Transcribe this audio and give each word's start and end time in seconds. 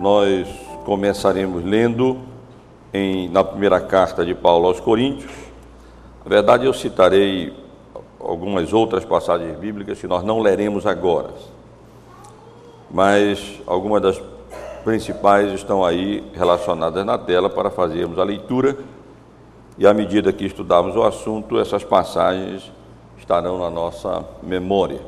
nós 0.00 0.48
começaremos 0.86 1.62
lendo 1.62 2.16
em, 2.90 3.28
na 3.28 3.44
primeira 3.44 3.78
carta 3.78 4.24
de 4.24 4.34
Paulo 4.34 4.66
aos 4.66 4.80
Coríntios. 4.80 5.30
Na 6.24 6.30
verdade, 6.30 6.64
eu 6.64 6.72
citarei 6.72 7.52
algumas 8.18 8.72
outras 8.72 9.04
passagens 9.04 9.58
bíblicas 9.58 10.00
que 10.00 10.06
nós 10.06 10.24
não 10.24 10.38
leremos 10.38 10.86
agora, 10.86 11.28
mas 12.90 13.60
algumas 13.66 14.00
das 14.00 14.22
principais 14.82 15.52
estão 15.52 15.84
aí 15.84 16.24
relacionadas 16.32 17.04
na 17.04 17.18
tela 17.18 17.50
para 17.50 17.68
fazermos 17.68 18.18
a 18.18 18.24
leitura 18.24 18.78
e 19.76 19.86
à 19.86 19.92
medida 19.92 20.32
que 20.32 20.46
estudarmos 20.46 20.96
o 20.96 21.02
assunto, 21.02 21.60
essas 21.60 21.84
passagens 21.84 22.72
estarão 23.18 23.58
na 23.58 23.68
nossa 23.68 24.24
memória. 24.42 25.00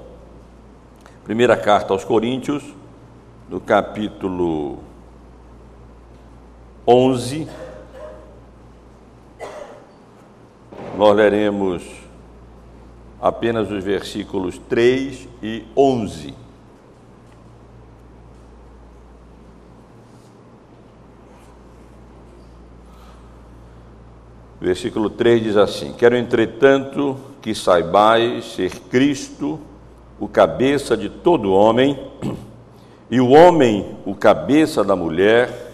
Primeira 1.25 1.57
carta 1.57 1.95
aos 1.95 2.05
Coríntios, 2.05 2.63
no 3.53 3.61
capítulo 3.61 4.79
11, 6.87 7.47
nós 10.97 11.15
leremos 11.15 11.83
apenas 13.21 13.71
os 13.71 13.85
versículos 13.85 14.57
3 14.71 15.29
e 15.43 15.67
11. 15.77 16.35
Versículo 24.59 25.11
3 25.11 25.43
diz 25.43 25.57
assim: 25.59 25.93
Quero, 25.93 26.17
entretanto, 26.17 27.21
que 27.43 27.55
saibais 27.55 28.55
ser 28.55 28.71
Cristo 28.89 29.61
o 30.19 30.27
cabeça 30.27 30.97
de 30.97 31.11
todo 31.11 31.53
homem, 31.53 31.99
e 33.13 33.21
o 33.21 33.29
homem 33.29 33.97
o 34.05 34.15
cabeça 34.15 34.83
da 34.83 34.97
mulher, 34.97 35.71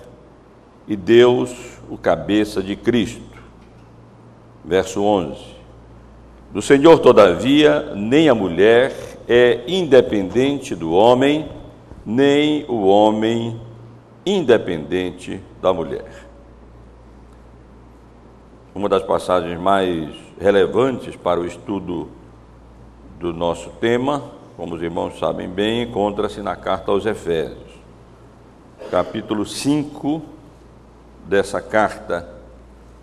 e 0.87 0.95
Deus 0.95 1.55
o 1.89 1.97
cabeça 1.97 2.63
de 2.63 2.77
Cristo. 2.77 3.39
Verso 4.63 5.03
11: 5.03 5.39
Do 6.53 6.61
Senhor, 6.61 6.99
todavia, 6.99 7.95
nem 7.95 8.29
a 8.29 8.35
mulher 8.35 8.93
é 9.27 9.63
independente 9.67 10.75
do 10.75 10.93
homem, 10.93 11.49
nem 12.05 12.67
o 12.69 12.87
homem 12.87 13.59
independente 14.27 15.41
da 15.63 15.73
mulher 15.73 16.29
uma 18.79 18.89
das 18.89 19.03
passagens 19.03 19.59
mais 19.59 20.09
relevantes 20.41 21.17
para 21.17 21.41
o 21.41 21.45
estudo 21.45 22.09
do 23.19 23.33
nosso 23.33 23.71
tema, 23.81 24.23
como 24.59 24.75
os 24.75 24.83
irmãos 24.83 25.17
sabem 25.21 25.49
bem, 25.49 25.85
encontra-se 25.85 26.43
na 26.43 26.57
carta 26.57 26.91
aos 26.91 27.07
Efésios. 27.07 27.79
Capítulo 28.91 29.47
5 29.47 30.21
dessa 31.29 31.61
carta, 31.61 32.29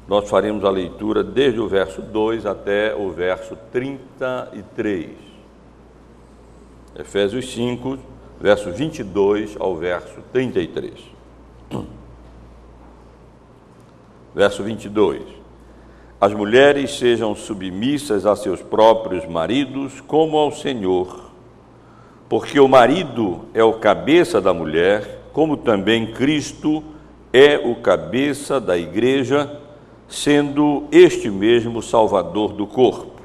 nós 0.05 0.29
faremos 0.29 0.65
a 0.65 0.69
leitura 0.69 1.23
desde 1.23 1.61
o 1.61 1.69
verso 1.69 2.01
2 2.01 2.45
até 2.45 2.93
o 2.93 3.09
verso 3.09 3.55
33. 3.71 5.11
Efésios 6.99 7.49
5, 7.53 7.99
verso 8.37 8.69
22 8.73 9.55
ao 9.57 9.77
verso 9.77 10.21
33. 10.33 10.91
Verso 14.35 14.61
22 14.61 15.45
as 16.19 16.33
mulheres 16.33 16.97
sejam 16.97 17.35
submissas 17.35 18.25
a 18.25 18.35
seus 18.35 18.61
próprios 18.61 19.27
maridos, 19.27 19.99
como 20.01 20.37
ao 20.37 20.49
Senhor, 20.49 21.24
porque 22.35 22.59
o 22.59 22.67
marido 22.67 23.45
é 23.53 23.63
o 23.63 23.71
cabeça 23.75 24.41
da 24.41 24.53
mulher, 24.53 25.21
como 25.31 25.55
também 25.55 26.11
Cristo 26.11 26.83
é 27.31 27.57
o 27.57 27.75
cabeça 27.75 28.59
da 28.59 28.77
igreja, 28.77 29.57
sendo 30.05 30.83
este 30.91 31.29
mesmo 31.29 31.81
Salvador 31.81 32.51
do 32.51 32.67
corpo. 32.67 33.21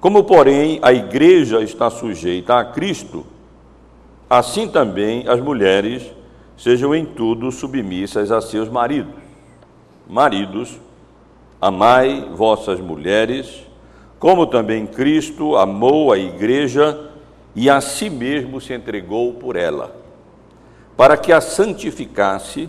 Como, 0.00 0.24
porém, 0.24 0.78
a 0.80 0.90
igreja 0.90 1.60
está 1.60 1.90
sujeita 1.90 2.58
a 2.58 2.64
Cristo, 2.64 3.26
assim 4.30 4.66
também 4.66 5.28
as 5.28 5.42
mulheres 5.42 6.02
sejam 6.56 6.94
em 6.94 7.04
tudo 7.04 7.52
submissas 7.52 8.32
a 8.32 8.40
seus 8.40 8.70
maridos 8.70 9.12
Maridos, 10.08 10.80
amai 11.60 12.26
vossas 12.34 12.80
mulheres, 12.80 13.67
como 14.18 14.46
também 14.46 14.86
Cristo 14.86 15.56
amou 15.56 16.12
a 16.12 16.18
igreja 16.18 17.10
e 17.54 17.70
a 17.70 17.80
si 17.80 18.10
mesmo 18.10 18.60
se 18.60 18.72
entregou 18.72 19.34
por 19.34 19.56
ela, 19.56 19.96
para 20.96 21.16
que 21.16 21.32
a 21.32 21.40
santificasse, 21.40 22.68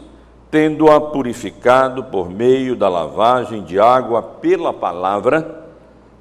tendo-a 0.52 1.00
purificado 1.00 2.04
por 2.06 2.30
meio 2.30 2.76
da 2.76 2.90
lavagem 2.90 3.64
de 3.64 3.80
água 3.80 4.22
pela 4.22 4.74
palavra, 4.74 5.66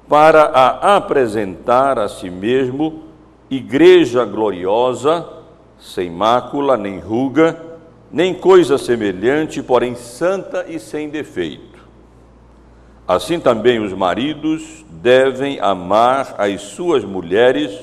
para 0.07 0.43
a 0.45 0.95
apresentar 0.97 1.99
a 1.99 2.07
si 2.07 2.29
mesmo 2.29 3.03
igreja 3.49 4.25
gloriosa, 4.25 5.27
sem 5.79 6.09
mácula 6.09 6.75
nem 6.75 6.99
ruga, 6.99 7.59
nem 8.11 8.33
coisa 8.33 8.77
semelhante, 8.77 9.61
porém 9.61 9.95
santa 9.95 10.65
e 10.67 10.79
sem 10.79 11.09
defeito. 11.09 11.68
Assim 13.09 13.39
também 13.39 13.79
os 13.79 13.91
maridos 13.91 14.85
devem 14.87 15.59
amar 15.59 16.35
as 16.37 16.61
suas 16.61 17.03
mulheres 17.03 17.75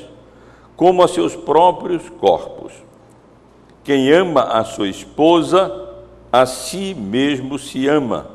como 0.77 1.03
a 1.03 1.09
seus 1.09 1.35
próprios 1.35 2.09
corpos. 2.09 2.73
Quem 3.83 4.13
ama 4.13 4.43
a 4.43 4.63
sua 4.63 4.87
esposa, 4.87 5.89
a 6.31 6.47
si 6.47 6.95
mesmo 6.95 7.59
se 7.59 7.89
ama, 7.89 8.29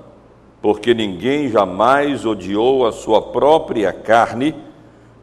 porque 0.61 0.93
ninguém 0.93 1.49
jamais 1.49 2.25
odiou 2.25 2.85
a 2.85 2.91
sua 2.91 3.21
própria 3.21 3.93
carne, 3.93 4.53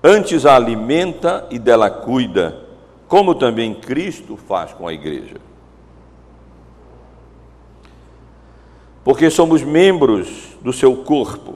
antes 0.02 0.46
a 0.46 0.56
alimenta 0.56 1.46
e 1.50 1.58
dela 1.58 1.90
cuida, 1.90 2.62
como 3.06 3.34
também 3.34 3.74
Cristo 3.74 4.38
faz 4.38 4.72
com 4.72 4.88
a 4.88 4.94
igreja 4.94 5.47
porque 9.08 9.30
somos 9.30 9.62
membros 9.62 10.28
do 10.60 10.70
seu 10.70 10.94
corpo. 10.94 11.54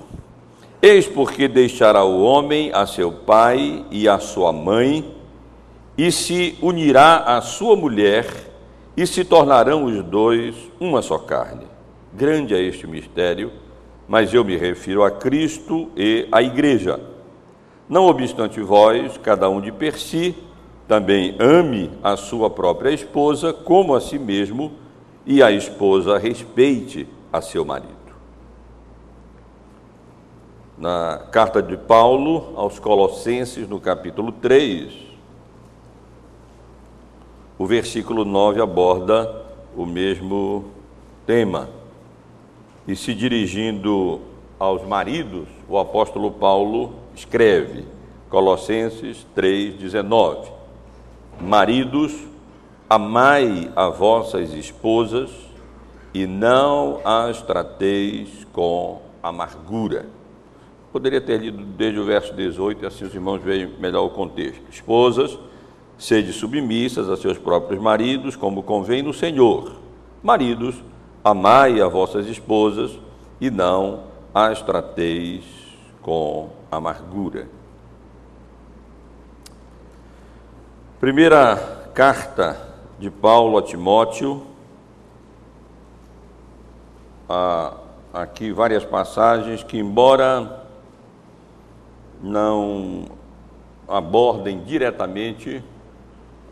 Eis 0.81 1.07
porque 1.07 1.47
deixará 1.47 2.03
o 2.03 2.23
homem 2.23 2.71
a 2.73 2.87
seu 2.87 3.13
pai 3.13 3.85
e 3.91 4.09
a 4.09 4.19
sua 4.19 4.55
mãe, 4.55 5.05
e 5.99 6.11
se 6.11 6.57
unirá 6.63 7.19
à 7.19 7.43
sua 7.43 7.77
mulher, 7.77 8.27
e 8.97 9.07
se 9.07 9.23
tornarão 9.23 9.85
os 9.85 10.03
dois 10.03 10.55
uma 10.81 11.03
só 11.03 11.19
carne. 11.19 11.67
Grande 12.15 12.55
é 12.55 12.63
este 12.63 12.87
mistério, 12.87 13.53
mas 14.09 14.33
eu 14.33 14.43
me 14.43 14.57
refiro 14.57 15.03
a 15.05 15.11
Cristo 15.11 15.91
e 15.95 16.27
à 16.33 16.43
Igreja. 16.43 16.99
Não 17.87 18.07
obstante 18.07 18.63
vós, 18.63 19.19
cada 19.19 19.51
um 19.51 19.61
de 19.61 19.71
per 19.71 19.99
si, 19.99 20.35
também 20.89 21.37
ame 21.39 21.91
a 22.03 22.17
sua 22.17 22.49
própria 22.49 22.95
esposa 22.95 23.53
como 23.53 23.95
a 23.95 24.01
si 24.01 24.19
mesmo, 24.19 24.73
e 25.27 25.43
a 25.43 25.53
esposa 25.53 26.17
respeite 26.17 27.07
a 27.33 27.41
seu 27.41 27.65
marido. 27.65 27.97
Na 30.77 31.27
carta 31.31 31.63
de 31.63 31.77
Paulo 31.77 32.53
aos 32.57 32.79
Colossenses, 32.79 33.69
no 33.69 33.81
capítulo 33.81 34.33
3, 34.33 34.93
o 37.59 37.67
versículo 37.67 38.25
9 38.25 38.61
aborda 38.61 39.45
o 39.77 39.87
mesmo 39.87 40.65
tema. 41.27 41.69
E 42.87 42.97
se 42.97 43.15
dirigindo 43.15 44.21
aos 44.59 44.85
maridos, 44.85 45.49
o 45.69 45.79
apóstolo 45.79 46.31
Paulo 46.33 46.95
escreve, 47.15 47.87
Colossenses 48.29 49.27
3,19: 49.37 50.49
Maridos, 51.41 52.13
amai 52.89 53.71
a 53.77 53.89
vossas 53.89 54.53
esposas 54.53 55.31
e 56.15 56.27
não 56.27 57.01
as 57.05 57.41
trateis 57.43 58.47
com 58.53 59.01
amargura. 59.23 60.07
Poderia 60.93 61.21
ter 61.21 61.39
lido 61.39 61.65
desde 61.65 61.99
o 61.99 62.05
verso 62.05 62.35
18, 62.35 62.83
e 62.83 62.87
assim 62.87 63.05
os 63.05 63.15
irmãos 63.15 63.41
veem 63.43 63.75
melhor 63.79 64.05
o 64.05 64.11
contexto. 64.11 64.63
Esposas, 64.71 65.39
sede 65.97 66.33
submissas 66.33 67.09
a 67.09 67.17
seus 67.17 67.39
próprios 67.39 67.81
maridos, 67.81 68.37
como 68.37 68.63
convém 68.63 69.03
no 69.03 69.15
Senhor. 69.15 69.77
Maridos, 70.23 70.77
amai 71.25 71.81
a 71.81 71.89
vossas 71.89 72.27
esposas 72.27 72.99
e 73.41 73.51
não 73.51 74.05
as 74.35 74.61
trateis 74.61 75.45
com 76.03 76.51
amargura. 76.71 77.49
Primeira 81.01 81.91
carta 81.95 82.69
de 82.99 83.11
Paulo 83.11 83.59
a 83.59 83.63
Timóteo, 83.63 84.52
há 87.33 87.73
aqui 88.13 88.53
várias 88.53 88.85
passagens 88.85 89.63
que, 89.63 89.79
embora 89.79 90.67
não 92.23 93.07
abordem 93.89 94.63
diretamente 94.63 95.65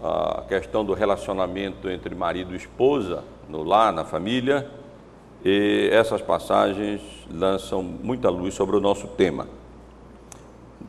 a 0.03 0.43
questão 0.49 0.85
do 0.85 0.95
relacionamento 0.95 1.89
entre 1.89 2.15
marido 2.15 2.55
e 2.55 2.57
esposa 2.57 3.23
no 3.49 3.63
lar, 3.63 3.93
na 3.93 4.05
família, 4.05 4.71
e 5.45 5.89
essas 5.93 6.23
passagens 6.23 7.03
lançam 7.31 7.83
muita 7.83 8.31
luz 8.31 8.55
sobre 8.55 8.77
o 8.77 8.81
nosso 8.81 9.07
tema. 9.09 9.47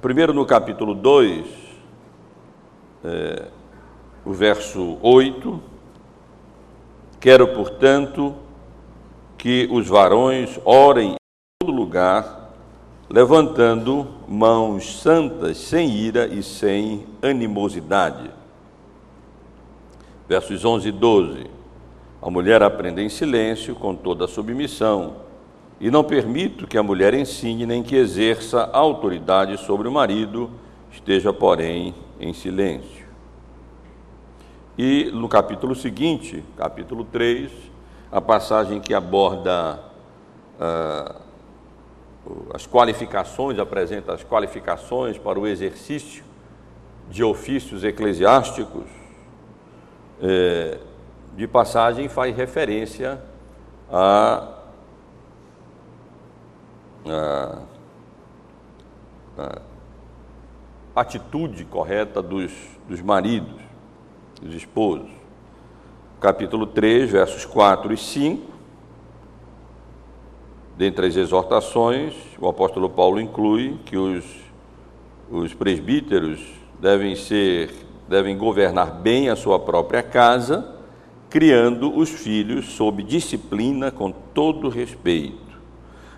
Primeiro, 0.02 0.34
no 0.34 0.46
capítulo 0.46 0.96
2, 0.96 1.46
é, 3.04 3.48
o 4.26 4.32
verso 4.32 4.98
8: 5.02 5.62
Quero, 7.20 7.50
portanto, 7.50 8.36
que 9.42 9.68
os 9.72 9.88
varões 9.88 10.60
orem 10.64 11.14
em 11.14 11.16
todo 11.60 11.76
lugar, 11.76 12.54
levantando 13.10 14.08
mãos 14.28 15.02
santas, 15.02 15.58
sem 15.58 15.90
ira 15.90 16.28
e 16.28 16.44
sem 16.44 17.08
animosidade. 17.24 18.30
Versos 20.30 20.64
11 20.64 20.90
e 20.90 20.92
12. 20.92 21.48
A 22.22 22.30
mulher 22.30 22.62
aprende 22.62 23.02
em 23.02 23.10
silêncio, 23.10 23.74
com 23.74 23.96
toda 23.96 24.26
a 24.26 24.28
submissão, 24.28 25.16
e 25.80 25.90
não 25.90 26.04
permito 26.04 26.68
que 26.68 26.78
a 26.78 26.84
mulher 26.84 27.16
ensine 27.16 27.66
nem 27.66 27.82
que 27.82 27.96
exerça 27.96 28.70
autoridade 28.72 29.58
sobre 29.58 29.88
o 29.88 29.92
marido, 29.92 30.52
esteja, 30.92 31.34
porém, 31.34 31.96
em 32.20 32.32
silêncio. 32.32 33.08
E 34.78 35.10
no 35.12 35.28
capítulo 35.28 35.74
seguinte, 35.74 36.44
capítulo 36.56 37.04
3, 37.06 37.71
a 38.12 38.20
passagem 38.20 38.80
que 38.80 38.94
aborda 38.94 39.80
ah, 40.60 41.16
as 42.54 42.68
qualificações, 42.68 43.58
apresenta 43.58 44.14
as 44.14 44.24
qualificações 44.24 45.18
para 45.18 45.40
o 45.40 45.48
exercício 45.48 46.24
de 47.10 47.24
ofícios 47.24 47.84
eclesiásticos, 47.84 48.86
é, 50.22 50.78
de 51.36 51.48
passagem 51.48 52.08
faz 52.08 52.36
referência 52.36 53.22
à, 53.92 54.60
à, 57.06 57.62
à 60.96 61.02
atitude 61.02 61.66
correta 61.66 62.22
dos, 62.22 62.52
dos 62.88 63.02
maridos, 63.02 63.62
dos 64.42 64.54
esposos. 64.54 65.21
Capítulo 66.22 66.68
3, 66.68 67.10
versos 67.10 67.46
4 67.46 67.92
e 67.92 67.98
5. 67.98 68.44
Dentre 70.78 71.08
as 71.08 71.16
exortações, 71.16 72.14
o 72.40 72.48
apóstolo 72.48 72.88
Paulo 72.92 73.20
inclui 73.20 73.80
que 73.86 73.98
os, 73.98 74.24
os 75.32 75.52
presbíteros 75.56 76.40
devem 76.80 77.16
ser, 77.16 77.72
devem 78.08 78.38
governar 78.38 78.92
bem 79.02 79.30
a 79.30 79.36
sua 79.36 79.58
própria 79.58 80.04
casa 80.04 80.76
criando 81.28 81.98
os 81.98 82.12
filhos 82.12 82.68
sob 82.74 83.02
disciplina 83.02 83.90
com 83.90 84.12
todo 84.12 84.70
respeito. 84.70 85.60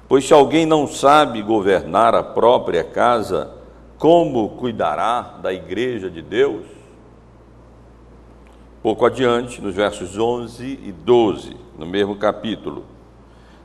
Pois 0.10 0.28
se 0.28 0.34
alguém 0.34 0.66
não 0.66 0.86
sabe 0.86 1.42
governar 1.42 2.14
a 2.14 2.22
própria 2.22 2.84
casa, 2.84 3.52
como 3.98 4.50
cuidará 4.58 5.40
da 5.42 5.54
igreja 5.54 6.10
de 6.10 6.22
Deus? 6.22 6.83
Pouco 8.84 9.06
adiante, 9.06 9.62
nos 9.62 9.74
versos 9.74 10.20
11 10.20 10.62
e 10.84 10.92
12, 10.92 11.56
no 11.80 11.86
mesmo 11.86 12.18
capítulo. 12.18 12.84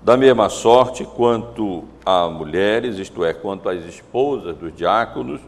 Da 0.00 0.16
mesma 0.16 0.48
sorte, 0.48 1.04
quanto 1.04 1.82
a 2.06 2.28
mulheres, 2.28 2.98
isto 2.98 3.24
é, 3.24 3.34
quanto 3.34 3.68
às 3.68 3.84
esposas 3.84 4.56
dos 4.56 4.72
diáconos, 4.72 5.40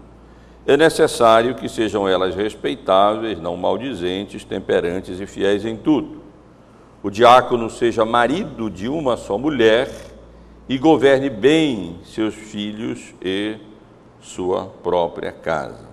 é 0.66 0.76
necessário 0.76 1.54
que 1.54 1.68
sejam 1.68 2.08
elas 2.08 2.34
respeitáveis, 2.34 3.40
não 3.40 3.56
maldizentes, 3.56 4.42
temperantes 4.42 5.20
e 5.20 5.26
fiéis 5.26 5.64
em 5.64 5.76
tudo. 5.76 6.20
O 7.00 7.08
diácono 7.08 7.70
seja 7.70 8.04
marido 8.04 8.68
de 8.68 8.88
uma 8.88 9.16
só 9.16 9.38
mulher 9.38 9.88
e 10.68 10.76
governe 10.78 11.30
bem 11.30 12.00
seus 12.02 12.34
filhos 12.34 13.14
e 13.22 13.56
sua 14.20 14.66
própria 14.82 15.30
casa. 15.30 15.88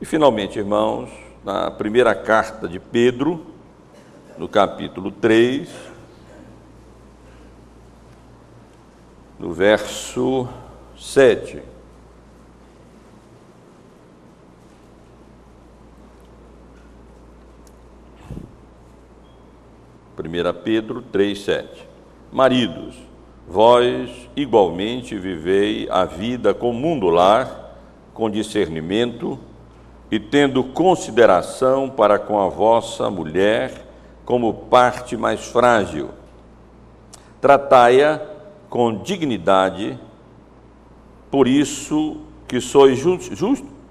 E 0.00 0.06
finalmente, 0.06 0.58
irmãos, 0.58 1.25
na 1.46 1.70
primeira 1.70 2.12
carta 2.12 2.66
de 2.66 2.80
Pedro, 2.80 3.46
no 4.36 4.48
capítulo 4.48 5.12
3, 5.12 5.68
no 9.38 9.52
verso 9.52 10.48
7. 10.98 11.62
1 20.18 20.62
Pedro 20.64 21.00
3,7. 21.12 21.68
Maridos, 22.32 22.96
vós 23.46 24.28
igualmente 24.34 25.16
vivei 25.16 25.88
a 25.92 26.04
vida 26.04 26.52
comum 26.52 26.98
do 26.98 27.08
lar, 27.08 27.78
com 28.12 28.28
discernimento 28.28 29.38
e 30.10 30.20
tendo 30.20 30.62
consideração 30.62 31.88
para 31.90 32.18
com 32.18 32.40
a 32.40 32.48
vossa 32.48 33.10
mulher 33.10 33.72
como 34.24 34.52
parte 34.52 35.16
mais 35.16 35.46
frágil. 35.46 36.10
Tratai-a 37.40 38.20
com 38.68 39.02
dignidade, 39.02 39.98
por 41.30 41.46
isso 41.46 42.18
que 42.46 42.60
sois 42.60 42.98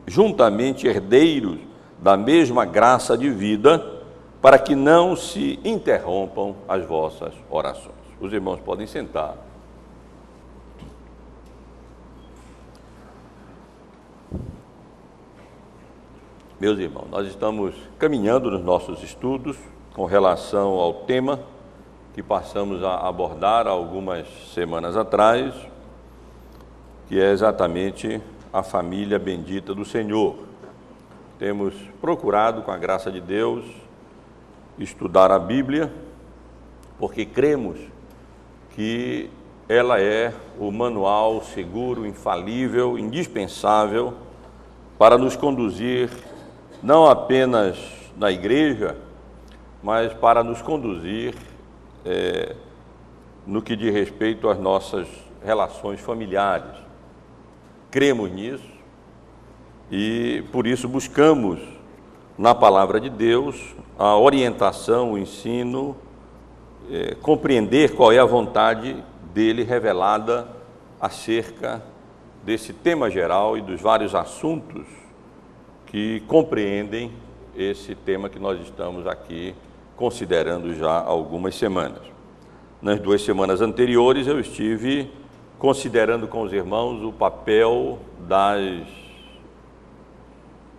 juntamente 0.08 0.88
herdeiros 0.88 1.60
da 2.00 2.16
mesma 2.16 2.66
graça 2.66 3.18
de 3.18 3.30
vida 3.30 3.94
para 4.42 4.60
que 4.60 4.76
não 4.76 5.16
se 5.16 5.60
interrompam 5.64 6.56
as 6.68 6.86
vossas 6.86 7.34
orações. 7.50 7.96
Os 8.20 8.32
irmãos 8.32 8.60
podem 8.60 8.86
sentar. 8.86 9.45
Meus 16.58 16.80
irmãos, 16.80 17.10
nós 17.12 17.28
estamos 17.28 17.76
caminhando 18.00 18.50
nos 18.50 18.64
nossos 18.64 19.04
estudos 19.04 19.58
com 19.94 20.06
relação 20.06 20.76
ao 20.76 20.94
tema 20.94 21.42
que 22.14 22.24
passamos 22.24 22.82
a 22.82 23.06
abordar 23.06 23.68
algumas 23.68 24.26
semanas 24.54 24.96
atrás, 24.96 25.54
que 27.10 27.20
é 27.20 27.30
exatamente 27.34 28.22
a 28.54 28.64
família 28.64 29.20
bendita 29.20 29.76
do 29.76 29.84
Senhor. 29.84 30.38
Temos 31.38 31.74
procurado, 32.00 32.62
com 32.62 32.72
a 32.72 32.78
graça 32.78 33.12
de 33.12 33.20
Deus, 33.20 33.66
estudar 34.80 35.32
a 35.32 35.40
Bíblia, 35.40 35.92
porque 36.98 37.26
cremos 37.26 37.78
que 38.74 39.30
ela 39.68 40.00
é 40.00 40.34
o 40.58 40.72
manual 40.72 41.42
seguro, 41.42 42.06
infalível, 42.06 42.98
indispensável 42.98 44.14
para 44.98 45.18
nos 45.18 45.36
conduzir 45.36 46.10
não 46.86 47.08
apenas 47.08 47.80
na 48.16 48.32
igreja, 48.32 48.96
mas 49.82 50.14
para 50.14 50.44
nos 50.44 50.62
conduzir 50.62 51.34
é, 52.06 52.56
no 53.44 53.60
que 53.60 53.76
diz 53.76 53.92
respeito 53.92 54.48
às 54.48 54.60
nossas 54.60 55.08
relações 55.44 56.00
familiares. 56.00 56.78
Cremos 57.90 58.30
nisso 58.30 58.70
e 59.90 60.44
por 60.52 60.68
isso 60.68 60.88
buscamos 60.88 61.60
na 62.38 62.54
palavra 62.54 63.02
de 63.02 63.10
Deus 63.10 63.74
a 63.98 64.16
orientação, 64.16 65.14
o 65.14 65.18
ensino, 65.18 65.98
é, 66.92 67.16
compreender 67.16 67.96
qual 67.96 68.12
é 68.12 68.20
a 68.20 68.26
vontade 68.26 69.04
dele 69.34 69.64
revelada 69.64 70.48
acerca 71.02 71.82
desse 72.44 72.74
tema 72.74 73.10
geral 73.10 73.58
e 73.58 73.62
dos 73.62 73.82
vários 73.82 74.14
assuntos 74.14 75.05
que 75.88 76.22
compreendem 76.22 77.12
esse 77.56 77.96
tema 77.96 78.30
que 78.30 78.40
nós 78.40 78.60
estamos 78.62 79.08
aqui 79.08 79.56
considerando 79.96 80.74
já 80.76 80.92
há 80.92 81.06
algumas 81.06 81.56
semanas. 81.56 82.02
Nas 82.82 83.00
duas 83.00 83.22
semanas 83.22 83.62
anteriores 83.62 84.28
eu 84.28 84.40
estive 84.40 85.10
considerando 85.58 86.28
com 86.28 86.42
os 86.42 86.52
irmãos 86.52 87.02
o 87.02 87.14
papel 87.14 87.98
das 88.20 88.88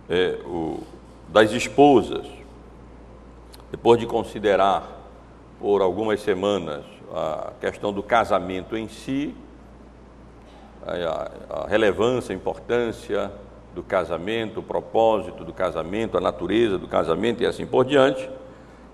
é, 0.09 0.39
o, 0.45 0.81
das 1.27 1.51
esposas, 1.51 2.25
depois 3.71 3.99
de 3.99 4.05
considerar 4.05 4.87
por 5.59 5.81
algumas 5.81 6.21
semanas 6.21 6.85
a 7.13 7.51
questão 7.59 7.91
do 7.91 8.03
casamento 8.03 8.77
em 8.77 8.87
si, 8.87 9.35
a, 10.85 11.63
a 11.63 11.67
relevância, 11.67 12.33
a 12.33 12.35
importância 12.35 13.31
do 13.73 13.83
casamento, 13.83 14.59
o 14.59 14.63
propósito 14.63 15.43
do 15.43 15.53
casamento, 15.53 16.17
a 16.17 16.21
natureza 16.21 16.77
do 16.77 16.87
casamento 16.87 17.43
e 17.43 17.45
assim 17.45 17.65
por 17.65 17.85
diante, 17.85 18.29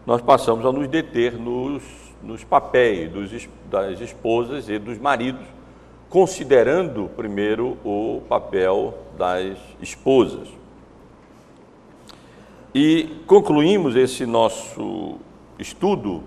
nós 0.05 0.21
passamos 0.21 0.65
a 0.65 0.71
nos 0.71 0.87
deter 0.87 1.33
nos, 1.33 1.83
nos 2.21 2.43
papéis 2.43 3.09
dos, 3.09 3.47
das 3.69 4.01
esposas 4.01 4.67
e 4.67 4.77
dos 4.77 4.97
maridos, 4.97 5.45
considerando 6.09 7.09
primeiro 7.15 7.77
o 7.83 8.21
papel 8.27 8.97
das 9.17 9.57
esposas. 9.81 10.49
E 12.75 13.21
concluímos 13.27 13.95
esse 13.95 14.25
nosso 14.25 15.17
estudo 15.57 16.23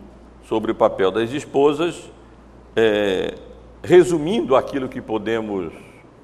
sobre 0.49 0.71
o 0.71 0.75
papel 0.75 1.11
das 1.11 1.31
esposas, 1.33 2.11
é, 2.75 3.35
resumindo 3.83 4.57
aquilo 4.57 4.89
que 4.89 5.01
podemos 5.01 5.73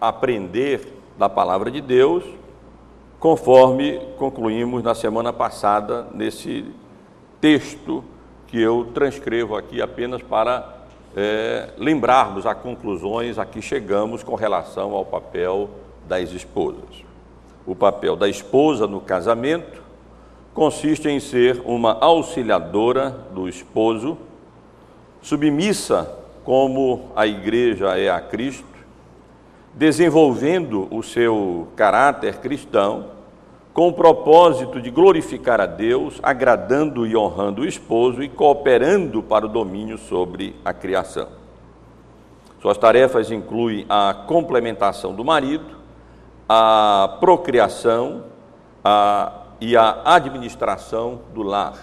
aprender 0.00 1.01
da 1.19 1.28
palavra 1.28 1.71
de 1.71 1.81
Deus, 1.81 2.25
conforme 3.19 4.00
concluímos 4.19 4.83
na 4.83 4.95
semana 4.95 5.33
passada 5.33 6.09
nesse 6.12 6.64
texto 7.40 8.04
que 8.47 8.61
eu 8.61 8.88
transcrevo 8.92 9.57
aqui 9.57 9.81
apenas 9.81 10.23
para 10.23 10.83
é, 11.16 11.71
lembrarmos 11.76 12.47
as 12.47 12.57
conclusões 12.59 13.38
a 13.38 13.45
que 13.45 13.62
chegamos 13.62 14.23
com 14.23 14.35
relação 14.35 14.92
ao 14.92 15.04
papel 15.04 15.71
das 16.07 16.33
esposas. 16.33 17.04
O 17.66 17.75
papel 17.75 18.16
da 18.16 18.28
esposa 18.28 18.87
no 18.87 19.00
casamento 19.00 19.83
consiste 20.52 21.09
em 21.09 21.21
ser 21.21 21.62
uma 21.64 21.97
auxiliadora 22.00 23.11
do 23.33 23.49
esposo, 23.49 24.19
submissa 25.21 26.19
como 26.45 27.11
a 27.14 27.26
igreja 27.26 27.97
é 27.97 28.11
a 28.11 28.21
Cristo, 28.21 28.72
desenvolvendo 29.75 30.87
o 30.91 31.02
seu 31.02 31.69
caráter 31.75 32.38
cristão 32.38 33.11
com 33.73 33.88
o 33.88 33.93
propósito 33.93 34.81
de 34.81 34.91
glorificar 34.91 35.61
a 35.61 35.67
Deus, 35.67 36.21
agradando 36.23 37.07
e 37.07 37.17
honrando 37.17 37.62
o 37.62 37.67
esposo 37.67 38.23
e 38.23 38.29
cooperando 38.29 39.23
para 39.23 39.47
o 39.47 39.49
domínio 39.49 39.97
sobre 39.97 40.55
a 40.62 40.75
criação. 40.75 41.29
Suas 42.61 42.76
tarefas 42.76 43.31
incluem 43.31 43.87
a 43.88 44.25
complementação 44.26 45.14
do 45.14 45.25
marido, 45.25 45.64
a 46.49 47.17
procriação 47.19 48.25
a, 48.85 49.33
e 49.61 49.76
a 49.76 50.02
administração 50.05 51.21
do 51.33 51.43
lar. 51.43 51.75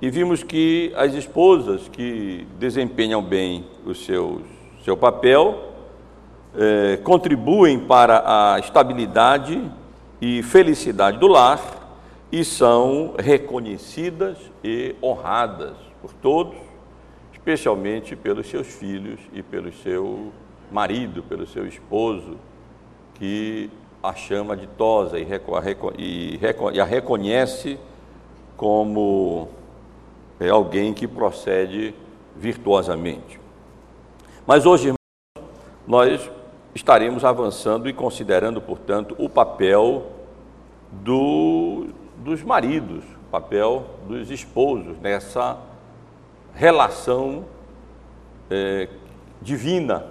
E 0.00 0.10
vimos 0.10 0.42
que 0.42 0.92
as 0.96 1.12
esposas 1.12 1.86
que 1.88 2.46
desempenham 2.58 3.22
bem 3.22 3.66
o 3.84 3.94
seu, 3.94 4.42
seu 4.82 4.96
papel 4.96 5.73
eh, 6.56 6.98
contribuem 7.02 7.78
para 7.80 8.22
a 8.54 8.58
estabilidade 8.58 9.60
e 10.20 10.42
felicidade 10.42 11.18
do 11.18 11.26
lar 11.26 11.60
e 12.30 12.44
são 12.44 13.14
reconhecidas 13.18 14.38
e 14.62 14.94
honradas 15.02 15.76
por 16.00 16.12
todos, 16.14 16.56
especialmente 17.32 18.16
pelos 18.16 18.46
seus 18.48 18.66
filhos 18.66 19.20
e 19.32 19.42
pelo 19.42 19.72
seu 19.72 20.32
marido, 20.70 21.22
pelo 21.22 21.46
seu 21.46 21.66
esposo, 21.66 22.36
que 23.14 23.70
a 24.02 24.14
chama 24.14 24.56
de 24.56 24.66
tosa 24.66 25.18
e 25.18 25.26
a 26.80 26.84
reconhece 26.84 27.78
como 28.56 29.48
é, 30.38 30.48
alguém 30.48 30.92
que 30.92 31.06
procede 31.06 31.94
virtuosamente. 32.36 33.40
Mas 34.46 34.66
hoje, 34.66 34.88
irmãos, 34.88 35.50
nós 35.86 36.30
estaremos 36.74 37.24
avançando 37.24 37.88
e 37.88 37.92
considerando, 37.92 38.60
portanto, 38.60 39.14
o 39.18 39.28
papel 39.28 40.06
do, 40.90 41.88
dos 42.18 42.42
maridos, 42.42 43.04
o 43.04 43.30
papel 43.30 43.84
dos 44.08 44.30
esposos 44.30 44.98
nessa 44.98 45.56
relação 46.54 47.44
é, 48.50 48.88
divina, 49.40 50.06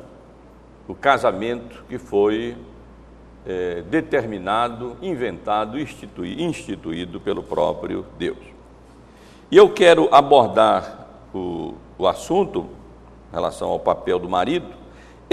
o 0.88 0.96
casamento 0.96 1.84
que 1.88 1.98
foi 1.98 2.56
é, 3.46 3.82
determinado, 3.82 4.98
inventado, 5.02 5.80
instituído, 5.80 6.42
instituído 6.42 7.20
pelo 7.20 7.44
próprio 7.44 8.06
Deus. 8.18 8.38
E 9.52 9.58
eu 9.58 9.70
quero 9.70 10.14
abordar 10.14 11.08
o, 11.34 11.76
o 11.98 12.08
assunto 12.08 12.68
em 13.32 13.36
relação 13.36 13.70
ao 13.70 13.80
papel 13.80 14.18
do 14.20 14.30
marido, 14.30 14.83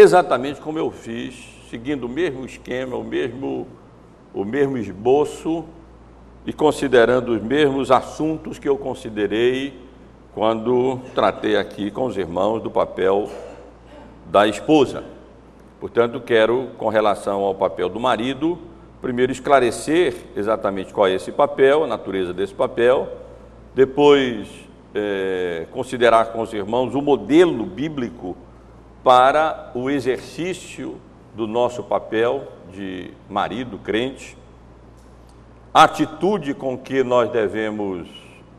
exatamente 0.01 0.61
como 0.61 0.79
eu 0.79 0.91
fiz, 0.91 1.35
seguindo 1.69 2.05
o 2.05 2.09
mesmo 2.09 2.47
esquema, 2.47 2.97
o 2.97 3.05
mesmo, 3.05 3.69
o 4.33 4.45
mesmo 4.45 4.79
esboço 4.79 5.65
e 6.47 6.53
considerando 6.55 7.33
os 7.33 7.43
mesmos 7.43 7.91
assuntos 7.91 8.59
que 8.59 8.69
eu 8.69 8.79
considerei 8.79 9.79
quando 10.33 11.01
tratei 11.15 11.57
aqui 11.57 11.91
com 11.91 12.07
os 12.07 12.17
irmãos 12.17 12.63
do 12.63 12.71
papel 12.71 13.29
da 14.25 14.47
esposa. 14.47 15.05
Portanto, 15.79 16.19
quero, 16.21 16.69
com 16.79 16.89
relação 16.89 17.43
ao 17.43 17.55
papel 17.55 17.91
do 17.91 18.01
marido, 18.01 18.59
primeiro 19.03 19.33
esclarecer 19.33 20.15
exatamente 20.35 20.95
qual 20.95 21.09
é 21.09 21.15
esse 21.15 21.31
papel, 21.31 21.85
a 21.85 21.87
natureza 21.87 22.33
desse 22.33 22.55
papel, 22.55 23.07
depois 23.75 24.49
é, 24.95 25.67
considerar 25.73 26.33
com 26.33 26.41
os 26.41 26.53
irmãos 26.55 26.95
o 26.95 27.03
modelo 27.03 27.67
bíblico 27.67 28.35
para 29.03 29.71
o 29.75 29.89
exercício 29.89 31.01
do 31.35 31.47
nosso 31.47 31.83
papel 31.83 32.49
de 32.73 33.11
marido 33.29 33.79
crente, 33.79 34.37
a 35.73 35.85
atitude 35.85 36.53
com 36.55 36.77
que 36.77 37.03
nós 37.03 37.31
devemos 37.31 38.09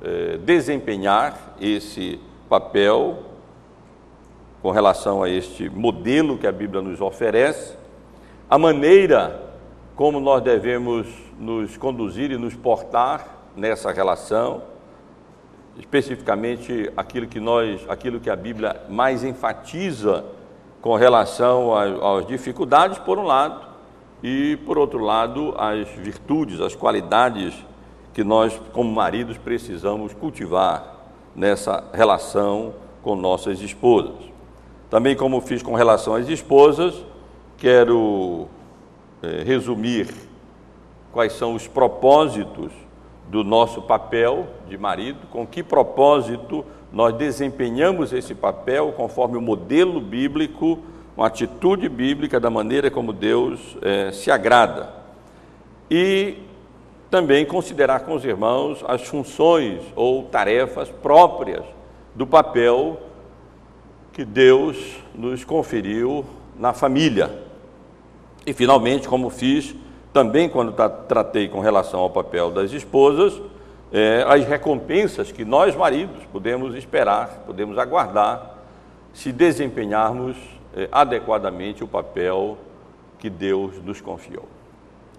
é, 0.02 0.38
desempenhar 0.38 1.56
esse 1.60 2.20
papel 2.50 3.24
com 4.62 4.72
relação 4.72 5.24
a 5.24 5.30
este 5.30 5.70
modelo 5.70 6.38
que 6.38 6.48
a 6.48 6.52
Bíblia 6.52 6.82
nos 6.82 7.02
oferece, 7.02 7.76
a 8.50 8.58
maneira 8.58 9.52
como 9.96 10.20
nós 10.20 10.42
devemos 10.42 11.08
nos 11.40 11.78
conduzir 11.78 12.32
e 12.32 12.38
nos 12.38 12.56
portar 12.56 13.42
nessa 13.56 13.92
relação, 13.92 14.64
especificamente 15.78 16.92
aquilo 16.96 17.28
que 17.28 17.40
nós, 17.40 17.82
aquilo 17.88 18.20
que 18.20 18.30
a 18.30 18.36
Bíblia 18.36 18.82
mais 18.90 19.24
enfatiza 19.24 20.26
com 20.82 20.96
relação 20.96 21.74
às 21.76 22.26
dificuldades, 22.26 22.98
por 22.98 23.18
um 23.18 23.24
lado, 23.24 23.72
e 24.24 24.58
por 24.66 24.78
outro 24.78 25.00
lado, 25.00 25.54
as 25.58 25.88
virtudes, 25.90 26.60
as 26.60 26.76
qualidades 26.76 27.54
que 28.14 28.24
nós, 28.24 28.60
como 28.74 28.92
maridos, 28.92 29.38
precisamos 29.38 30.14
cultivar 30.14 30.98
nessa 31.36 31.84
relação 31.94 32.74
com 33.02 33.16
nossas 33.16 33.62
esposas. 33.62 34.32
Também, 34.90 35.16
como 35.16 35.40
fiz 35.42 35.64
com 35.64 35.74
relação 35.74 36.14
às 36.14 36.28
esposas, 36.28 36.94
quero 37.58 38.48
é, 39.24 39.44
resumir 39.44 40.14
quais 41.12 41.34
são 41.34 41.56
os 41.56 41.68
propósitos 41.68 42.72
do 43.32 43.46
nosso 43.46 43.82
papel 43.82 44.46
de 44.68 44.78
marido, 44.78 45.26
com 45.32 45.48
que 45.48 45.64
propósito 45.64 46.66
nós 46.92 47.16
desempenhamos 47.16 48.12
esse 48.12 48.36
papel 48.36 48.92
conforme 48.92 49.38
o 49.38 49.42
modelo 49.42 50.02
bíblico, 50.02 50.80
uma 51.16 51.28
atitude 51.28 51.88
bíblica 51.88 52.42
da 52.42 52.50
maneira 52.50 52.92
como 52.92 53.14
Deus 53.14 53.78
é, 53.82 54.12
se 54.12 54.30
agrada. 54.30 54.90
E 55.90 56.40
também 57.10 57.46
considerar 57.46 58.02
com 58.02 58.16
os 58.16 58.26
irmãos 58.26 58.84
as 58.86 59.08
funções 59.08 59.82
ou 59.96 60.24
tarefas 60.24 60.90
próprias 60.90 61.64
do 62.14 62.28
papel 62.28 63.00
que 64.12 64.26
Deus 64.26 64.78
nos 65.16 65.46
conferiu 65.46 66.26
na 66.60 66.74
família. 66.74 67.44
E 68.46 68.52
finalmente, 68.52 69.08
como 69.08 69.30
fiz 69.30 69.74
também 70.14 70.50
quando 70.50 70.74
tratei 71.08 71.48
com 71.48 71.60
relação 71.60 72.00
ao 72.00 72.10
papel 72.10 72.52
das 72.52 72.72
esposas, 72.72 73.40
é, 73.92 74.24
as 74.28 74.46
recompensas 74.46 75.32
que 75.32 75.44
nós 75.44 75.76
maridos 75.76 76.24
podemos 76.32 76.76
esperar, 76.76 77.44
podemos 77.46 77.78
aguardar, 77.78 78.58
se 79.14 79.32
desempenharmos 79.32 80.38
é, 80.76 80.88
adequadamente 80.92 81.84
o 81.84 81.88
papel 81.88 82.58
que 83.20 83.30
Deus 83.30 83.82
nos 83.84 84.00
confiou. 84.02 84.48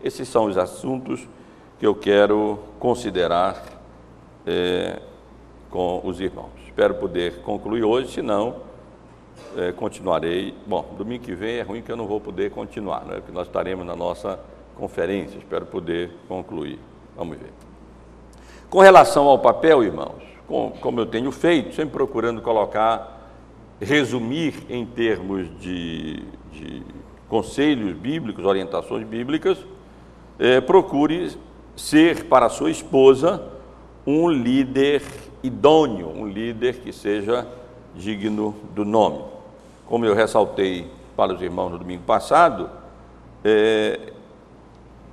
Esses 0.03 0.29
são 0.29 0.47
os 0.47 0.59
assuntos 0.59 1.27
que 1.79 1.87
eu 1.87 1.95
quero 1.95 2.59
considerar 2.79 3.63
é, 4.47 5.01
com 5.71 6.01
os 6.05 6.21
irmãos. 6.21 6.51
Espero 6.67 6.95
poder 6.95 7.41
concluir 7.43 7.85
hoje, 7.85 8.13
senão 8.13 8.57
é, 9.57 9.73
continuarei. 9.73 10.55
Bom, 10.67 10.95
domingo 10.97 11.25
que 11.25 11.35
vem 11.35 11.57
é 11.57 11.63
ruim 11.63 11.83
que 11.83 11.93
eu 11.93 11.97
não 11.97 12.07
vou 12.07 12.21
poder 12.21 12.51
continuar, 12.51 13.05
né? 13.05 13.17
porque 13.17 13.33
nós 13.33 13.47
estaremos 13.47 13.87
na 13.87 13.95
nossa 13.95 14.39
conferência, 14.77 15.39
espero 15.39 15.67
poder 15.67 16.11
concluir. 16.29 16.79
Vamos 17.17 17.37
ver. 17.37 17.51
Com 18.71 18.81
relação 18.81 19.27
ao 19.27 19.39
papel, 19.39 19.85
irmãos, 19.85 20.23
com, 20.47 20.73
como 20.81 21.01
eu 21.01 21.07
tenho 21.07 21.31
feito, 21.31 21.75
sempre 21.75 21.93
procurando 21.93 22.41
colocar, 22.41 23.31
resumir 23.81 24.55
em 24.69 24.87
termos 24.87 25.49
de, 25.61 26.23
de 26.53 26.83
conselhos 27.29 27.95
bíblicos, 27.95 28.45
orientações 28.45 29.07
bíblicas, 29.07 29.59
é, 30.39 30.61
procure 30.61 31.37
ser 31.77 32.25
para 32.25 32.49
sua 32.49 32.71
esposa 32.71 33.43
um 34.07 34.29
líder 34.29 35.03
idôneo, 35.43 36.09
um 36.09 36.27
líder 36.27 36.81
que 36.81 36.93
seja 36.93 37.47
digno 37.95 38.55
do 38.75 38.85
nome. 38.85 39.25
Como 39.87 40.05
eu 40.05 40.15
ressaltei 40.15 40.91
para 41.17 41.35
os 41.35 41.43
irmãos 41.43 41.71
no 41.71 41.79
domingo 41.79 42.03
passado, 42.05 42.71
é, 43.45 44.13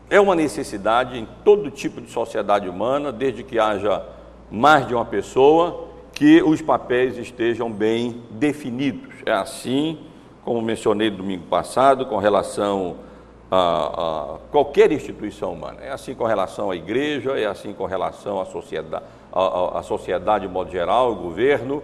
é 0.09 0.19
uma 0.19 0.35
necessidade 0.35 1.17
em 1.17 1.27
todo 1.43 1.69
tipo 1.69 2.01
de 2.01 2.09
sociedade 2.09 2.67
humana, 2.67 3.11
desde 3.11 3.43
que 3.43 3.59
haja 3.59 4.03
mais 4.49 4.87
de 4.87 4.95
uma 4.95 5.05
pessoa, 5.05 5.87
que 6.13 6.41
os 6.41 6.61
papéis 6.61 7.17
estejam 7.17 7.71
bem 7.71 8.23
definidos. 8.31 9.13
É 9.25 9.31
assim, 9.31 9.99
como 10.43 10.61
mencionei 10.61 11.09
domingo 11.09 11.45
passado, 11.45 12.05
com 12.07 12.17
relação 12.17 12.97
a, 13.51 14.35
a, 14.35 14.37
qualquer 14.51 14.91
instituição 14.91 15.53
humana. 15.53 15.77
É 15.81 15.91
assim 15.91 16.13
com 16.15 16.25
relação 16.25 16.71
à 16.71 16.75
igreja, 16.75 17.39
é 17.39 17.45
assim 17.45 17.73
com 17.73 17.85
relação 17.85 18.41
à 18.41 18.45
sociedade, 18.45 19.03
à, 19.31 19.79
à 19.79 19.83
sociedade 19.83 20.47
de 20.47 20.51
modo 20.51 20.71
geral, 20.71 21.07
ao 21.07 21.15
governo, 21.15 21.83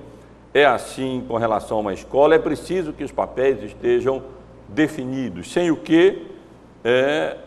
é 0.53 0.65
assim 0.65 1.23
com 1.27 1.37
relação 1.37 1.77
a 1.77 1.81
uma 1.81 1.93
escola. 1.93 2.33
É 2.33 2.39
preciso 2.39 2.91
que 2.91 3.03
os 3.03 3.11
papéis 3.11 3.61
estejam 3.61 4.23
definidos, 4.67 5.51
sem 5.51 5.69
o 5.69 5.75
que 5.75 6.25
é, 6.83 7.37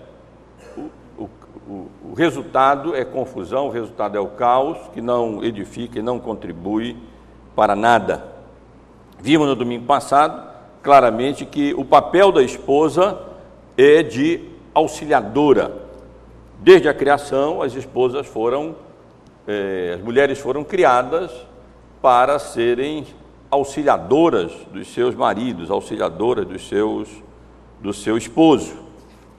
o, 1.69 1.89
o, 2.11 2.15
resultado 2.15 2.97
é 2.97 3.05
confusão, 3.05 3.67
o 3.67 3.71
resultado 3.71 4.17
é 4.17 4.21
o 4.21 4.29
caos, 4.29 4.79
que 4.95 5.01
não 5.03 5.45
edifica 5.45 5.99
e 5.99 6.03
não 6.03 6.19
contribui 6.19 6.97
para 7.55 7.77
nada. 7.77 8.25
Vimos 9.21 9.47
no 9.47 9.55
domingo 9.55 9.85
passado 9.85 10.49
claramente 10.83 11.45
que 11.45 11.75
o 11.75 11.85
papel 11.85 12.33
da 12.33 12.43
esposa 12.43 13.21
é 13.77 14.03
de 14.03 14.41
auxiliadora. 14.73 15.73
Desde 16.61 16.89
a 16.89 16.95
criação, 16.95 17.61
as 17.61 17.75
esposas 17.75 18.27
foram, 18.27 18.75
eh, 19.47 19.93
as 19.97 20.01
mulheres 20.01 20.39
foram 20.39 20.65
criadas 20.65 21.31
para 22.01 22.39
serem 22.39 23.07
auxiliadoras 23.51 24.53
dos 24.73 24.89
seus 24.89 25.15
maridos, 25.15 25.71
auxiliadoras 25.71 26.47
dos 26.47 26.67
seus, 26.67 27.09
do 27.81 27.93
seu 27.93 28.17
esposo. 28.17 28.77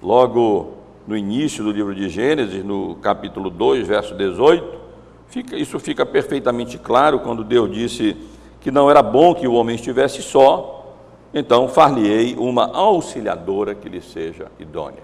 Logo 0.01 0.78
no 1.09 1.17
início 1.17 1.63
do 1.63 1.71
livro 1.71 1.95
de 1.95 2.07
Gênesis, 2.07 2.63
no 2.63 2.93
capítulo 2.97 3.49
2, 3.49 3.87
verso 3.87 4.13
18, 4.13 4.79
fica, 5.27 5.55
isso 5.55 5.79
fica 5.79 6.05
perfeitamente 6.05 6.77
claro 6.77 7.21
quando 7.21 7.43
Deus 7.43 7.73
disse 7.73 8.15
que 8.61 8.69
não 8.69 8.91
era 8.91 9.01
bom 9.01 9.33
que 9.33 9.47
o 9.47 9.53
homem 9.53 9.73
estivesse 9.73 10.21
só, 10.21 10.93
então 11.33 11.67
far-lhe-ei 11.67 12.35
uma 12.37 12.71
auxiliadora 12.77 13.73
que 13.73 13.89
lhe 13.89 14.01
seja 14.01 14.51
idônea. 14.59 15.01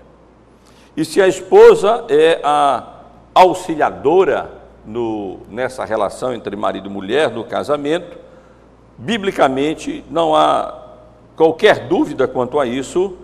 E 0.96 1.04
se 1.04 1.20
a 1.20 1.28
esposa 1.28 2.06
é 2.08 2.40
a 2.44 2.84
auxiliadora 3.34 4.62
no, 4.86 5.40
nessa 5.50 5.84
relação 5.86 6.36
entre 6.36 6.56
marido 6.56 6.88
e 6.88 6.92
mulher, 6.92 7.32
no 7.32 7.44
casamento, 7.44 8.16
biblicamente 8.96 10.04
não 10.12 10.36
há 10.36 10.72
qualquer 11.36 11.88
dúvida 11.88 12.28
quanto 12.28 12.60
a 12.60 12.66
isso, 12.68 13.18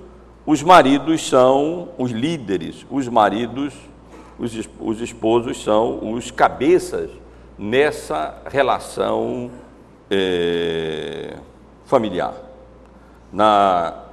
os 0.46 0.64
maridos 0.64 1.28
são 1.28 1.90
os 1.98 2.12
líderes, 2.12 2.86
os 2.90 3.08
maridos, 3.08 3.74
os, 4.40 4.70
os 4.80 5.02
esposos 5.02 5.64
são 5.64 6.14
os 6.14 6.32
cabeças 6.32 7.12
nessa 7.58 8.42
relação 8.50 9.52
é, 10.10 11.38
familiar. 11.86 12.34
Na 13.32 14.04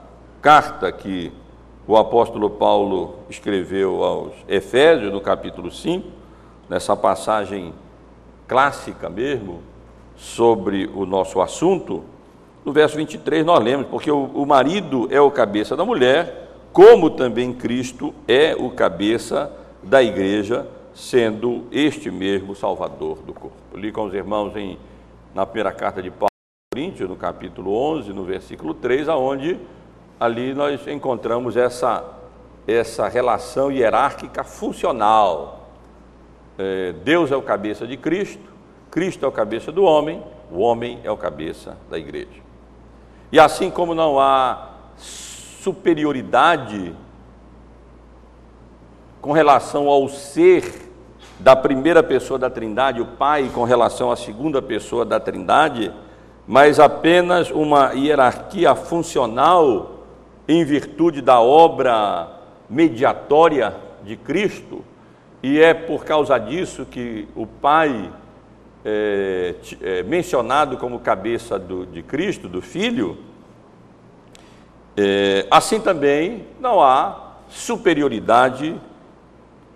carta 0.42 0.92
que 0.92 1.32
o 1.86 1.96
apóstolo 1.96 2.50
Paulo 2.50 3.16
escreveu 3.30 4.04
aos 4.04 4.34
Efésios, 4.46 5.10
no 5.10 5.22
capítulo 5.22 5.70
5, 5.70 6.06
nessa 6.68 6.94
passagem 6.94 7.72
clássica 8.46 9.08
mesmo, 9.08 9.62
sobre 10.14 10.90
o 10.94 11.06
nosso 11.06 11.40
assunto, 11.40 12.04
no 12.68 12.72
verso 12.72 12.98
23 12.98 13.46
nós 13.46 13.64
lemos, 13.64 13.86
porque 13.86 14.10
o, 14.10 14.24
o 14.26 14.44
marido 14.44 15.08
é 15.10 15.18
o 15.18 15.30
cabeça 15.30 15.74
da 15.74 15.86
mulher, 15.86 16.50
como 16.70 17.08
também 17.08 17.50
Cristo 17.50 18.14
é 18.28 18.54
o 18.54 18.68
cabeça 18.68 19.50
da 19.82 20.02
igreja, 20.02 20.66
sendo 20.92 21.64
este 21.72 22.10
mesmo 22.10 22.54
Salvador 22.54 23.22
do 23.22 23.32
corpo. 23.32 23.56
Li 23.74 23.90
com 23.90 24.04
os 24.04 24.12
irmãos 24.12 24.54
em, 24.54 24.78
na 25.34 25.46
primeira 25.46 25.72
carta 25.72 26.02
de 26.02 26.10
Paulo, 26.10 26.28
Coríntios, 26.70 27.08
no 27.08 27.16
capítulo 27.16 27.74
11, 27.74 28.12
no 28.12 28.22
versículo 28.22 28.74
3, 28.74 29.08
aonde 29.08 29.58
ali 30.20 30.52
nós 30.52 30.86
encontramos 30.88 31.56
essa, 31.56 32.04
essa 32.66 33.08
relação 33.08 33.72
hierárquica 33.72 34.44
funcional. 34.44 35.70
É, 36.58 36.92
Deus 37.02 37.32
é 37.32 37.36
o 37.36 37.40
cabeça 37.40 37.86
de 37.86 37.96
Cristo, 37.96 38.52
Cristo 38.90 39.24
é 39.24 39.28
o 39.28 39.32
cabeça 39.32 39.72
do 39.72 39.84
homem, 39.84 40.22
o 40.52 40.58
homem 40.58 41.00
é 41.02 41.10
o 41.10 41.16
cabeça 41.16 41.74
da 41.88 41.98
igreja. 41.98 42.47
E 43.30 43.38
assim 43.38 43.70
como 43.70 43.94
não 43.94 44.18
há 44.18 44.68
superioridade 44.96 46.94
com 49.20 49.32
relação 49.32 49.88
ao 49.88 50.08
ser 50.08 50.90
da 51.38 51.54
primeira 51.54 52.02
pessoa 52.02 52.38
da 52.38 52.48
Trindade, 52.48 53.00
o 53.00 53.06
Pai, 53.06 53.50
com 53.54 53.64
relação 53.64 54.10
à 54.10 54.16
segunda 54.16 54.62
pessoa 54.62 55.04
da 55.04 55.20
Trindade, 55.20 55.92
mas 56.46 56.80
apenas 56.80 57.50
uma 57.50 57.92
hierarquia 57.92 58.74
funcional 58.74 60.04
em 60.48 60.64
virtude 60.64 61.20
da 61.20 61.40
obra 61.40 62.28
mediatória 62.68 63.76
de 64.02 64.16
Cristo, 64.16 64.82
e 65.42 65.60
é 65.60 65.74
por 65.74 66.04
causa 66.04 66.38
disso 66.38 66.86
que 66.86 67.28
o 67.36 67.46
Pai 67.46 68.10
é, 68.88 69.54
é 69.82 70.02
mencionado 70.02 70.76
como 70.76 70.98
cabeça 70.98 71.58
do, 71.58 71.84
de 71.84 72.02
Cristo, 72.02 72.48
do 72.48 72.62
Filho, 72.62 73.18
é, 74.96 75.46
assim 75.50 75.78
também 75.78 76.46
não 76.58 76.82
há 76.82 77.34
superioridade 77.48 78.80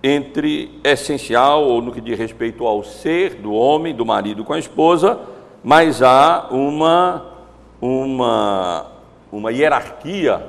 entre 0.03 0.81
essencial 0.83 1.63
ou 1.63 1.81
no 1.81 1.93
que 1.93 2.01
diz 2.01 2.19
respeito 2.19 2.67
ao 2.67 2.83
ser 2.83 3.37
do 3.37 3.53
homem, 3.53 3.95
do 3.95 4.05
marido 4.05 4.45
com 4.45 4.53
a 4.53 4.59
esposa, 4.59 5.21
mas 5.63 6.03
há 6.03 6.49
uma, 6.51 7.37
uma, 7.81 8.87
uma 9.31 9.53
hierarquia 9.53 10.45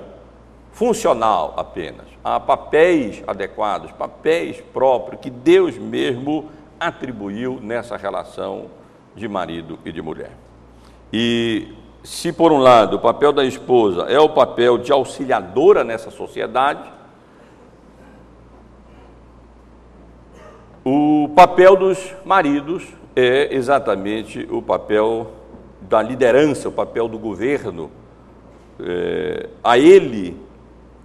funcional 0.71 1.53
apenas. 1.55 2.07
Há 2.23 2.39
papéis 2.39 3.23
adequados, 3.27 3.91
papéis 3.91 4.59
próprios 4.73 5.21
que 5.21 5.29
Deus 5.29 5.77
mesmo 5.77 6.49
atribuiu 6.79 7.59
nessa 7.61 7.97
relação 7.97 8.67
de 9.15 9.27
marido 9.27 9.79
e 9.85 9.91
de 9.91 10.01
mulher. 10.01 10.31
E 11.11 11.67
se 12.03 12.33
por 12.33 12.51
um 12.51 12.57
lado 12.57 12.97
o 12.97 12.99
papel 12.99 13.31
da 13.31 13.45
esposa 13.45 14.03
é 14.03 14.19
o 14.19 14.29
papel 14.29 14.77
de 14.77 14.91
auxiliadora 14.91 15.83
nessa 15.83 16.11
sociedade, 16.11 16.91
o 20.83 21.29
papel 21.35 21.75
dos 21.77 22.13
maridos 22.25 22.87
é 23.15 23.55
exatamente 23.55 24.45
o 24.51 24.61
papel 24.61 25.31
da 25.81 26.01
liderança, 26.01 26.67
o 26.67 26.71
papel 26.71 27.07
do 27.07 27.17
governo. 27.17 27.89
É, 28.79 29.49
a 29.63 29.77
ele 29.77 30.35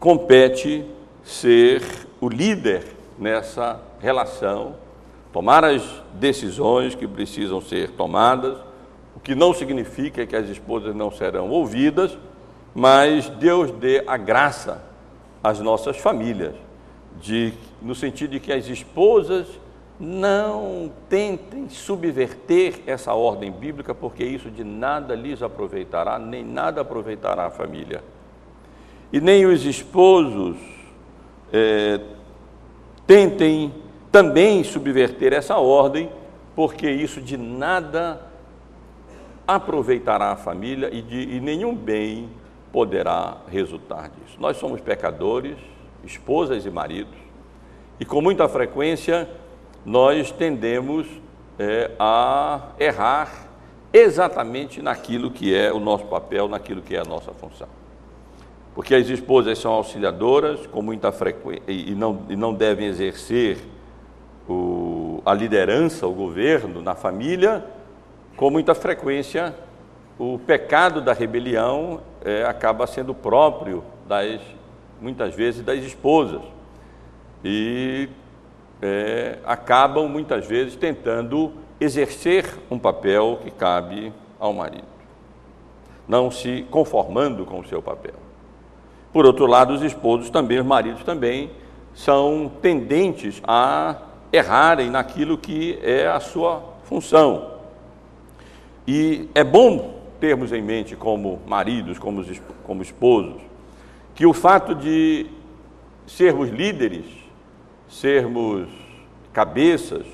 compete 0.00 0.84
ser 1.22 1.82
o 2.20 2.28
líder 2.28 2.84
nessa 3.18 3.80
relação, 4.00 4.74
tomar 5.32 5.64
as 5.64 5.82
decisões 6.14 6.94
que 6.94 7.06
precisam 7.06 7.60
ser 7.60 7.90
tomadas, 7.90 8.58
o 9.14 9.20
que 9.20 9.34
não 9.34 9.52
significa 9.52 10.26
que 10.26 10.36
as 10.36 10.48
esposas 10.48 10.94
não 10.94 11.10
serão 11.10 11.50
ouvidas, 11.50 12.16
mas 12.74 13.28
Deus 13.28 13.70
dê 13.70 14.02
a 14.06 14.16
graça 14.16 14.84
às 15.42 15.60
nossas 15.60 15.96
famílias, 15.96 16.54
de, 17.20 17.52
no 17.82 17.94
sentido 17.94 18.30
de 18.30 18.40
que 18.40 18.52
as 18.52 18.68
esposas 18.68 19.46
não 19.98 20.90
tentem 21.08 21.68
subverter 21.68 22.80
essa 22.86 23.12
ordem 23.14 23.50
bíblica, 23.50 23.94
porque 23.94 24.22
isso 24.22 24.50
de 24.50 24.62
nada 24.62 25.14
lhes 25.14 25.42
aproveitará, 25.42 26.18
nem 26.18 26.44
nada 26.44 26.82
aproveitará 26.82 27.46
a 27.46 27.50
família. 27.50 28.04
E 29.12 29.20
nem 29.20 29.46
os 29.46 29.64
esposos 29.64 30.56
é, 31.52 32.00
tentem 33.06 33.72
também 34.10 34.64
subverter 34.64 35.32
essa 35.32 35.56
ordem, 35.58 36.10
porque 36.54 36.90
isso 36.90 37.20
de 37.20 37.36
nada 37.36 38.20
aproveitará 39.46 40.32
a 40.32 40.36
família 40.36 40.90
e, 40.92 41.00
de, 41.00 41.36
e 41.36 41.40
nenhum 41.40 41.74
bem 41.74 42.28
poderá 42.72 43.38
resultar 43.50 44.10
disso. 44.10 44.38
Nós 44.38 44.56
somos 44.56 44.80
pecadores, 44.80 45.56
esposas 46.04 46.66
e 46.66 46.70
maridos, 46.70 47.16
e 47.98 48.04
com 48.04 48.20
muita 48.20 48.48
frequência 48.48 49.28
nós 49.84 50.30
tendemos 50.30 51.06
é, 51.58 51.90
a 51.98 52.72
errar 52.78 53.48
exatamente 53.92 54.82
naquilo 54.82 55.30
que 55.30 55.54
é 55.54 55.72
o 55.72 55.80
nosso 55.80 56.04
papel, 56.06 56.48
naquilo 56.48 56.82
que 56.82 56.94
é 56.94 57.00
a 57.00 57.04
nossa 57.04 57.32
função. 57.32 57.68
Porque 58.74 58.94
as 58.94 59.08
esposas 59.08 59.58
são 59.58 59.72
auxiliadoras 59.72 60.66
com 60.66 60.82
muita 60.82 61.10
frequência 61.10 61.62
e 61.66 61.94
não, 61.94 62.22
e 62.28 62.36
não 62.36 62.54
devem 62.54 62.86
exercer 62.86 63.58
o, 64.48 65.22
a 65.24 65.34
liderança, 65.34 66.06
o 66.06 66.12
governo 66.12 66.80
na 66.80 66.94
família, 66.94 67.64
com 68.36 68.50
muita 68.50 68.74
frequência 68.74 69.54
o 70.18 70.38
pecado 70.38 71.00
da 71.00 71.12
rebelião 71.12 72.00
é, 72.24 72.44
acaba 72.44 72.86
sendo 72.86 73.14
próprio 73.14 73.84
das 74.06 74.40
muitas 75.00 75.32
vezes 75.32 75.62
das 75.62 75.78
esposas. 75.78 76.42
e 77.44 78.08
é, 78.82 79.38
acabam 79.44 80.08
muitas 80.08 80.46
vezes 80.46 80.74
tentando 80.74 81.52
exercer 81.80 82.44
um 82.68 82.78
papel 82.78 83.38
que 83.42 83.50
cabe 83.50 84.12
ao 84.40 84.52
marido, 84.52 84.86
não 86.06 86.30
se 86.30 86.66
conformando 86.70 87.44
com 87.44 87.60
o 87.60 87.64
seu 87.64 87.80
papel. 87.80 88.14
Por 89.12 89.24
outro 89.24 89.46
lado, 89.46 89.72
os 89.72 89.82
esposos 89.82 90.30
também, 90.30 90.58
os 90.58 90.66
maridos 90.66 91.02
também, 91.04 91.50
são 91.94 92.50
tendentes 92.60 93.40
a 93.44 93.96
errarem 94.32 94.90
naquilo 94.90 95.38
que 95.38 95.78
é 95.82 96.06
a 96.06 96.20
sua 96.20 96.62
função. 96.84 97.54
E 98.86 99.28
é 99.34 99.44
bom 99.44 99.98
termos 100.20 100.52
em 100.52 100.62
mente, 100.62 100.96
como 100.96 101.40
maridos, 101.46 101.98
como, 101.98 102.24
como 102.64 102.82
esposos, 102.82 103.40
que 104.14 104.26
o 104.26 104.32
fato 104.32 104.74
de 104.74 105.26
sermos 106.06 106.50
líderes, 106.50 107.04
sermos 107.88 108.68
cabeças, 109.32 110.06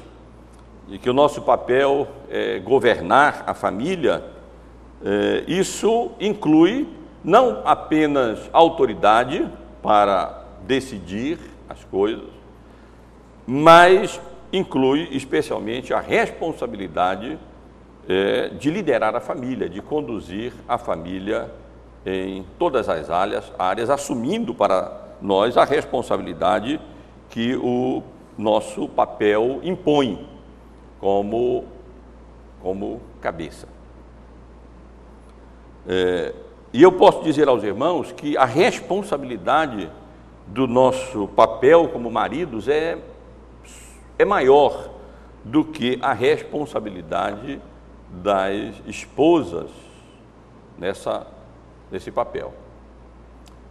e 0.89 0.99
que 0.99 1.09
o 1.09 1.15
nosso 1.15 1.43
papel 1.43 2.07
é 2.29 2.59
governar 2.59 3.45
a 3.47 3.55
família, 3.55 4.23
é, 5.05 5.45
isso 5.47 6.11
inclui 6.21 6.87
não 7.23 7.63
apenas 7.65 8.51
autoridade 8.53 9.49
para 9.83 10.45
decidir 10.67 11.39
as 11.69 11.83
coisas, 11.85 12.34
mas 13.47 14.21
inclui 14.53 15.09
especialmente 15.13 15.93
a 15.93 16.01
responsabilidade 16.01 17.39
é, 18.09 18.49
de 18.49 18.71
liderar 18.71 19.15
a 19.17 19.21
família, 19.21 19.69
de 19.69 19.83
conduzir 19.83 20.53
a 20.69 20.79
família 20.79 21.51
em 22.07 22.45
todas 22.59 22.89
as 22.89 23.09
áreas, 23.11 23.51
áreas, 23.59 23.89
assumindo 23.89 24.55
para 24.55 25.17
nós 25.21 25.57
a 25.57 25.65
responsabilidade 25.65 26.81
que 27.31 27.57
o 27.57 28.03
nosso 28.37 28.89
papel 28.89 29.61
impõe 29.63 30.29
como, 31.01 31.65
como 32.63 33.01
cabeça. 33.21 33.67
É, 35.89 36.35
e 36.73 36.83
eu 36.83 36.93
posso 36.93 37.23
dizer 37.23 37.49
aos 37.49 37.63
irmãos 37.63 38.13
que 38.13 38.37
a 38.37 38.45
responsabilidade 38.45 39.91
do 40.47 40.67
nosso 40.67 41.29
papel 41.29 41.89
como 41.89 42.11
maridos 42.11 42.69
é, 42.69 42.99
é 44.19 44.25
maior 44.25 44.91
do 45.45 45.65
que 45.65 45.99
a 46.01 46.13
responsabilidade 46.13 47.61
das 48.11 48.75
esposas 48.87 49.71
nessa, 50.79 51.27
nesse 51.91 52.11
papel. 52.11 52.55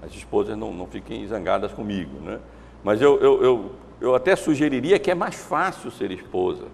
As 0.01 0.13
esposas 0.13 0.57
não, 0.57 0.73
não 0.73 0.85
fiquem 0.85 1.25
zangadas 1.25 1.71
comigo, 1.71 2.19
né? 2.19 2.39
Mas 2.83 3.01
eu, 3.01 3.17
eu, 3.19 3.43
eu, 3.43 3.71
eu 4.01 4.15
até 4.15 4.35
sugeriria 4.35 4.99
que 4.99 5.09
é 5.09 5.15
mais 5.15 5.35
fácil 5.35 5.89
ser 5.89 6.11
esposa 6.11 6.65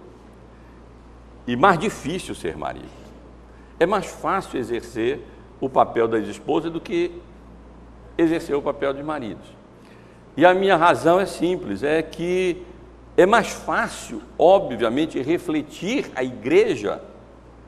e 1.45 1.55
mais 1.55 1.77
difícil 1.77 2.33
ser 2.33 2.57
marido. 2.57 2.89
É 3.79 3.85
mais 3.85 4.07
fácil 4.07 4.59
exercer 4.59 5.21
o 5.61 5.69
papel 5.69 6.07
das 6.07 6.27
esposas 6.27 6.71
do 6.71 6.81
que 6.81 7.21
exercer 8.17 8.55
o 8.55 8.61
papel 8.61 8.93
de 8.93 9.03
maridos. 9.03 9.45
E 10.35 10.45
a 10.45 10.53
minha 10.53 10.75
razão 10.75 11.19
é 11.19 11.25
simples, 11.25 11.83
é 11.83 12.01
que 12.01 12.65
é 13.21 13.25
mais 13.25 13.49
fácil, 13.49 14.21
obviamente, 14.37 15.21
refletir 15.21 16.09
a 16.15 16.23
igreja 16.23 17.01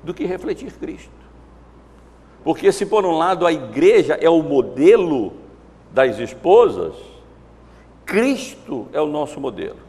do 0.02 0.14
que 0.14 0.26
refletir 0.26 0.72
Cristo. 0.72 1.12
Porque 2.42 2.72
se 2.72 2.86
por 2.86 3.06
um 3.06 3.18
lado 3.18 3.46
a 3.46 3.52
igreja 3.52 4.14
é 4.14 4.30
o 4.30 4.42
modelo 4.42 5.34
das 5.92 6.18
esposas, 6.20 6.96
Cristo 8.06 8.88
é 8.94 9.02
o 9.02 9.08
nosso 9.08 9.42
modelo. 9.42 9.80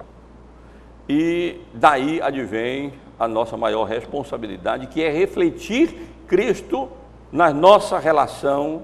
E 1.08 1.60
daí 1.72 2.20
advém 2.20 2.94
a 3.16 3.28
nossa 3.28 3.56
maior 3.56 3.84
responsabilidade, 3.84 4.88
que 4.88 5.00
é 5.00 5.10
refletir 5.12 6.08
Cristo 6.26 6.88
na 7.30 7.52
nossa 7.52 8.00
relação 8.00 8.82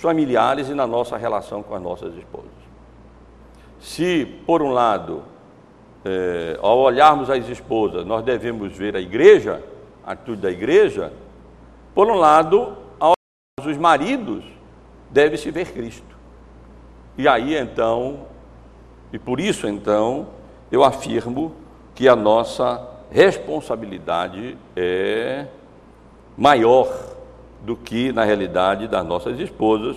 familiares 0.00 0.68
e 0.68 0.74
na 0.74 0.88
nossa 0.88 1.16
relação 1.16 1.62
com 1.62 1.72
as 1.72 1.80
nossas 1.80 2.16
esposas. 2.16 2.50
Se, 3.78 4.26
por 4.44 4.60
um 4.60 4.70
lado, 4.70 5.22
é, 6.04 6.58
ao 6.60 6.78
olharmos 6.78 7.30
as 7.30 7.48
esposas, 7.48 8.04
nós 8.04 8.24
devemos 8.24 8.76
ver 8.76 8.96
a 8.96 9.00
igreja, 9.00 9.62
a 10.04 10.12
atitude 10.12 10.40
da 10.40 10.50
igreja, 10.50 11.12
por 11.94 12.10
um 12.10 12.14
lado, 12.14 12.76
ao 12.98 13.12
olharmos 13.58 13.76
os 13.76 13.76
maridos, 13.76 14.44
deve-se 15.10 15.50
ver 15.50 15.72
Cristo. 15.72 16.16
E 17.16 17.28
aí 17.28 17.56
então, 17.56 18.20
e 19.12 19.18
por 19.18 19.38
isso 19.38 19.68
então, 19.68 20.28
eu 20.70 20.82
afirmo 20.82 21.54
que 21.94 22.08
a 22.08 22.16
nossa 22.16 22.88
responsabilidade 23.10 24.56
é 24.74 25.46
maior 26.36 26.90
do 27.60 27.76
que 27.76 28.10
na 28.10 28.24
realidade 28.24 28.88
das 28.88 29.04
nossas 29.06 29.38
esposas, 29.38 29.96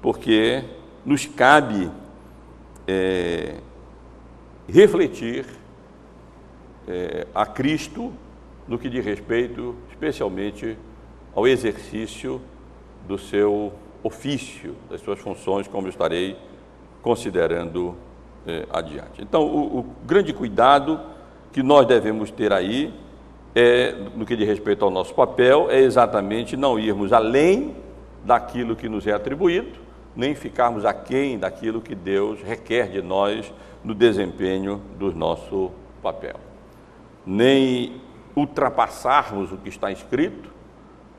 porque 0.00 0.64
nos 1.04 1.26
cabe 1.26 1.90
é, 2.86 3.56
refletir 4.72 5.44
é, 6.88 7.26
a 7.34 7.44
Cristo 7.44 8.12
no 8.66 8.78
que 8.78 8.88
diz 8.88 9.04
respeito 9.04 9.76
especialmente 9.90 10.78
ao 11.34 11.46
exercício 11.46 12.40
do 13.06 13.18
seu 13.18 13.72
ofício, 14.02 14.74
das 14.90 15.00
suas 15.00 15.18
funções, 15.18 15.68
como 15.68 15.88
estarei 15.88 16.36
considerando 17.02 17.94
é, 18.46 18.66
adiante. 18.70 19.20
Então, 19.20 19.44
o, 19.44 19.80
o 19.80 19.86
grande 20.06 20.32
cuidado 20.32 20.98
que 21.52 21.62
nós 21.62 21.86
devemos 21.86 22.30
ter 22.30 22.52
aí 22.52 22.92
é, 23.54 23.94
no 24.16 24.24
que 24.24 24.34
diz 24.34 24.46
respeito 24.46 24.84
ao 24.84 24.90
nosso 24.90 25.14
papel, 25.14 25.70
é 25.70 25.80
exatamente 25.80 26.56
não 26.56 26.78
irmos 26.78 27.12
além 27.12 27.76
daquilo 28.24 28.74
que 28.74 28.88
nos 28.88 29.06
é 29.06 29.12
atribuído, 29.12 29.81
nem 30.14 30.34
ficarmos 30.34 30.84
aquém 30.84 31.38
daquilo 31.38 31.80
que 31.80 31.94
Deus 31.94 32.40
requer 32.42 32.88
de 32.88 33.00
nós 33.00 33.52
no 33.82 33.94
desempenho 33.94 34.80
do 34.98 35.14
nosso 35.14 35.70
papel. 36.02 36.36
Nem 37.24 38.00
ultrapassarmos 38.36 39.52
o 39.52 39.56
que 39.56 39.68
está 39.68 39.90
escrito, 39.90 40.50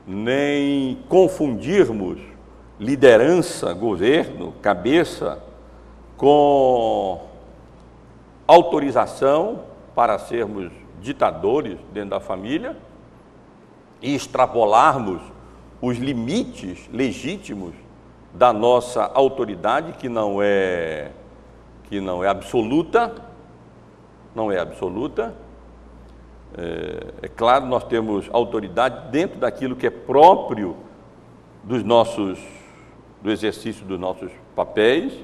nem 0.06 0.98
confundirmos 1.08 2.20
liderança, 2.78 3.72
governo, 3.72 4.52
cabeça, 4.60 5.42
com 6.16 7.26
autorização 8.46 9.62
para 9.94 10.18
sermos 10.18 10.70
ditadores 11.00 11.78
dentro 11.92 12.10
da 12.10 12.20
família 12.20 12.76
e 14.02 14.14
extrapolarmos 14.14 15.20
os 15.80 15.98
limites 15.98 16.88
legítimos 16.92 17.74
da 18.34 18.52
nossa 18.52 19.04
autoridade, 19.14 19.92
que 19.92 20.08
não 20.08 20.42
é 20.42 21.12
que 21.84 22.00
não 22.00 22.24
é 22.24 22.28
absoluta, 22.28 23.14
não 24.34 24.50
é 24.50 24.58
absoluta. 24.58 25.34
É, 26.56 27.26
é 27.26 27.28
claro, 27.28 27.66
nós 27.66 27.84
temos 27.84 28.28
autoridade 28.32 29.10
dentro 29.10 29.38
daquilo 29.38 29.76
que 29.76 29.86
é 29.86 29.90
próprio 29.90 30.76
dos 31.62 31.82
nossos 31.82 32.38
do 33.22 33.30
exercício 33.30 33.86
dos 33.86 33.98
nossos 33.98 34.30
papéis. 34.54 35.14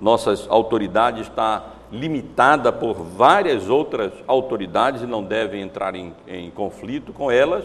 Nossas 0.00 0.48
autoridades 0.48 1.28
está 1.28 1.72
limitada 1.90 2.72
por 2.72 2.94
várias 2.94 3.68
outras 3.68 4.12
autoridades 4.26 5.02
e 5.02 5.06
não 5.06 5.22
devem 5.22 5.62
entrar 5.62 5.94
em, 5.94 6.14
em 6.26 6.50
conflito 6.50 7.12
com 7.12 7.30
elas, 7.30 7.64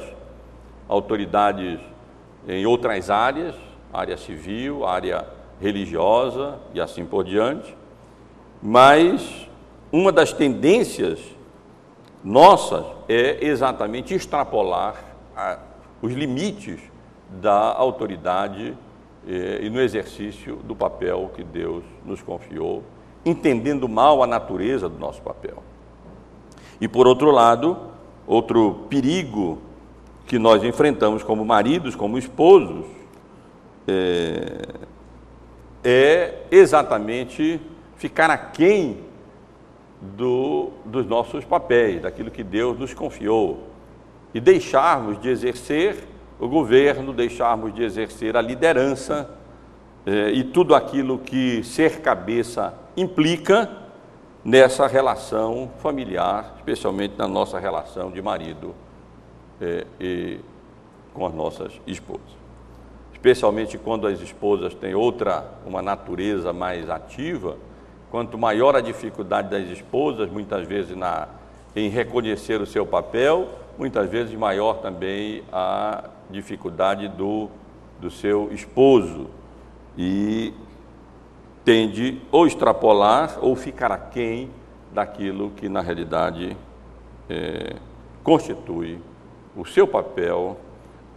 autoridades 0.88 1.80
em 2.48 2.66
outras 2.66 3.10
áreas, 3.10 3.56
área 3.94 4.18
civil, 4.18 4.86
área 4.86 5.26
religiosa 5.62 6.60
e 6.74 6.82
assim 6.82 7.06
por 7.06 7.24
diante. 7.24 7.76
Mas 8.62 9.48
uma 9.92 10.12
das 10.12 10.34
tendências 10.34 11.20
nossas 12.24 12.86
é 13.08 13.46
exatamente 13.46 14.14
extrapolar 14.14 14.96
a, 15.36 15.60
os 16.02 16.14
limites 16.14 16.80
da 17.42 17.74
autoridade 17.74 18.76
eh, 19.28 19.60
e 19.62 19.70
no 19.70 19.80
exercício 19.80 20.58
do 20.58 20.76
papel 20.76 21.32
que 21.36 21.44
Deus 21.44 21.84
nos 22.06 22.22
confiou 22.22 22.84
entendendo 23.26 23.88
mal 23.88 24.22
a 24.22 24.28
natureza 24.28 24.90
do 24.90 25.00
nosso 25.00 25.22
papel. 25.22 25.64
E 26.80 26.88
por 26.88 27.08
outro 27.08 27.32
lado, 27.32 27.78
outro 28.28 28.86
perigo 28.90 29.60
que 30.26 30.38
nós 30.38 30.64
enfrentamos 30.64 31.24
como 31.24 31.46
maridos, 31.46 31.96
como 31.96 32.18
esposos, 32.18 32.86
é, 33.88 34.62
é 35.84 36.44
exatamente 36.52 37.60
ficar 37.96 38.30
aquém 38.30 39.00
do, 40.02 40.72
dos 40.86 41.06
nossos 41.06 41.46
papéis, 41.46 42.02
daquilo 42.02 42.30
que 42.30 42.44
Deus 42.44 42.78
nos 42.78 42.94
confiou, 42.94 43.68
e 44.34 44.40
deixarmos 44.40 45.22
de 45.22 45.30
exercer 45.30 46.04
o 46.40 46.48
governo, 46.48 47.14
deixarmos 47.14 47.74
de 47.74 47.84
exercer 47.84 48.36
a 48.36 48.42
liderança 48.42 49.30
é, 50.06 50.32
e 50.32 50.44
tudo 50.44 50.76
aquilo 50.76 51.20
que 51.20 51.64
ser 51.64 52.02
cabeça 52.02 52.74
implica 52.98 53.70
nessa 54.44 54.88
relação 54.88 55.72
familiar, 55.80 56.54
especialmente 56.58 57.16
na 57.18 57.28
nossa 57.28 57.58
relação 57.60 58.12
de 58.12 58.22
marido 58.22 58.76
é, 59.62 59.86
e 60.00 60.40
com 61.14 61.26
as 61.26 61.34
nossas 61.34 61.80
esposas. 61.88 62.43
Especialmente 63.24 63.78
quando 63.78 64.06
as 64.06 64.20
esposas 64.20 64.74
têm 64.74 64.94
outra, 64.94 65.50
uma 65.66 65.82
natureza 65.82 66.52
mais 66.52 66.90
ativa, 66.90 67.56
quanto 68.12 68.38
maior 68.38 68.76
a 68.76 68.82
dificuldade 68.82 69.50
das 69.50 69.70
esposas, 69.70 70.30
muitas 70.30 70.68
vezes 70.68 70.94
na, 70.94 71.30
em 71.74 71.88
reconhecer 71.88 72.60
o 72.60 72.66
seu 72.66 72.86
papel, 72.86 73.48
muitas 73.78 74.10
vezes 74.10 74.36
maior 74.36 74.80
também 74.80 75.42
a 75.54 76.04
dificuldade 76.30 77.08
do, 77.08 77.48
do 78.02 78.12
seu 78.12 78.52
esposo. 78.52 79.28
E 79.98 80.54
tende 81.64 82.22
ou 82.30 82.46
extrapolar 82.46 83.38
ou 83.42 83.56
ficar 83.56 83.90
aquém 83.90 84.50
daquilo 84.92 85.52
que 85.52 85.70
na 85.70 85.80
realidade 85.80 86.58
é, 87.30 87.78
constitui 88.22 89.00
o 89.56 89.64
seu 89.64 89.88
papel 89.88 90.58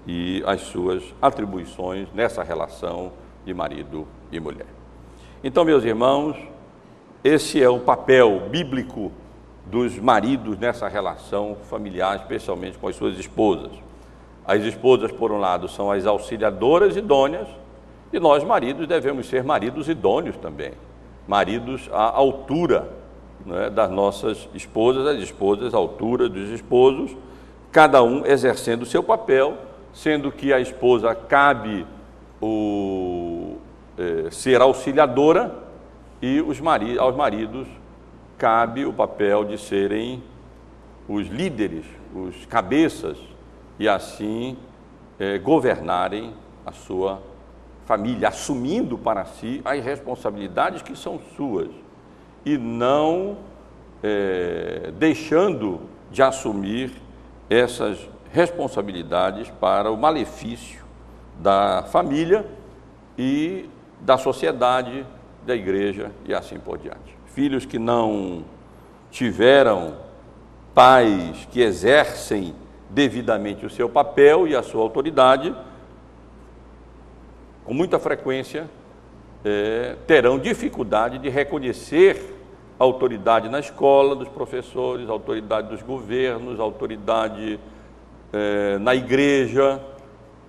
e 0.06 0.42
as 0.46 0.62
suas 0.62 1.02
atribuições 1.20 2.08
nessa 2.14 2.42
relação 2.42 3.12
de 3.44 3.52
marido 3.52 4.06
e 4.30 4.38
mulher. 4.38 4.66
Então, 5.42 5.64
meus 5.64 5.84
irmãos, 5.84 6.36
esse 7.22 7.62
é 7.62 7.68
o 7.68 7.80
papel 7.80 8.48
bíblico 8.50 9.10
dos 9.66 9.98
maridos 9.98 10.58
nessa 10.58 10.86
relação 10.88 11.56
familiar, 11.68 12.16
especialmente 12.16 12.78
com 12.78 12.86
as 12.86 12.96
suas 12.96 13.18
esposas. 13.18 13.72
As 14.46 14.62
esposas, 14.62 15.10
por 15.10 15.32
um 15.32 15.38
lado, 15.38 15.68
são 15.68 15.90
as 15.90 16.06
auxiliadoras 16.06 16.96
idôneas, 16.96 17.48
e 18.12 18.20
nós, 18.20 18.44
maridos, 18.44 18.86
devemos 18.86 19.26
ser 19.26 19.42
maridos 19.42 19.88
idôneos 19.88 20.36
também, 20.36 20.72
maridos 21.26 21.90
à 21.92 22.16
altura 22.16 22.88
né, 23.44 23.68
das 23.68 23.90
nossas 23.90 24.48
esposas, 24.54 25.06
as 25.06 25.18
esposas 25.20 25.74
à 25.74 25.76
altura 25.76 26.28
dos 26.28 26.48
esposos, 26.50 27.16
cada 27.72 28.02
um 28.02 28.24
exercendo 28.24 28.82
o 28.82 28.86
seu 28.86 29.02
papel, 29.02 29.58
sendo 29.96 30.30
que 30.30 30.52
a 30.52 30.60
esposa 30.60 31.14
cabe 31.14 31.86
o, 32.40 33.56
é, 33.96 34.30
ser 34.30 34.60
auxiliadora 34.60 35.54
e 36.20 36.38
os 36.42 36.60
mari 36.60 36.98
aos 36.98 37.16
maridos 37.16 37.66
cabe 38.36 38.84
o 38.84 38.92
papel 38.92 39.42
de 39.46 39.56
serem 39.56 40.22
os 41.08 41.28
líderes, 41.28 41.86
os 42.14 42.44
cabeças 42.44 43.16
e 43.78 43.88
assim 43.88 44.58
é, 45.18 45.38
governarem 45.38 46.34
a 46.66 46.72
sua 46.72 47.22
família, 47.86 48.28
assumindo 48.28 48.98
para 48.98 49.24
si 49.24 49.62
as 49.64 49.82
responsabilidades 49.82 50.82
que 50.82 50.94
são 50.94 51.18
suas 51.38 51.70
e 52.44 52.58
não 52.58 53.38
é, 54.02 54.92
deixando 54.98 55.80
de 56.10 56.22
assumir 56.22 56.92
essas 57.48 58.14
responsabilidades 58.36 59.50
para 59.58 59.90
o 59.90 59.96
malefício 59.96 60.84
da 61.40 61.84
família 61.90 62.44
e 63.16 63.66
da 64.02 64.18
sociedade, 64.18 65.06
da 65.46 65.56
igreja 65.56 66.12
e 66.26 66.34
assim 66.34 66.58
por 66.58 66.76
diante. 66.76 67.16
Filhos 67.24 67.64
que 67.64 67.78
não 67.78 68.44
tiveram 69.10 69.94
pais 70.74 71.48
que 71.50 71.62
exercem 71.62 72.54
devidamente 72.90 73.64
o 73.64 73.70
seu 73.70 73.88
papel 73.88 74.46
e 74.46 74.54
a 74.54 74.62
sua 74.62 74.82
autoridade, 74.82 75.56
com 77.64 77.72
muita 77.72 77.98
frequência, 77.98 78.68
é, 79.46 79.96
terão 80.06 80.38
dificuldade 80.38 81.18
de 81.18 81.30
reconhecer 81.30 82.34
a 82.78 82.84
autoridade 82.84 83.48
na 83.48 83.60
escola 83.60 84.14
dos 84.14 84.28
professores, 84.28 85.08
autoridade 85.08 85.70
dos 85.70 85.80
governos, 85.80 86.60
autoridade 86.60 87.58
é, 88.36 88.78
na 88.78 88.94
igreja 88.94 89.80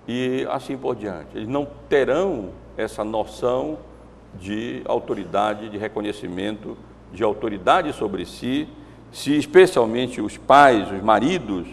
e 0.06 0.46
assim 0.50 0.76
por 0.76 0.94
diante. 0.94 1.36
Eles 1.36 1.48
não 1.48 1.66
terão 1.88 2.50
essa 2.76 3.02
noção 3.02 3.78
de 4.34 4.82
autoridade, 4.84 5.70
de 5.70 5.78
reconhecimento, 5.78 6.76
de 7.12 7.24
autoridade 7.24 7.92
sobre 7.94 8.26
si, 8.26 8.68
se 9.10 9.36
especialmente 9.36 10.20
os 10.20 10.36
pais, 10.36 10.90
os 10.92 11.02
maridos, 11.02 11.66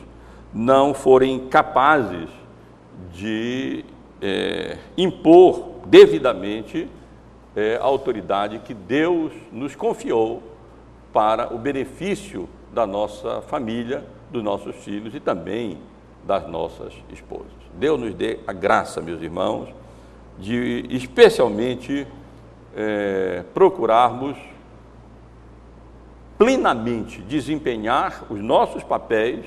não 0.54 0.94
forem 0.94 1.48
capazes 1.50 2.30
de 3.14 3.84
é, 4.22 4.78
impor 4.98 5.72
devidamente 5.86 6.88
é, 7.56 7.76
a 7.76 7.84
autoridade 7.84 8.60
que 8.60 8.74
Deus 8.74 9.34
nos 9.52 9.76
confiou 9.76 10.42
para 11.12 11.54
o 11.54 11.58
benefício 11.58 12.48
da 12.74 12.88
nossa 12.88 13.42
família, 13.42 14.06
dos 14.32 14.42
nossos 14.42 14.76
filhos 14.78 15.14
e 15.14 15.20
também 15.20 15.78
das 16.26 16.48
nossas 16.48 16.94
esposas. 17.12 17.52
Deus 17.74 18.00
nos 18.00 18.14
dê 18.14 18.40
a 18.48 18.54
graça, 18.54 19.02
meus 19.02 19.22
irmãos, 19.22 19.70
de 20.38 20.86
especialmente 20.90 22.08
é, 22.76 23.44
procurarmos 23.54 24.38
plenamente 26.38 27.22
desempenhar 27.22 28.26
os 28.30 28.40
nossos 28.42 28.84
papéis 28.84 29.46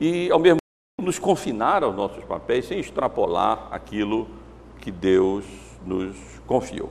e, 0.00 0.30
ao 0.30 0.38
mesmo 0.38 0.58
nos 1.00 1.18
confinar 1.18 1.82
aos 1.82 1.94
nossos 1.94 2.24
papéis 2.24 2.66
sem 2.66 2.78
extrapolar 2.78 3.68
aquilo 3.70 4.28
que 4.80 4.90
Deus 4.90 5.44
nos 5.84 6.16
confiou. 6.46 6.90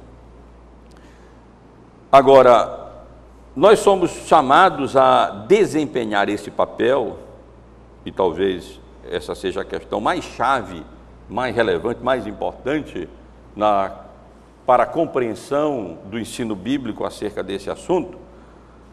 Agora, 2.11 3.03
nós 3.55 3.79
somos 3.79 4.11
chamados 4.27 4.95
a 4.95 5.29
desempenhar 5.47 6.29
esse 6.29 6.49
papel, 6.49 7.19
e 8.05 8.11
talvez 8.11 8.78
essa 9.09 9.35
seja 9.35 9.61
a 9.61 9.65
questão 9.65 9.99
mais 9.99 10.23
chave, 10.23 10.83
mais 11.29 11.55
relevante, 11.55 12.03
mais 12.03 12.25
importante 12.27 13.07
na, 13.55 13.91
para 14.65 14.83
a 14.83 14.85
compreensão 14.85 15.97
do 16.05 16.19
ensino 16.19 16.55
bíblico 16.55 17.05
acerca 17.05 17.43
desse 17.43 17.69
assunto, 17.69 18.17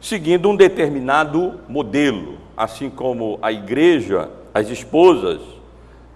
seguindo 0.01 0.49
um 0.49 0.57
determinado 0.57 1.61
modelo, 1.69 2.39
assim 2.57 2.91
como 2.91 3.39
a 3.43 3.53
igreja 3.53 4.31
as 4.55 4.71
esposas 4.71 5.41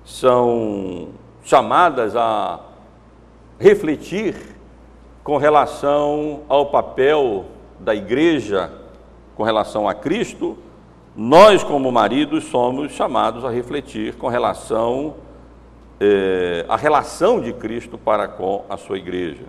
são 0.05 1.09
chamadas 1.45 2.17
a 2.17 2.61
refletir 3.59 4.35
com 5.23 5.37
relação 5.37 6.41
ao 6.49 6.67
papel 6.67 7.45
da 7.79 7.95
igreja 7.95 8.73
com 9.37 9.43
relação 9.43 9.89
a 9.89 9.95
Cristo, 9.95 10.59
nós, 11.17 11.65
como 11.65 11.91
maridos, 11.91 12.45
somos 12.45 12.93
chamados 12.93 13.45
a 13.45 13.51
refletir 13.51 14.15
com 14.17 14.29
relação 14.29 15.15
eh, 15.99 16.65
à 16.69 16.77
relação 16.77 17.41
de 17.41 17.53
Cristo 17.53 17.99
para 17.99 18.29
com 18.29 18.65
a 18.69 18.77
sua 18.77 18.97
igreja 18.97 19.45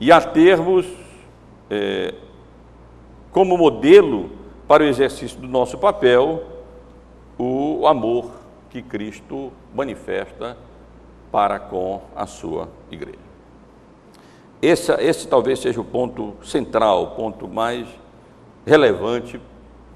e 0.00 0.10
a 0.10 0.20
termos 0.20 0.86
eh, 1.70 2.14
como 3.30 3.56
modelo 3.56 4.30
para 4.66 4.82
o 4.82 4.86
exercício 4.86 5.40
do 5.40 5.48
nosso 5.48 5.78
papel 5.78 6.42
o 7.38 7.86
amor 7.86 8.30
que 8.70 8.82
Cristo 8.82 9.52
manifesta 9.74 10.56
para 11.30 11.58
com 11.58 12.02
a 12.14 12.26
sua 12.26 12.68
igreja. 12.90 13.18
Esse, 14.60 14.92
esse 14.94 15.28
talvez 15.28 15.58
seja 15.60 15.80
o 15.80 15.84
ponto 15.84 16.34
central, 16.42 17.02
o 17.02 17.06
ponto 17.08 17.46
mais 17.48 17.86
relevante 18.66 19.40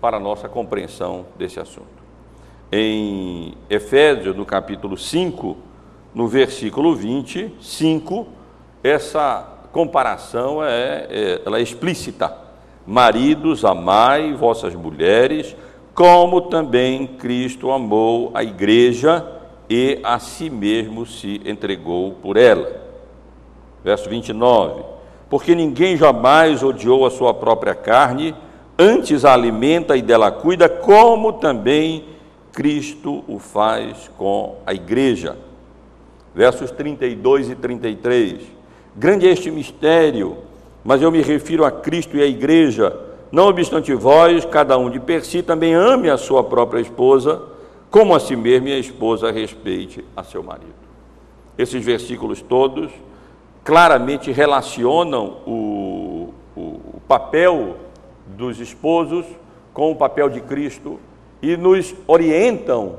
para 0.01 0.17
a 0.17 0.21
nossa 0.21 0.49
compreensão 0.49 1.27
desse 1.37 1.59
assunto. 1.61 1.99
Em 2.71 3.55
Efésios, 3.71 4.37
no 4.37 4.45
capítulo 4.45 4.97
5, 4.97 5.57
no 6.15 6.29
versículo 6.29 6.95
25, 6.95 8.27
essa 8.83 9.47
comparação 9.73 10.63
é, 10.63 11.07
é, 11.11 11.43
ela 11.45 11.59
é 11.59 11.63
explícita. 11.63 12.37
Maridos, 12.87 13.65
amai 13.65 14.33
vossas 14.35 14.75
mulheres, 14.75 15.55
como 15.95 16.43
também 16.43 17.07
Cristo 17.07 17.71
amou 17.71 18.31
a 18.35 18.43
igreja 18.43 19.27
e 19.69 19.99
a 20.03 20.19
si 20.19 20.49
mesmo 20.49 21.05
se 21.05 21.41
entregou 21.45 22.13
por 22.23 22.37
ela. 22.37 22.83
Verso 23.85 24.09
29. 24.09 24.83
Porque 25.29 25.55
ninguém 25.55 25.97
jamais 25.97 26.63
odiou 26.63 27.05
a 27.05 27.11
sua 27.11 27.35
própria 27.35 27.75
carne, 27.75 28.35
antes 28.79 29.25
a 29.25 29.33
alimenta 29.33 29.97
e 29.97 30.03
dela 30.03 30.31
cuida, 30.31 30.69
como 30.69 31.33
também 31.33 32.05
Cristo 32.53 33.25
o 33.27 33.39
faz 33.39 34.11
com 34.17 34.57
a 34.65 34.73
igreja. 34.73 35.37
Versos 36.35 36.71
32 36.71 37.51
e 37.51 37.55
33. 37.55 38.41
Grande 38.95 39.27
é 39.27 39.33
este 39.33 39.51
mistério, 39.51 40.39
mas 40.85 41.03
eu 41.03 41.11
me 41.11 41.23
refiro 41.23 41.65
a 41.65 41.71
Cristo 41.71 42.17
e 42.17 42.23
a 42.23 42.27
igreja 42.27 43.09
não 43.31 43.49
obstante 43.49 43.93
vós, 43.93 44.45
cada 44.47 44.79
um 44.79 44.89
de 44.89 44.99
per 44.99 45.25
si, 45.25 45.43
também 45.43 45.75
ame 45.75 46.09
a 46.09 46.17
sua 46.17 46.43
própria 46.43 46.81
esposa, 46.81 47.43
como 47.91 48.15
a 48.15 48.21
si 48.21 48.35
mesmo 48.35 48.69
e 48.69 48.73
a 48.73 48.79
esposa 48.79 49.31
respeite 49.31 50.05
a 50.17 50.25
seu 50.25 50.43
marido. 50.43 50.75
Esses 51.57 51.85
versículos 51.85 52.41
todos 52.41 52.91
claramente 53.65 54.33
relacionam 54.33 55.39
o, 55.47 56.33
o, 56.57 56.61
o 56.61 57.03
papel 57.07 57.77
dos 58.37 58.61
esposos 58.61 59.27
com 59.73 59.91
o 59.91 59.97
papel 59.97 60.29
de 60.29 60.41
Cristo 60.41 60.99
e 61.41 61.57
nos 61.57 61.95
orientam 62.07 62.97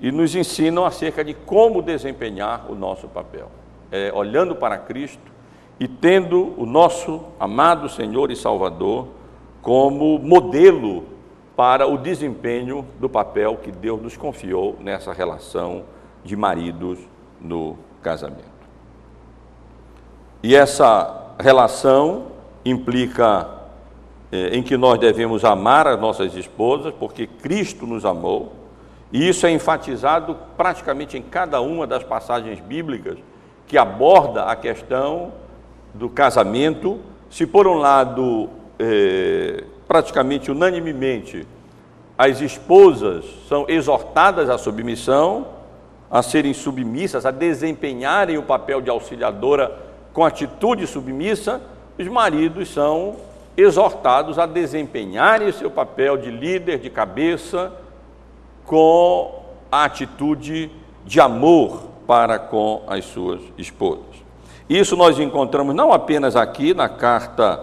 e 0.00 0.12
nos 0.12 0.34
ensinam 0.34 0.84
acerca 0.84 1.24
de 1.24 1.34
como 1.34 1.82
desempenhar 1.82 2.70
o 2.70 2.74
nosso 2.74 3.08
papel. 3.08 3.50
É, 3.90 4.12
olhando 4.14 4.54
para 4.54 4.78
Cristo 4.78 5.32
e 5.80 5.88
tendo 5.88 6.54
o 6.60 6.66
nosso 6.66 7.24
amado 7.40 7.88
Senhor 7.88 8.30
e 8.30 8.36
Salvador 8.36 9.08
como 9.62 10.18
modelo 10.18 11.04
para 11.56 11.86
o 11.86 11.98
desempenho 11.98 12.86
do 13.00 13.08
papel 13.08 13.56
que 13.56 13.72
Deus 13.72 14.00
nos 14.00 14.16
confiou 14.16 14.76
nessa 14.80 15.12
relação 15.12 15.84
de 16.22 16.36
maridos 16.36 16.98
no 17.40 17.76
casamento. 18.02 18.58
E 20.42 20.54
essa 20.54 21.34
relação 21.40 22.26
implica 22.64 23.57
em 24.30 24.62
que 24.62 24.76
nós 24.76 24.98
devemos 24.98 25.44
amar 25.44 25.86
as 25.86 25.98
nossas 25.98 26.34
esposas, 26.34 26.92
porque 26.98 27.26
Cristo 27.26 27.86
nos 27.86 28.04
amou, 28.04 28.52
e 29.12 29.26
isso 29.26 29.46
é 29.46 29.50
enfatizado 29.50 30.36
praticamente 30.56 31.16
em 31.16 31.22
cada 31.22 31.60
uma 31.60 31.86
das 31.86 32.04
passagens 32.04 32.60
bíblicas 32.60 33.18
que 33.66 33.78
aborda 33.78 34.44
a 34.44 34.54
questão 34.54 35.32
do 35.94 36.08
casamento. 36.08 36.98
Se 37.30 37.46
por 37.46 37.66
um 37.66 37.74
lado, 37.74 38.50
eh, 38.78 39.64
praticamente 39.86 40.50
unanimemente, 40.50 41.46
as 42.16 42.40
esposas 42.40 43.24
são 43.48 43.64
exortadas 43.68 44.50
à 44.50 44.58
submissão, 44.58 45.46
a 46.10 46.22
serem 46.22 46.52
submissas, 46.52 47.24
a 47.24 47.30
desempenharem 47.30 48.36
o 48.36 48.42
papel 48.42 48.80
de 48.80 48.90
auxiliadora 48.90 49.72
com 50.12 50.24
atitude 50.24 50.86
submissa, 50.86 51.60
os 51.98 52.08
maridos 52.08 52.70
são 52.70 53.16
exortados 53.58 54.38
a 54.38 54.46
desempenharem 54.46 55.48
o 55.48 55.52
seu 55.52 55.68
papel 55.68 56.16
de 56.16 56.30
líder, 56.30 56.78
de 56.78 56.88
cabeça, 56.88 57.72
com 58.64 59.42
a 59.70 59.84
atitude 59.84 60.70
de 61.04 61.20
amor 61.20 61.88
para 62.06 62.38
com 62.38 62.84
as 62.86 63.04
suas 63.06 63.40
esposas. 63.58 64.04
Isso 64.70 64.96
nós 64.96 65.18
encontramos 65.18 65.74
não 65.74 65.92
apenas 65.92 66.36
aqui 66.36 66.72
na 66.72 66.88
carta 66.88 67.60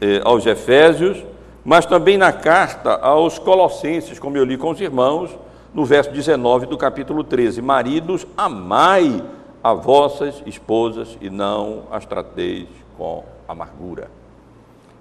eh, 0.00 0.20
aos 0.22 0.46
Efésios, 0.46 1.24
mas 1.64 1.84
também 1.84 2.16
na 2.16 2.32
carta 2.32 2.94
aos 2.94 3.36
Colossenses, 3.36 4.20
como 4.20 4.36
eu 4.36 4.44
li 4.44 4.56
com 4.56 4.70
os 4.70 4.80
irmãos, 4.80 5.36
no 5.74 5.84
verso 5.84 6.12
19 6.12 6.66
do 6.66 6.78
capítulo 6.78 7.24
13: 7.24 7.60
Maridos, 7.60 8.24
amai 8.36 9.20
a 9.62 9.72
vossas 9.72 10.42
esposas 10.46 11.18
e 11.20 11.28
não 11.28 11.84
as 11.90 12.06
trateis 12.06 12.68
com 12.96 13.24
amargura. 13.48 14.08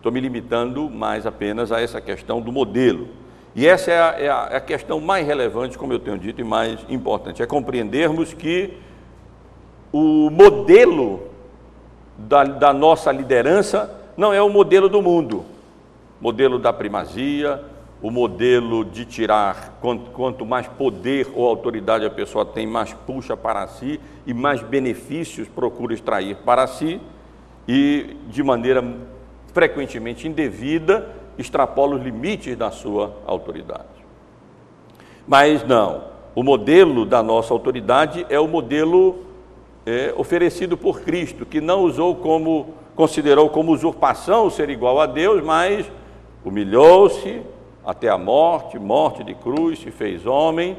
Estou 0.03 0.11
me 0.11 0.19
limitando 0.19 0.89
mais 0.89 1.25
apenas 1.25 1.71
a 1.71 1.79
essa 1.79 2.01
questão 2.01 2.41
do 2.41 2.51
modelo. 2.51 3.07
E 3.55 3.65
essa 3.65 3.89
é 3.89 4.01
a, 4.01 4.19
é 4.19 4.29
a, 4.29 4.49
é 4.51 4.55
a 4.57 4.59
questão 4.59 4.99
mais 4.99 5.25
relevante, 5.25 5.77
como 5.77 5.93
eu 5.93 5.99
tenho 5.99 6.17
dito, 6.17 6.41
e 6.41 6.43
mais 6.43 6.85
importante: 6.89 7.41
é 7.41 7.45
compreendermos 7.45 8.33
que 8.33 8.73
o 9.93 10.29
modelo 10.29 11.29
da, 12.17 12.43
da 12.43 12.73
nossa 12.73 13.13
liderança 13.13 13.97
não 14.17 14.33
é 14.33 14.41
o 14.41 14.49
modelo 14.49 14.89
do 14.89 15.01
mundo, 15.01 15.45
modelo 16.19 16.59
da 16.59 16.73
primazia, 16.73 17.63
o 18.01 18.11
modelo 18.11 18.83
de 18.83 19.05
tirar, 19.05 19.77
quanto, 19.79 20.11
quanto, 20.11 20.45
mais 20.45 20.67
poder 20.67 21.31
ou 21.33 21.47
autoridade 21.47 22.05
a 22.05 22.09
pessoa 22.09 22.45
tem, 22.45 22.67
mais 22.67 22.93
puxa 22.93 23.37
para 23.37 23.65
si 23.67 24.01
e 24.27 24.33
mais 24.33 24.61
benefícios 24.61 25.47
procura 25.47 25.93
extrair 25.93 26.35
para 26.43 26.67
si, 26.67 26.99
e 27.65 28.17
de 28.27 28.43
maneira 28.43 28.83
frequentemente 29.53 30.27
indevida, 30.27 31.09
extrapola 31.37 31.95
os 31.95 32.03
limites 32.03 32.57
da 32.57 32.71
sua 32.71 33.15
autoridade. 33.25 33.85
Mas 35.27 35.65
não, 35.65 36.03
o 36.35 36.43
modelo 36.43 37.05
da 37.05 37.23
nossa 37.23 37.53
autoridade 37.53 38.25
é 38.29 38.39
o 38.39 38.47
modelo 38.47 39.23
é, 39.85 40.13
oferecido 40.17 40.75
por 40.75 41.01
Cristo, 41.01 41.45
que 41.45 41.61
não 41.61 41.83
usou 41.83 42.15
como, 42.15 42.73
considerou 42.95 43.49
como 43.49 43.71
usurpação 43.71 44.49
ser 44.49 44.69
igual 44.69 44.99
a 44.99 45.05
Deus, 45.05 45.43
mas 45.43 45.89
humilhou-se 46.43 47.41
até 47.85 48.09
a 48.09 48.17
morte, 48.17 48.79
morte 48.79 49.23
de 49.23 49.35
cruz, 49.35 49.79
se 49.79 49.91
fez 49.91 50.25
homem 50.25 50.77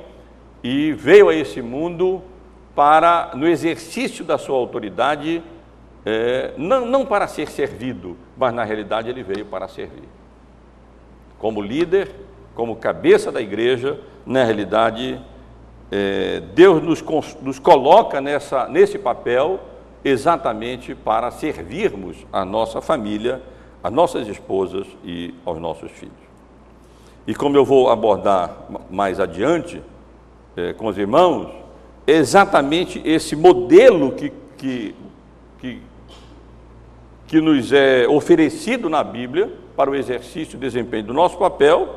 e 0.63 0.93
veio 0.93 1.29
a 1.29 1.35
esse 1.35 1.61
mundo 1.61 2.23
para, 2.75 3.31
no 3.35 3.47
exercício 3.47 4.25
da 4.25 4.39
sua 4.39 4.57
autoridade, 4.57 5.43
é, 6.05 6.53
não, 6.57 6.87
não 6.87 7.07
para 7.07 7.27
ser 7.27 7.49
servido, 7.49 8.17
mas 8.37 8.53
na 8.53 8.65
realidade 8.65 9.09
ele 9.09 9.23
veio 9.23 9.47
para 9.47 9.69
servir. 9.69 10.09
Como 11.39 11.63
líder, 11.63 12.11
como 12.55 12.77
cabeça 12.77 13.33
da 13.33 13.41
igreja, 13.41 13.99
na 14.27 14.45
realidade, 14.45 15.21
é, 15.91 16.41
Deus 16.55 16.83
nos, 16.83 17.03
nos 17.41 17.59
coloca 17.59 18.21
nessa, 18.21 18.69
nesse 18.69 18.99
papel 18.99 19.61
exatamente 20.05 20.95
para 20.95 21.31
servirmos 21.31 22.27
a 22.33 22.45
nossa 22.45 22.81
família, 22.81 23.43
as 23.83 23.93
nossas 23.93 24.29
esposas 24.29 24.87
e 25.03 25.35
aos 25.45 25.59
nossos 25.59 25.91
filhos. 25.91 26.25
E 27.27 27.35
como 27.35 27.57
eu 27.57 27.65
vou 27.65 27.89
abordar 27.89 28.67
mais 28.91 29.19
adiante 29.19 29.83
é, 30.57 30.75
com 30.75 30.87
os 30.87 30.99
irmãos, 30.99 31.51
é 32.07 32.13
exatamente 32.13 33.01
esse 33.05 33.35
modelo 33.35 34.13
que, 34.13 34.31
que, 34.59 34.95
que 34.95 34.95
que 37.27 37.41
nos 37.41 37.73
é 37.73 38.07
oferecido 38.09 38.89
na 38.89 39.03
Bíblia 39.03 39.53
para 39.77 39.91
o 39.91 39.95
exercício 39.95 40.57
e 40.57 40.61
desempenho 40.61 41.05
do 41.05 41.15
nosso 41.15 41.39
papel, 41.39 41.97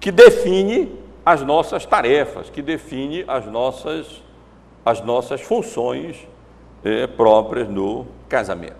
que 0.00 0.10
define 0.10 0.92
as 1.24 1.42
nossas 1.42 1.84
tarefas, 1.84 2.50
que 2.50 2.62
define 2.62 3.24
as 3.28 3.46
nossas, 3.46 4.22
as 4.84 5.00
nossas 5.04 5.40
funções 5.40 6.26
é, 6.84 7.06
próprias 7.06 7.68
no 7.68 8.06
casamento. 8.28 8.76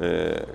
É, 0.00 0.46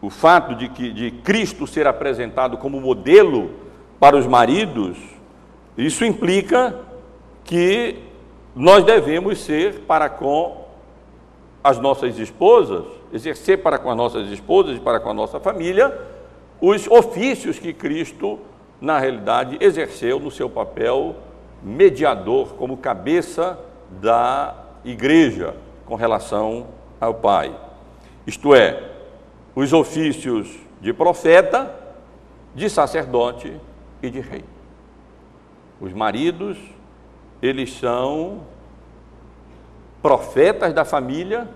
o 0.00 0.10
fato 0.10 0.54
de, 0.54 0.68
que, 0.68 0.92
de 0.92 1.10
Cristo 1.10 1.66
ser 1.66 1.86
apresentado 1.86 2.58
como 2.58 2.80
modelo 2.80 3.50
para 4.00 4.16
os 4.16 4.26
maridos, 4.26 4.98
isso 5.78 6.04
implica 6.04 6.76
que 7.44 7.98
nós 8.54 8.84
devemos 8.84 9.38
ser 9.38 9.80
para 9.80 10.08
com 10.08 10.61
as 11.62 11.78
nossas 11.78 12.18
esposas, 12.18 12.84
exercer 13.12 13.62
para 13.62 13.78
com 13.78 13.90
as 13.90 13.96
nossas 13.96 14.28
esposas 14.30 14.76
e 14.76 14.80
para 14.80 14.98
com 14.98 15.10
a 15.10 15.14
nossa 15.14 15.38
família 15.38 15.96
os 16.60 16.86
ofícios 16.86 17.58
que 17.58 17.72
Cristo, 17.72 18.38
na 18.80 18.98
realidade, 18.98 19.58
exerceu 19.60 20.20
no 20.20 20.30
seu 20.30 20.48
papel 20.48 21.16
mediador, 21.60 22.54
como 22.54 22.76
cabeça 22.76 23.58
da 24.00 24.54
igreja 24.84 25.56
com 25.84 25.96
relação 25.96 26.68
ao 27.00 27.14
Pai. 27.14 27.54
Isto 28.26 28.54
é, 28.54 28.90
os 29.54 29.72
ofícios 29.72 30.56
de 30.80 30.92
profeta, 30.92 31.74
de 32.54 32.70
sacerdote 32.70 33.52
e 34.00 34.08
de 34.08 34.20
rei. 34.20 34.44
Os 35.80 35.92
maridos, 35.92 36.56
eles 37.40 37.72
são 37.74 38.42
profetas 40.02 40.74
da 40.74 40.84
família, 40.84 41.48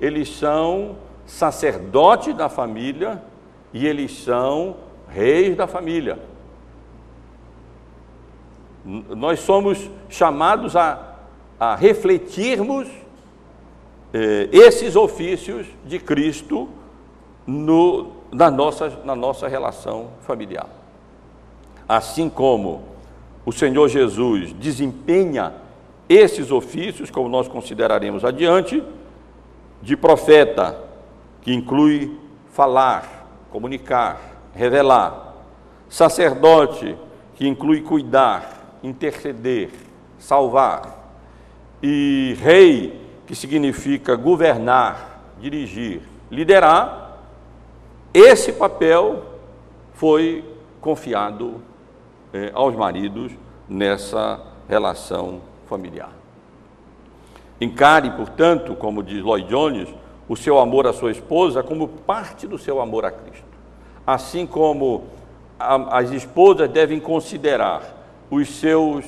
eles 0.00 0.28
são 0.36 0.96
sacerdotes 1.24 2.34
da 2.34 2.48
família 2.48 3.22
e 3.72 3.86
eles 3.86 4.24
são 4.24 4.76
reis 5.08 5.56
da 5.56 5.66
família. 5.66 6.18
Nós 8.84 9.38
somos 9.40 9.88
chamados 10.08 10.74
a, 10.74 11.14
a 11.58 11.76
refletirmos 11.76 12.88
eh, 14.12 14.48
esses 14.50 14.96
ofícios 14.96 15.68
de 15.86 16.00
Cristo 16.00 16.68
no, 17.46 18.10
na, 18.32 18.50
nossa, 18.50 18.90
na 19.04 19.14
nossa 19.14 19.46
relação 19.46 20.08
familiar. 20.22 20.68
Assim 21.88 22.28
como 22.28 22.82
o 23.46 23.52
Senhor 23.52 23.88
Jesus 23.88 24.52
desempenha 24.52 25.61
esses 26.12 26.50
ofícios, 26.50 27.10
como 27.10 27.28
nós 27.28 27.48
consideraremos 27.48 28.24
adiante, 28.24 28.82
de 29.80 29.96
profeta, 29.96 30.78
que 31.40 31.52
inclui 31.52 32.16
falar, 32.52 33.26
comunicar, 33.50 34.20
revelar, 34.54 35.34
sacerdote, 35.88 36.96
que 37.34 37.46
inclui 37.46 37.80
cuidar, 37.80 38.78
interceder, 38.82 39.70
salvar, 40.18 41.00
e 41.82 42.36
rei, 42.40 43.00
que 43.26 43.34
significa 43.34 44.14
governar, 44.14 45.34
dirigir, 45.40 46.02
liderar, 46.30 47.18
esse 48.14 48.52
papel 48.52 49.24
foi 49.94 50.44
confiado 50.80 51.62
eh, 52.32 52.50
aos 52.54 52.74
maridos 52.76 53.32
nessa 53.68 54.40
relação 54.68 55.40
familiar. 55.72 56.10
Encare, 57.58 58.10
portanto, 58.10 58.74
como 58.74 59.02
diz 59.02 59.22
Lloyd 59.22 59.48
Jones, 59.48 59.88
o 60.28 60.36
seu 60.36 60.58
amor 60.58 60.86
à 60.86 60.92
sua 60.92 61.10
esposa 61.10 61.62
como 61.62 61.88
parte 61.88 62.46
do 62.46 62.58
seu 62.58 62.78
amor 62.78 63.06
a 63.06 63.10
Cristo. 63.10 63.46
Assim 64.06 64.46
como 64.46 65.04
a, 65.58 65.98
as 65.98 66.10
esposas 66.10 66.68
devem 66.68 67.00
considerar 67.00 67.82
os 68.30 68.48
seus, 68.48 69.06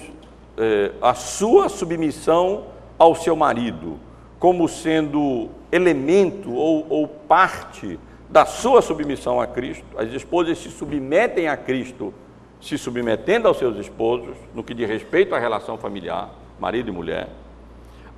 eh, 0.57 0.93
a 1.03 1.15
sua 1.15 1.69
submissão 1.69 2.65
ao 2.99 3.15
seu 3.15 3.37
marido 3.37 3.99
como 4.39 4.69
sendo 4.69 5.49
elemento 5.71 6.53
ou, 6.55 6.87
ou 6.89 7.09
parte 7.09 7.99
da 8.31 8.47
sua 8.47 8.81
submissão 8.81 9.41
a 9.41 9.47
Cristo. 9.47 9.85
As 9.99 10.11
esposas 10.13 10.59
se 10.59 10.71
submetem 10.71 11.49
a 11.49 11.57
Cristo, 11.57 12.15
se 12.61 12.79
submetendo 12.79 13.49
aos 13.49 13.59
seus 13.59 13.77
esposos, 13.79 14.37
no 14.55 14.63
que 14.63 14.75
diz 14.75 14.89
respeito 14.89 15.35
à 15.35 15.39
relação 15.39 15.77
familiar, 15.77 16.31
marido 16.59 16.89
e 16.89 16.93
mulher. 16.93 17.29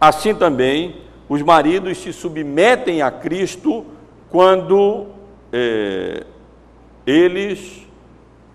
Assim 0.00 0.34
também, 0.34 0.96
os 1.28 1.42
maridos 1.42 1.98
se 1.98 2.12
submetem 2.12 3.02
a 3.02 3.10
Cristo 3.10 3.84
quando 4.30 5.06
é, 5.52 6.24
eles 7.06 7.86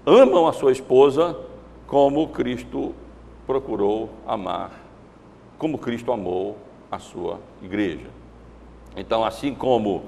amam 0.06 0.48
a 0.48 0.54
sua 0.54 0.72
esposa 0.72 1.38
como 1.88 2.30
Cristo 2.30 2.94
procurou 3.46 4.10
amar, 4.26 4.72
como 5.58 5.78
Cristo 5.78 6.12
amou 6.12 6.58
a 6.90 7.00
sua 7.00 7.40
igreja. 7.62 8.08
Então, 8.96 9.24
assim 9.24 9.54
como 9.54 10.04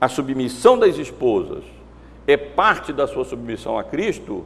a 0.00 0.08
submissão 0.08 0.78
das 0.78 0.96
esposas 0.96 1.64
é 2.26 2.36
parte 2.36 2.92
da 2.92 3.06
sua 3.06 3.24
submissão 3.24 3.78
a 3.78 3.84
Cristo, 3.84 4.44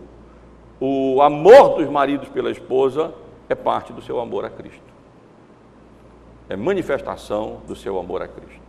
o 0.81 1.21
amor 1.23 1.77
dos 1.77 1.89
maridos 1.89 2.29
pela 2.29 2.51
esposa 2.51 3.13
é 3.53 3.55
parte 3.55 3.93
do 3.93 4.03
seu 4.03 4.21
amor 4.21 4.45
a 4.45 4.51
Cristo. 4.51 4.93
É 6.49 6.57
manifestação 6.57 7.61
do 7.67 7.77
seu 7.77 7.99
amor 7.99 8.23
a 8.23 8.29
Cristo. 8.29 8.61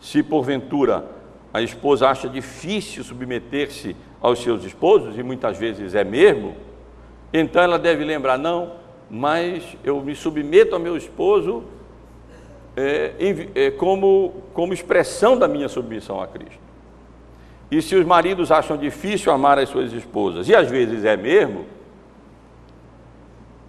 Se 0.00 0.22
porventura 0.22 1.04
a 1.52 1.60
esposa 1.60 2.08
acha 2.08 2.28
difícil 2.28 3.04
submeter-se 3.04 3.96
aos 4.20 4.42
seus 4.42 4.64
esposos, 4.64 5.18
e 5.18 5.22
muitas 5.22 5.58
vezes 5.58 5.94
é 5.94 6.04
mesmo, 6.04 6.54
então 7.32 7.62
ela 7.62 7.78
deve 7.78 8.04
lembrar: 8.04 8.38
não, 8.38 8.72
mas 9.10 9.76
eu 9.82 10.00
me 10.00 10.14
submeto 10.14 10.74
ao 10.74 10.80
meu 10.80 10.96
esposo 10.96 11.64
é, 12.76 13.12
é, 13.54 13.70
como, 13.72 14.42
como 14.54 14.72
expressão 14.72 15.36
da 15.36 15.48
minha 15.48 15.68
submissão 15.68 16.20
a 16.20 16.26
Cristo. 16.26 16.60
E 17.70 17.80
se 17.82 17.94
os 17.94 18.04
maridos 18.04 18.50
acham 18.50 18.76
difícil 18.76 19.32
amar 19.32 19.58
as 19.58 19.68
suas 19.68 19.92
esposas, 19.92 20.48
e 20.48 20.54
às 20.54 20.68
vezes 20.68 21.04
é 21.04 21.16
mesmo, 21.16 21.66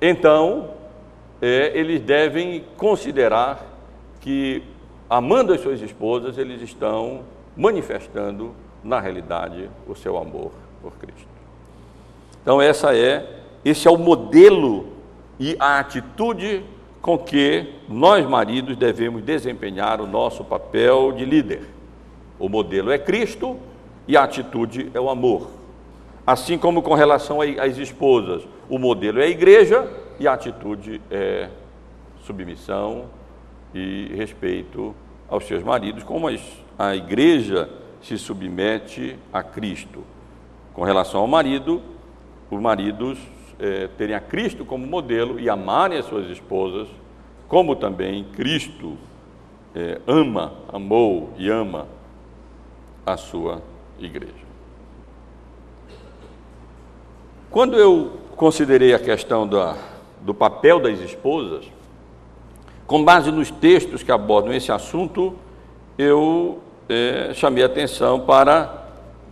então 0.01 0.71
é, 1.41 1.71
eles 1.77 2.01
devem 2.01 2.63
considerar 2.77 3.65
que, 4.19 4.63
amando 5.09 5.53
as 5.53 5.61
suas 5.61 5.81
esposas, 5.81 6.37
eles 6.37 6.61
estão 6.61 7.21
manifestando, 7.55 8.53
na 8.83 8.99
realidade, 8.99 9.69
o 9.87 9.95
seu 9.95 10.17
amor 10.17 10.51
por 10.81 10.93
Cristo. 10.93 11.27
Então, 12.41 12.61
essa 12.61 12.95
é, 12.95 13.41
esse 13.63 13.87
é 13.87 13.91
o 13.91 13.97
modelo 13.97 14.87
e 15.39 15.55
a 15.59 15.79
atitude 15.79 16.63
com 17.01 17.17
que 17.17 17.73
nós, 17.89 18.27
maridos, 18.27 18.77
devemos 18.77 19.23
desempenhar 19.23 20.01
o 20.01 20.07
nosso 20.07 20.43
papel 20.43 21.11
de 21.11 21.25
líder. 21.25 21.61
O 22.39 22.47
modelo 22.49 22.91
é 22.91 22.97
Cristo 22.97 23.57
e 24.07 24.15
a 24.17 24.23
atitude 24.23 24.89
é 24.93 24.99
o 24.99 25.09
amor. 25.09 25.60
Assim 26.31 26.57
como 26.57 26.81
com 26.81 26.93
relação 26.93 27.39
às 27.41 27.77
esposas, 27.77 28.47
o 28.69 28.79
modelo 28.79 29.19
é 29.19 29.25
a 29.25 29.27
igreja 29.27 29.85
e 30.17 30.25
a 30.25 30.31
atitude 30.31 31.01
é 31.11 31.49
submissão 32.23 33.07
e 33.75 34.09
respeito 34.15 34.95
aos 35.27 35.43
seus 35.43 35.61
maridos, 35.61 36.05
como 36.05 36.29
a 36.79 36.95
igreja 36.95 37.69
se 38.01 38.17
submete 38.17 39.17
a 39.33 39.43
Cristo. 39.43 40.05
Com 40.73 40.83
relação 40.83 41.19
ao 41.19 41.27
marido, 41.27 41.81
os 42.49 42.61
maridos 42.61 43.19
é, 43.59 43.89
terem 43.97 44.15
a 44.15 44.21
Cristo 44.21 44.63
como 44.63 44.87
modelo 44.87 45.37
e 45.37 45.49
amarem 45.49 45.97
as 45.97 46.05
suas 46.05 46.29
esposas, 46.29 46.87
como 47.49 47.75
também 47.75 48.23
Cristo 48.23 48.97
é, 49.75 49.99
ama, 50.07 50.53
amou 50.71 51.33
e 51.37 51.49
ama 51.49 51.89
a 53.05 53.17
sua 53.17 53.61
igreja. 53.99 54.50
Quando 57.51 57.77
eu 57.77 58.13
considerei 58.37 58.93
a 58.93 58.99
questão 58.99 59.45
da, 59.45 59.75
do 60.21 60.33
papel 60.33 60.79
das 60.79 60.99
esposas, 60.99 61.65
com 62.87 63.03
base 63.03 63.29
nos 63.29 63.51
textos 63.51 64.01
que 64.01 64.11
abordam 64.11 64.53
esse 64.53 64.71
assunto, 64.71 65.35
eu 65.97 66.59
é, 66.87 67.33
chamei 67.33 67.61
atenção 67.61 68.21
para 68.21 68.87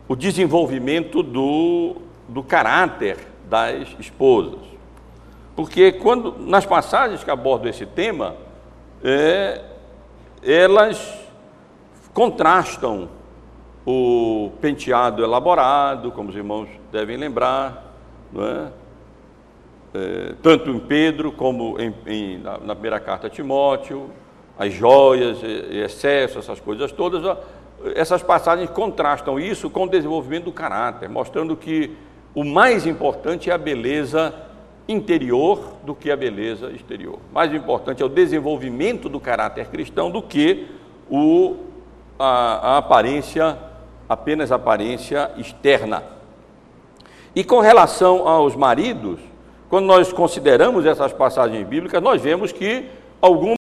o 0.05 0.17
desenvolvimento 0.17 1.23
do, 1.23 1.95
do 2.27 2.43
caráter 2.43 3.19
das 3.49 3.87
esposas. 3.97 4.67
Porque 5.55 5.93
quando 5.93 6.35
nas 6.39 6.65
passagens 6.65 7.23
que 7.23 7.31
abordam 7.31 7.69
esse 7.69 7.85
tema, 7.85 8.35
é, 9.01 9.61
elas 10.43 11.25
contrastam 12.13 13.07
o 13.85 14.51
penteado 14.59 15.23
elaborado, 15.23 16.11
como 16.11 16.27
os 16.27 16.35
irmãos 16.35 16.67
devem 16.91 17.15
lembrar, 17.15 17.88
é? 18.35 18.67
É, 19.91 20.33
tanto 20.43 20.69
em 20.69 20.79
Pedro 20.79 21.31
como 21.31 21.79
em, 21.79 21.93
em, 22.05 22.37
na, 22.37 22.59
na, 22.59 22.75
primeira 22.75 22.99
carta 22.99 23.25
a 23.25 23.29
Timóteo, 23.29 24.11
as 24.57 24.71
joias, 24.71 25.39
excesso, 25.43 26.37
essas 26.37 26.59
coisas 26.59 26.91
todas, 26.91 27.37
essas 27.95 28.21
passagens 28.21 28.69
contrastam 28.69 29.39
isso 29.39 29.69
com 29.69 29.85
o 29.85 29.89
desenvolvimento 29.89 30.45
do 30.45 30.51
caráter, 30.51 31.09
mostrando 31.09 31.55
que 31.55 31.95
o 32.35 32.43
mais 32.43 32.85
importante 32.85 33.49
é 33.49 33.53
a 33.53 33.57
beleza 33.57 34.33
interior 34.87 35.73
do 35.83 35.95
que 35.95 36.11
a 36.11 36.17
beleza 36.17 36.71
exterior. 36.71 37.19
Mais 37.31 37.53
importante 37.53 38.01
é 38.01 38.05
o 38.05 38.09
desenvolvimento 38.09 39.07
do 39.07 39.19
caráter 39.19 39.67
cristão 39.67 40.11
do 40.11 40.21
que 40.21 40.67
o, 41.09 41.57
a, 42.17 42.73
a 42.73 42.77
aparência, 42.77 43.57
apenas 44.07 44.51
a 44.51 44.55
aparência 44.55 45.31
externa. 45.37 46.03
E 47.39 47.43
com 47.43 47.59
relação 47.59 48.27
aos 48.27 48.53
maridos, 48.55 49.19
quando 49.69 49.85
nós 49.85 50.11
consideramos 50.11 50.85
essas 50.85 51.13
passagens 51.13 51.65
bíblicas, 51.65 52.01
nós 52.01 52.21
vemos 52.21 52.51
que 52.51 52.89
algumas, 53.21 53.57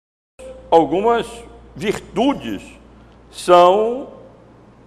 algumas 0.72 1.28
virtudes 1.76 2.64
são 3.30 4.08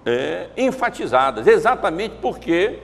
é, 0.04 0.48
enfatizadas, 0.56 1.46
exatamente 1.46 2.16
porque 2.20 2.80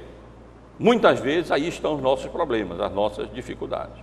Muitas 0.79 1.21
vezes 1.21 1.51
aí 1.51 1.69
estão 1.69 1.95
os 1.95 2.03
nossos 2.03 2.31
problemas, 2.31 2.79
as 2.81 2.93
nossas 2.93 3.33
dificuldades. 3.33 3.97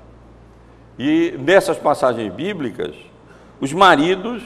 E 0.98 1.36
nessas 1.38 1.78
passagens 1.78 2.34
bíblicas, 2.34 2.96
os 3.62 3.72
maridos 3.72 4.42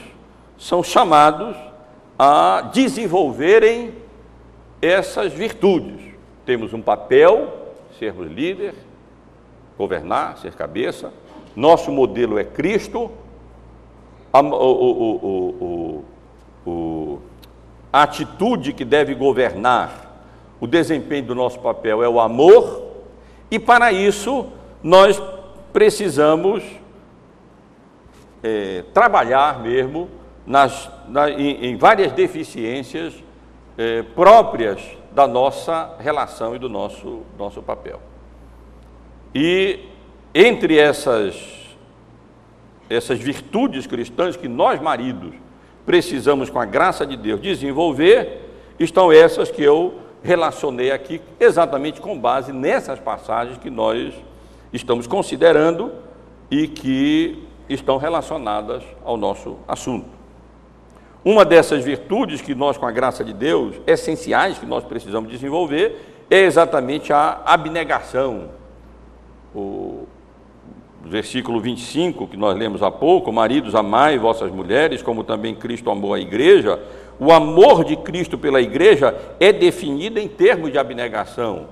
são 0.58 0.82
chamados 0.82 1.56
a 2.18 2.70
desenvolverem 2.72 3.94
essas 4.82 5.32
virtudes. 5.32 6.07
Temos 6.48 6.72
um 6.72 6.80
papel, 6.80 7.74
sermos 7.98 8.26
líder, 8.26 8.72
governar, 9.76 10.38
ser 10.38 10.54
cabeça. 10.54 11.12
Nosso 11.54 11.92
modelo 11.92 12.38
é 12.38 12.44
Cristo. 12.44 13.10
A, 14.32 14.40
o, 14.40 14.44
o, 14.46 16.04
o, 16.66 17.18
a 17.92 18.02
atitude 18.02 18.72
que 18.72 18.82
deve 18.82 19.14
governar 19.14 20.22
o 20.58 20.66
desempenho 20.66 21.24
do 21.24 21.34
nosso 21.34 21.60
papel 21.60 22.02
é 22.02 22.08
o 22.08 22.18
amor, 22.18 22.94
e 23.50 23.58
para 23.58 23.92
isso 23.92 24.46
nós 24.82 25.22
precisamos 25.70 26.64
é, 28.42 28.84
trabalhar 28.94 29.60
mesmo 29.60 30.08
nas, 30.46 30.90
na, 31.08 31.28
em, 31.28 31.66
em, 31.66 31.76
várias 31.76 32.10
deficiências 32.12 33.22
é, 33.76 34.02
próprias 34.02 34.96
da 35.18 35.26
nossa 35.26 35.96
relação 35.98 36.54
e 36.54 36.60
do 36.60 36.68
nosso, 36.68 37.22
nosso 37.36 37.60
papel. 37.60 38.00
E 39.34 39.80
entre 40.32 40.78
essas, 40.78 41.34
essas 42.88 43.18
virtudes 43.18 43.84
cristãs 43.84 44.36
que 44.36 44.46
nós, 44.46 44.80
maridos, 44.80 45.34
precisamos, 45.84 46.48
com 46.48 46.60
a 46.60 46.64
graça 46.64 47.04
de 47.04 47.16
Deus, 47.16 47.40
desenvolver, 47.40 48.48
estão 48.78 49.10
essas 49.10 49.50
que 49.50 49.60
eu 49.60 49.98
relacionei 50.22 50.92
aqui 50.92 51.20
exatamente 51.40 52.00
com 52.00 52.16
base 52.16 52.52
nessas 52.52 53.00
passagens 53.00 53.58
que 53.58 53.70
nós 53.70 54.14
estamos 54.72 55.08
considerando 55.08 55.90
e 56.48 56.68
que 56.68 57.42
estão 57.68 57.96
relacionadas 57.96 58.84
ao 59.04 59.16
nosso 59.16 59.56
assunto. 59.66 60.17
Uma 61.24 61.44
dessas 61.44 61.84
virtudes 61.84 62.40
que 62.40 62.54
nós, 62.54 62.76
com 62.76 62.86
a 62.86 62.92
graça 62.92 63.24
de 63.24 63.32
Deus, 63.32 63.76
essenciais 63.86 64.58
que 64.58 64.66
nós 64.66 64.84
precisamos 64.84 65.30
desenvolver, 65.30 66.26
é 66.30 66.42
exatamente 66.42 67.12
a 67.12 67.40
abnegação, 67.44 68.50
o 69.54 70.06
versículo 71.02 71.60
25, 71.60 72.26
que 72.28 72.36
nós 72.36 72.56
lemos 72.56 72.82
há 72.82 72.90
pouco: 72.90 73.32
Maridos, 73.32 73.74
amai 73.74 74.18
vossas 74.18 74.50
mulheres, 74.50 75.02
como 75.02 75.24
também 75.24 75.54
Cristo 75.54 75.90
amou 75.90 76.14
a 76.14 76.20
igreja. 76.20 76.80
O 77.18 77.32
amor 77.32 77.84
de 77.84 77.96
Cristo 77.96 78.38
pela 78.38 78.60
igreja 78.60 79.16
é 79.40 79.52
definido 79.52 80.20
em 80.20 80.28
termos 80.28 80.70
de 80.70 80.78
abnegação. 80.78 81.66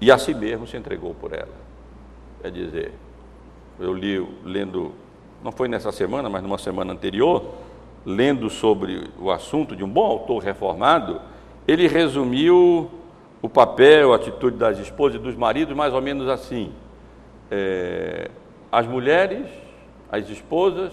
E 0.00 0.10
a 0.10 0.16
si 0.16 0.32
mesmo 0.34 0.66
se 0.66 0.76
entregou 0.76 1.14
por 1.14 1.32
ela. 1.32 1.66
Quer 2.40 2.50
dizer, 2.50 2.92
eu 3.78 3.92
li, 3.92 4.26
lendo, 4.44 4.92
não 5.42 5.52
foi 5.52 5.68
nessa 5.68 5.92
semana, 5.92 6.28
mas 6.28 6.42
numa 6.42 6.58
semana 6.58 6.92
anterior, 6.92 7.44
lendo 8.06 8.48
sobre 8.48 9.10
o 9.18 9.30
assunto 9.30 9.76
de 9.76 9.84
um 9.84 9.88
bom 9.88 10.06
autor 10.06 10.42
reformado, 10.42 11.20
ele 11.66 11.88
resumiu 11.88 12.88
o 13.42 13.48
papel, 13.48 14.12
a 14.12 14.16
atitude 14.16 14.56
das 14.56 14.78
esposas 14.78 15.16
e 15.16 15.22
dos 15.22 15.34
maridos 15.34 15.76
mais 15.76 15.92
ou 15.92 16.00
menos 16.00 16.28
assim 16.28 16.72
é, 17.50 18.30
as 18.70 18.86
mulheres, 18.86 19.46
as 20.10 20.28
esposas, 20.28 20.92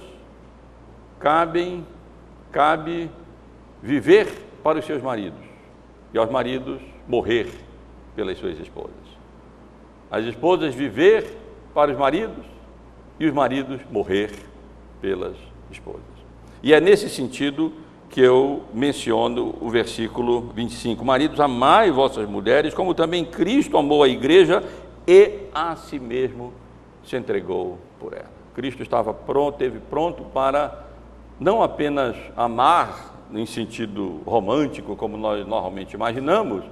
cabem, 1.19 1.85
cabe 2.51 3.09
viver 3.81 4.27
para 4.63 4.79
os 4.79 4.85
seus 4.85 5.01
maridos 5.01 5.39
e 6.13 6.17
aos 6.17 6.29
maridos 6.29 6.81
morrer 7.07 7.49
pelas 8.15 8.37
suas 8.37 8.59
esposas. 8.59 8.93
As 10.11 10.25
esposas 10.25 10.75
viver 10.75 11.37
para 11.73 11.91
os 11.91 11.97
maridos 11.97 12.45
e 13.19 13.25
os 13.25 13.33
maridos 13.33 13.81
morrer 13.89 14.31
pelas 15.01 15.35
esposas. 15.71 16.12
E 16.63 16.73
é 16.73 16.79
nesse 16.79 17.09
sentido 17.09 17.73
que 18.09 18.21
eu 18.21 18.63
menciono 18.73 19.53
o 19.59 19.69
versículo 19.69 20.51
25: 20.55 21.03
Maridos, 21.03 21.41
amai 21.41 21.91
vossas 21.91 22.27
mulheres, 22.29 22.73
como 22.73 22.93
também 22.93 23.25
Cristo 23.25 23.77
amou 23.77 24.01
a 24.01 24.07
igreja 24.07 24.63
e 25.05 25.41
a 25.53 25.75
si 25.75 25.99
mesmo 25.99 26.53
se 27.03 27.17
entregou 27.17 27.77
por 27.99 28.13
ela. 28.13 28.31
Cristo 28.55 28.81
estava 28.81 29.13
pronto, 29.13 29.57
teve 29.57 29.79
pronto 29.79 30.23
para 30.23 30.85
não 31.37 31.61
apenas 31.61 32.15
amar 32.37 33.13
em 33.33 33.45
sentido 33.45 34.21
romântico, 34.25 34.95
como 34.95 35.17
nós 35.17 35.45
normalmente 35.45 35.93
imaginamos, 35.93 36.63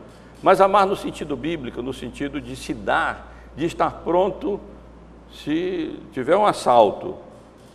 mas 0.42 0.62
amar 0.62 0.86
no 0.86 0.96
sentido 0.96 1.36
bíblico, 1.36 1.82
no 1.82 1.92
sentido 1.92 2.39
de 2.39 2.56
se 2.56 2.74
dar, 2.74 3.34
de 3.58 3.66
estar 3.66 3.92
pronto 4.04 4.60
se 5.34 6.00
tiver 6.14 6.38
um 6.38 6.46
assalto, 6.46 7.16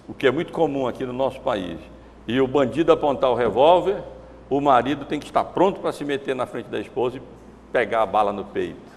o 0.09 0.15
que 0.15 0.27
é 0.27 0.31
muito 0.31 0.53
comum 0.53 0.87
aqui 0.87 1.05
no 1.05 1.13
nosso 1.13 1.41
país, 1.41 1.79
e 2.27 2.41
o 2.41 2.47
bandido 2.47 2.93
apontar 2.93 3.31
o 3.31 3.35
revólver, 3.35 4.03
o 4.51 4.61
marido 4.61 5.05
tem 5.05 5.19
que 5.19 5.27
estar 5.27 5.45
pronto 5.45 5.81
para 5.81 5.93
se 5.93 6.05
meter 6.05 6.35
na 6.35 6.47
frente 6.47 6.69
da 6.69 6.79
esposa 6.81 7.19
e 7.19 7.23
pegar 7.73 8.03
a 8.03 8.07
bala 8.07 8.33
no 8.33 8.45
peito 8.45 8.97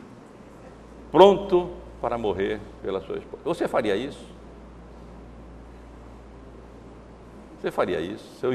pronto 1.11 1.69
para 2.01 2.17
morrer 2.17 2.59
pela 2.81 3.01
sua 3.01 3.17
esposa. 3.17 3.43
Você 3.43 3.67
faria 3.67 3.95
isso? 3.95 4.25
Você 7.59 7.71
faria 7.71 7.99
isso? 7.99 8.23
Seu, 8.39 8.51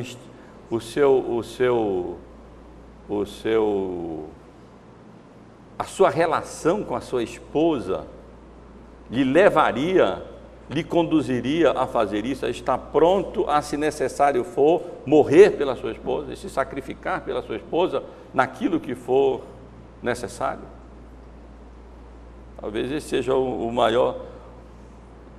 o 0.71 0.81
seu, 0.81 1.37
o 1.37 1.43
seu, 1.43 2.19
o 3.09 3.27
seu, 3.27 4.29
a 5.79 5.85
sua 5.85 6.09
relação 6.09 6.83
com 6.83 6.97
a 6.97 7.01
sua 7.01 7.23
esposa 7.23 8.07
lhe 9.11 9.25
levaria, 9.25 10.23
lhe 10.71 10.83
conduziria 10.83 11.73
a 11.73 11.87
fazer 11.87 12.25
isso, 12.25 12.47
a 12.47 12.51
estar 12.51 12.79
pronto 12.79 13.49
a, 13.49 13.61
se 13.61 13.77
necessário 13.77 14.43
for, 14.45 14.83
morrer 15.05 15.51
pela 15.51 15.77
sua 15.77 15.93
esposa 15.93 16.33
e 16.33 16.37
se 16.37 16.49
sacrificar 16.49 17.23
pela 17.23 17.43
sua 17.43 17.57
esposa 17.57 18.03
naquilo 18.33 18.81
que 18.81 18.95
for 18.95 19.43
necessário? 20.03 20.65
Talvez 22.61 22.91
esse 22.91 23.09
seja 23.09 23.35
o, 23.35 23.69
o 23.69 23.73
maior. 23.73 24.17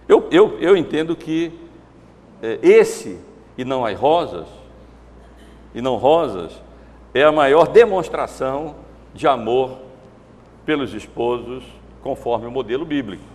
Eu, 0.08 0.28
eu, 0.32 0.60
eu 0.60 0.78
entendo 0.78 1.16
que 1.16 1.52
é, 2.42 2.60
esse, 2.62 3.20
e 3.58 3.66
não 3.66 3.84
as 3.84 3.98
rosas, 3.98 4.48
e 5.74 5.82
não 5.82 5.96
rosas, 5.96 6.62
é 7.14 7.24
a 7.24 7.32
maior 7.32 7.68
demonstração 7.68 8.76
de 9.14 9.28
amor 9.28 9.80
pelos 10.66 10.94
esposos, 10.94 11.64
conforme 12.04 12.46
o 12.46 12.52
modelo 12.52 12.86
bíblico. 12.86 13.35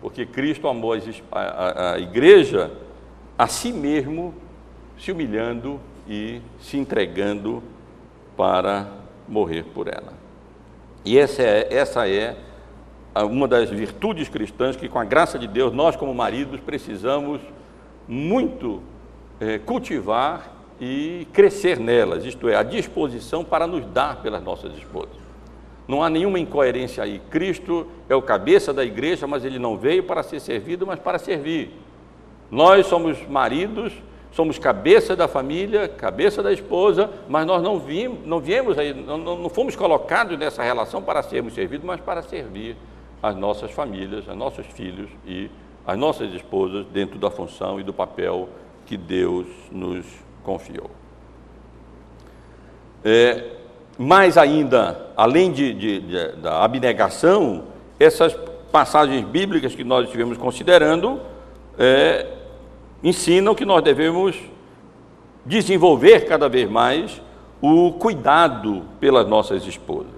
Porque 0.00 0.26
Cristo 0.26 0.68
amou 0.68 0.92
a, 0.92 1.38
a, 1.40 1.92
a 1.94 1.98
igreja 1.98 2.70
a 3.38 3.46
si 3.46 3.72
mesmo, 3.72 4.34
se 4.98 5.12
humilhando 5.12 5.80
e 6.08 6.40
se 6.60 6.76
entregando 6.76 7.62
para 8.36 8.88
morrer 9.28 9.64
por 9.64 9.88
ela. 9.88 10.12
E 11.04 11.18
essa 11.18 11.42
é, 11.42 11.68
essa 11.70 12.08
é 12.08 12.36
uma 13.14 13.48
das 13.48 13.70
virtudes 13.70 14.28
cristãs 14.28 14.76
que, 14.76 14.88
com 14.88 14.98
a 14.98 15.04
graça 15.04 15.38
de 15.38 15.46
Deus, 15.46 15.72
nós, 15.72 15.96
como 15.96 16.14
maridos, 16.14 16.60
precisamos 16.60 17.40
muito 18.06 18.82
é, 19.40 19.58
cultivar 19.58 20.52
e 20.80 21.26
crescer 21.32 21.78
nelas, 21.78 22.24
isto 22.24 22.48
é, 22.48 22.56
a 22.56 22.62
disposição 22.62 23.42
para 23.44 23.66
nos 23.66 23.86
dar 23.86 24.20
pelas 24.22 24.42
nossas 24.42 24.76
esposas. 24.76 25.25
Não 25.86 26.02
há 26.02 26.10
nenhuma 26.10 26.38
incoerência 26.38 27.02
aí. 27.02 27.20
Cristo 27.30 27.86
é 28.08 28.14
o 28.14 28.22
cabeça 28.22 28.72
da 28.72 28.84
igreja, 28.84 29.26
mas 29.26 29.44
ele 29.44 29.58
não 29.58 29.76
veio 29.76 30.02
para 30.02 30.22
ser 30.22 30.40
servido, 30.40 30.86
mas 30.86 30.98
para 30.98 31.18
servir. 31.18 31.70
Nós 32.50 32.86
somos 32.86 33.26
maridos, 33.28 33.92
somos 34.32 34.58
cabeça 34.58 35.14
da 35.14 35.28
família, 35.28 35.88
cabeça 35.88 36.42
da 36.42 36.52
esposa, 36.52 37.10
mas 37.28 37.46
nós 37.46 37.62
não, 37.62 37.78
vimos, 37.78 38.26
não 38.26 38.40
viemos 38.40 38.78
aí, 38.78 38.92
não, 38.92 39.18
não 39.18 39.48
fomos 39.48 39.76
colocados 39.76 40.38
nessa 40.38 40.62
relação 40.62 41.02
para 41.02 41.22
sermos 41.22 41.54
servidos, 41.54 41.86
mas 41.86 42.00
para 42.00 42.22
servir 42.22 42.76
as 43.22 43.34
nossas 43.34 43.70
famílias, 43.70 44.26
os 44.26 44.36
nossos 44.36 44.66
filhos 44.66 45.08
e 45.24 45.50
as 45.86 45.96
nossas 45.96 46.32
esposas 46.32 46.84
dentro 46.86 47.18
da 47.18 47.30
função 47.30 47.78
e 47.80 47.84
do 47.84 47.92
papel 47.92 48.48
que 48.84 48.96
Deus 48.96 49.46
nos 49.70 50.04
confiou. 50.42 50.90
É, 53.04 53.55
mais 53.98 54.36
ainda, 54.36 55.10
além 55.16 55.52
de, 55.52 55.72
de, 55.72 56.00
de, 56.00 56.32
da 56.36 56.62
abnegação, 56.62 57.64
essas 57.98 58.36
passagens 58.70 59.24
bíblicas 59.24 59.74
que 59.74 59.84
nós 59.84 60.04
estivemos 60.04 60.36
considerando 60.36 61.20
é, 61.78 62.26
ensinam 63.02 63.54
que 63.54 63.64
nós 63.64 63.82
devemos 63.82 64.36
desenvolver 65.44 66.26
cada 66.26 66.48
vez 66.48 66.68
mais 66.68 67.22
o 67.60 67.92
cuidado 67.92 68.82
pelas 69.00 69.26
nossas 69.26 69.66
esposas. 69.66 70.12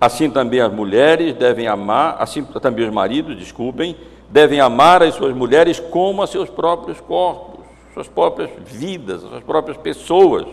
Assim 0.00 0.30
também 0.30 0.60
as 0.60 0.72
mulheres 0.72 1.34
devem 1.34 1.66
amar, 1.66 2.16
assim 2.20 2.44
também 2.44 2.86
os 2.86 2.92
maridos, 2.92 3.36
desculpem, 3.36 3.96
devem 4.30 4.60
amar 4.60 5.02
as 5.02 5.14
suas 5.14 5.34
mulheres 5.34 5.80
como 5.80 6.22
a 6.22 6.26
seus 6.26 6.50
próprios 6.50 7.00
corpos, 7.00 7.64
suas 7.94 8.06
próprias 8.06 8.50
vidas, 8.66 9.22
suas 9.22 9.42
próprias 9.42 9.76
pessoas. 9.78 10.46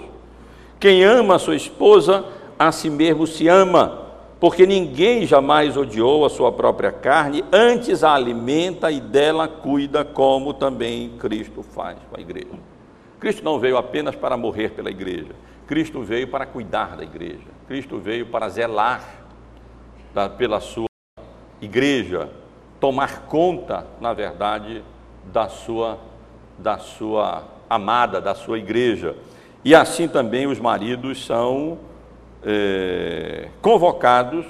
Quem 0.80 1.04
ama 1.04 1.36
a 1.36 1.40
sua 1.40 1.56
esposa, 1.56 2.24
a 2.68 2.72
si 2.72 2.90
mesmo 2.90 3.28
se 3.28 3.48
ama, 3.48 4.04
porque 4.40 4.66
ninguém 4.66 5.26
jamais 5.26 5.78
odiou 5.78 6.26
a 6.26 6.30
sua 6.30 6.52
própria 6.52 6.92
carne, 6.92 7.44
antes 7.52 8.04
a 8.04 8.14
alimenta 8.14 8.92
e 8.92 9.00
dela 9.00 9.48
cuida, 9.48 10.04
como 10.04 10.54
também 10.54 11.10
Cristo 11.18 11.64
faz 11.64 11.98
com 12.10 12.18
a 12.18 12.22
igreja. 12.22 12.60
Cristo 13.20 13.44
não 13.44 13.60
veio 13.60 13.78
apenas 13.78 14.16
para 14.16 14.36
morrer 14.36 14.72
pela 14.72 14.90
igreja, 14.90 15.32
Cristo 15.66 16.02
veio 16.02 16.28
para 16.28 16.46
cuidar 16.46 16.98
da 16.98 17.04
igreja, 17.04 17.48
Cristo 17.68 17.98
veio 18.00 18.26
para 18.26 18.50
zelar 18.50 19.02
pela 20.38 20.60
sua 20.60 20.88
igreja, 21.62 22.30
tomar 22.80 23.22
conta, 23.28 23.88
na 24.02 24.14
verdade, 24.14 24.84
da 25.32 25.48
sua, 25.48 25.98
da 26.58 26.78
sua 26.78 27.46
amada, 27.70 28.20
da 28.20 28.36
sua 28.36 28.60
igreja. 28.60 29.16
E 29.64 29.74
assim 29.74 30.08
também 30.08 30.46
os 30.46 30.60
maridos 30.60 31.26
são 31.26 31.80
é, 32.46 33.50
convocados 33.62 34.46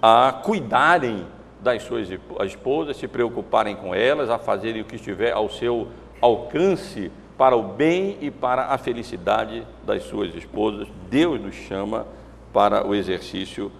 a 0.00 0.32
cuidarem 0.32 1.26
das 1.60 1.82
suas 1.82 2.08
esposas, 2.44 2.96
se 2.96 3.08
preocuparem 3.08 3.74
com 3.74 3.94
elas, 3.94 4.30
a 4.30 4.38
fazerem 4.38 4.82
o 4.82 4.84
que 4.84 4.96
estiver 4.96 5.32
ao 5.32 5.48
seu 5.48 5.88
alcance 6.20 7.10
para 7.36 7.56
o 7.56 7.62
bem 7.62 8.16
e 8.20 8.30
para 8.30 8.66
a 8.66 8.78
felicidade 8.78 9.66
das 9.84 10.04
suas 10.04 10.34
esposas. 10.34 10.88
Deus 11.10 11.40
nos 11.40 11.54
chama 11.54 12.06
para 12.52 12.86
o 12.86 12.94
exercício 12.94 13.70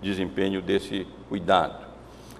desempenho 0.00 0.60
desse 0.60 1.06
cuidado. 1.28 1.86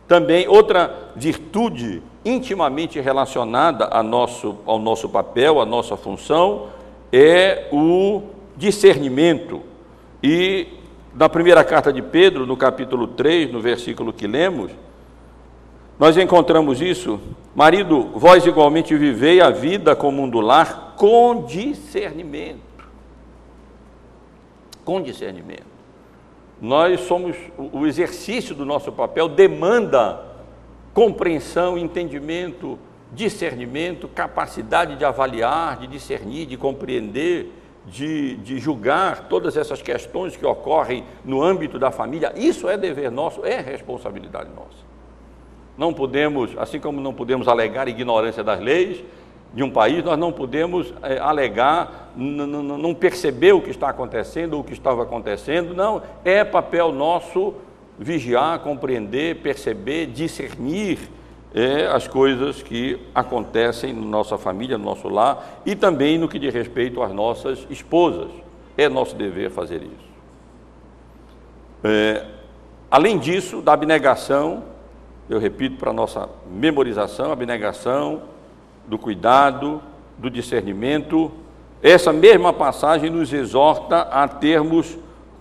Também 0.08 0.48
outra 0.48 1.10
virtude 1.14 2.02
intimamente 2.24 3.00
relacionada 3.00 3.88
nosso, 4.02 4.58
ao 4.66 4.78
nosso 4.78 5.08
papel, 5.08 5.60
à 5.60 5.66
nossa 5.66 5.96
função, 5.96 6.68
é 7.12 7.68
o 7.72 8.22
discernimento. 8.56 9.62
E 10.22 10.68
na 11.14 11.28
primeira 11.28 11.64
carta 11.64 11.92
de 11.92 12.00
Pedro, 12.00 12.46
no 12.46 12.56
capítulo 12.56 13.06
3, 13.06 13.52
no 13.52 13.60
versículo 13.60 14.12
que 14.12 14.26
lemos, 14.26 14.70
nós 15.98 16.16
encontramos 16.16 16.80
isso. 16.80 17.20
Marido, 17.54 18.10
vós 18.14 18.46
igualmente 18.46 18.96
vivei 18.96 19.40
a 19.40 19.50
vida 19.50 19.94
como 19.94 20.22
um 20.22 20.28
do 20.28 20.40
lar 20.40 20.94
com 20.96 21.44
discernimento. 21.44 22.60
Com 24.84 25.02
discernimento 25.02 25.72
nós 26.62 27.00
somos, 27.00 27.36
o 27.58 27.84
exercício 27.88 28.54
do 28.54 28.64
nosso 28.64 28.92
papel 28.92 29.28
demanda 29.28 30.24
compreensão, 30.94 31.76
entendimento, 31.76 32.78
discernimento, 33.10 34.06
capacidade 34.06 34.94
de 34.94 35.04
avaliar, 35.04 35.78
de 35.78 35.88
discernir, 35.88 36.46
de 36.46 36.56
compreender, 36.56 37.50
de, 37.86 38.36
de, 38.36 38.58
julgar 38.58 39.28
todas 39.28 39.56
essas 39.56 39.82
questões 39.82 40.36
que 40.36 40.46
ocorrem 40.46 41.04
no 41.24 41.42
âmbito 41.42 41.78
da 41.78 41.90
família, 41.90 42.32
isso 42.36 42.68
é 42.68 42.76
dever 42.76 43.10
nosso, 43.10 43.44
é 43.44 43.60
responsabilidade 43.60 44.50
nossa. 44.54 44.82
Não 45.76 45.92
podemos, 45.92 46.56
assim 46.58 46.78
como 46.78 47.00
não 47.00 47.12
podemos 47.12 47.48
alegar 47.48 47.88
ignorância 47.88 48.44
das 48.44 48.60
leis 48.60 49.02
de 49.52 49.62
um 49.62 49.70
país, 49.70 50.02
nós 50.04 50.18
não 50.18 50.32
podemos 50.32 50.94
é, 51.02 51.18
alegar, 51.18 52.12
não 52.16 52.94
perceber 52.94 53.52
o 53.52 53.60
que 53.60 53.70
está 53.70 53.88
acontecendo 53.88 54.58
o 54.58 54.64
que 54.64 54.72
estava 54.72 55.02
acontecendo, 55.02 55.74
não, 55.74 56.02
é 56.24 56.44
papel 56.44 56.92
nosso 56.92 57.54
vigiar, 57.98 58.60
compreender, 58.60 59.36
perceber, 59.36 60.06
discernir 60.06 60.98
é, 61.54 61.86
as 61.86 62.08
coisas 62.08 62.62
que 62.62 62.98
acontecem 63.14 63.92
na 63.92 64.06
nossa 64.06 64.38
família, 64.38 64.78
no 64.78 64.84
nosso 64.84 65.08
lar 65.08 65.60
e 65.66 65.74
também 65.76 66.16
no 66.18 66.28
que 66.28 66.38
diz 66.38 66.52
respeito 66.52 67.02
às 67.02 67.12
nossas 67.12 67.66
esposas. 67.68 68.30
É 68.76 68.88
nosso 68.88 69.14
dever 69.14 69.50
fazer 69.50 69.82
isso. 69.82 70.12
É, 71.84 72.24
além 72.90 73.18
disso, 73.18 73.60
da 73.60 73.74
abnegação, 73.74 74.64
eu 75.28 75.38
repito 75.38 75.76
para 75.76 75.92
nossa 75.92 76.28
memorização, 76.50 77.30
abnegação, 77.30 78.22
do 78.86 78.96
cuidado, 78.98 79.82
do 80.16 80.30
discernimento, 80.30 81.30
essa 81.82 82.12
mesma 82.12 82.52
passagem 82.52 83.10
nos 83.10 83.32
exorta 83.32 84.02
a 84.02 84.26
termos 84.26 84.96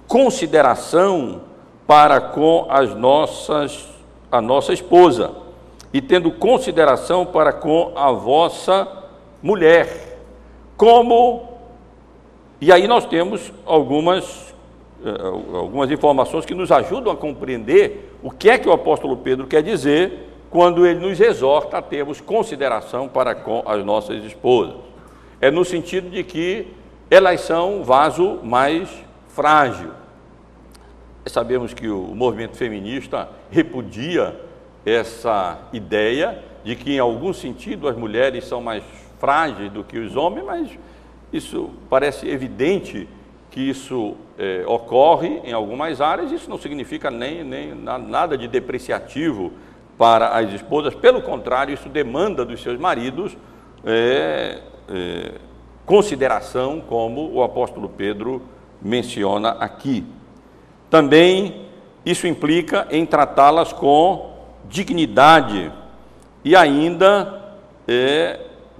consideração 0.07 1.41
para 1.87 2.19
com 2.19 2.67
as 2.69 2.93
nossas, 2.93 3.87
a 4.31 4.41
nossa 4.41 4.73
esposa 4.73 5.50
e 5.93 6.01
tendo 6.01 6.31
consideração 6.31 7.25
para 7.25 7.51
com 7.51 7.91
a 7.95 8.11
vossa 8.11 8.87
mulher. 9.41 10.19
Como, 10.77 11.49
e 12.59 12.71
aí 12.71 12.87
nós 12.87 13.05
temos 13.05 13.51
algumas, 13.65 14.53
eh, 15.05 15.09
algumas 15.53 15.91
informações 15.91 16.45
que 16.45 16.55
nos 16.55 16.71
ajudam 16.71 17.11
a 17.11 17.15
compreender 17.15 18.15
o 18.23 18.31
que 18.31 18.49
é 18.49 18.57
que 18.57 18.69
o 18.69 18.71
apóstolo 18.71 19.17
Pedro 19.17 19.47
quer 19.47 19.61
dizer 19.61 20.29
quando 20.49 20.85
ele 20.85 20.99
nos 20.99 21.19
exorta 21.19 21.77
a 21.77 21.81
termos 21.81 22.19
consideração 22.19 23.07
para 23.07 23.33
com 23.33 23.63
as 23.65 23.83
nossas 23.85 24.23
esposas. 24.23 24.75
É 25.39 25.49
no 25.49 25.65
sentido 25.65 26.09
de 26.09 26.23
que 26.23 26.67
elas 27.09 27.41
são 27.41 27.79
um 27.79 27.83
vaso 27.83 28.39
mais 28.43 28.89
frágil. 29.29 29.91
Sabemos 31.25 31.73
que 31.73 31.87
o 31.87 32.15
movimento 32.15 32.57
feminista 32.57 33.29
repudia 33.49 34.35
essa 34.85 35.59
ideia 35.71 36.43
de 36.63 36.75
que, 36.75 36.93
em 36.93 36.99
algum 36.99 37.33
sentido, 37.33 37.87
as 37.87 37.95
mulheres 37.95 38.45
são 38.45 38.61
mais 38.61 38.83
frágeis 39.19 39.71
do 39.71 39.83
que 39.83 39.99
os 39.99 40.15
homens, 40.15 40.45
mas 40.45 40.69
isso 41.31 41.69
parece 41.89 42.27
evidente 42.27 43.07
que 43.49 43.59
isso 43.59 44.15
é, 44.37 44.63
ocorre 44.65 45.41
em 45.43 45.51
algumas 45.51 45.99
áreas, 45.99 46.31
isso 46.31 46.49
não 46.49 46.57
significa 46.57 47.11
nem, 47.11 47.43
nem 47.43 47.75
nada 47.75 48.37
de 48.37 48.47
depreciativo 48.47 49.51
para 49.97 50.29
as 50.29 50.51
esposas, 50.53 50.95
pelo 50.95 51.21
contrário, 51.21 51.73
isso 51.73 51.89
demanda 51.89 52.43
dos 52.43 52.61
seus 52.61 52.79
maridos 52.79 53.37
é, 53.85 54.59
é, 54.89 55.31
consideração, 55.85 56.81
como 56.81 57.31
o 57.31 57.43
apóstolo 57.43 57.89
Pedro 57.89 58.41
menciona 58.81 59.49
aqui. 59.51 60.05
Também 60.89 61.65
isso 62.05 62.25
implica 62.25 62.87
em 62.89 63.05
tratá-las 63.05 63.71
com 63.71 64.30
dignidade 64.69 65.71
e 66.43 66.55
ainda 66.55 67.55
é, 67.87 68.39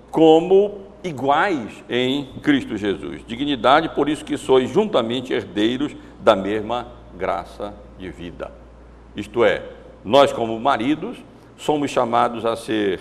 como 0.09 0.81
iguais 1.03 1.83
em 1.89 2.25
Cristo 2.41 2.77
Jesus. 2.77 3.23
Dignidade, 3.25 3.89
por 3.89 4.09
isso 4.09 4.23
que 4.23 4.37
sois 4.37 4.69
juntamente 4.69 5.33
herdeiros 5.33 5.95
da 6.19 6.35
mesma 6.35 6.87
graça 7.17 7.73
de 7.97 8.09
vida. 8.09 8.51
Isto 9.15 9.43
é, 9.43 9.63
nós 10.03 10.31
como 10.31 10.59
maridos 10.59 11.17
somos 11.57 11.91
chamados 11.91 12.45
a 12.45 12.55
ser 12.55 12.99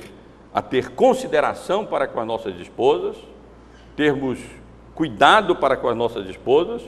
a 0.52 0.60
ter 0.60 0.90
consideração 0.90 1.86
para 1.86 2.08
com 2.08 2.20
as 2.20 2.26
nossas 2.26 2.58
esposas, 2.58 3.16
termos 3.94 4.38
cuidado 4.94 5.54
para 5.54 5.76
com 5.76 5.88
as 5.88 5.96
nossas 5.96 6.28
esposas, 6.28 6.82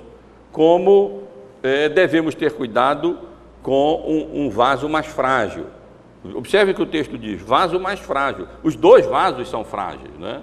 como 0.51 1.23
é, 1.63 1.89
devemos 1.89 2.35
ter 2.35 2.53
cuidado 2.53 3.19
com 3.63 4.03
um, 4.05 4.45
um 4.45 4.51
vaso 4.51 4.89
mais 4.89 5.07
frágil. 5.07 5.67
Observe 6.35 6.73
que 6.73 6.83
o 6.83 6.87
texto 6.87 7.19
diz: 7.19 7.41
vaso 7.43 7.81
mais 7.81 8.01
frágil. 8.01 8.47
Os 8.63 8.77
dois 8.77 9.07
vasos 9.07 9.49
são 9.49 9.65
frágeis, 9.65 10.13
né? 10.19 10.41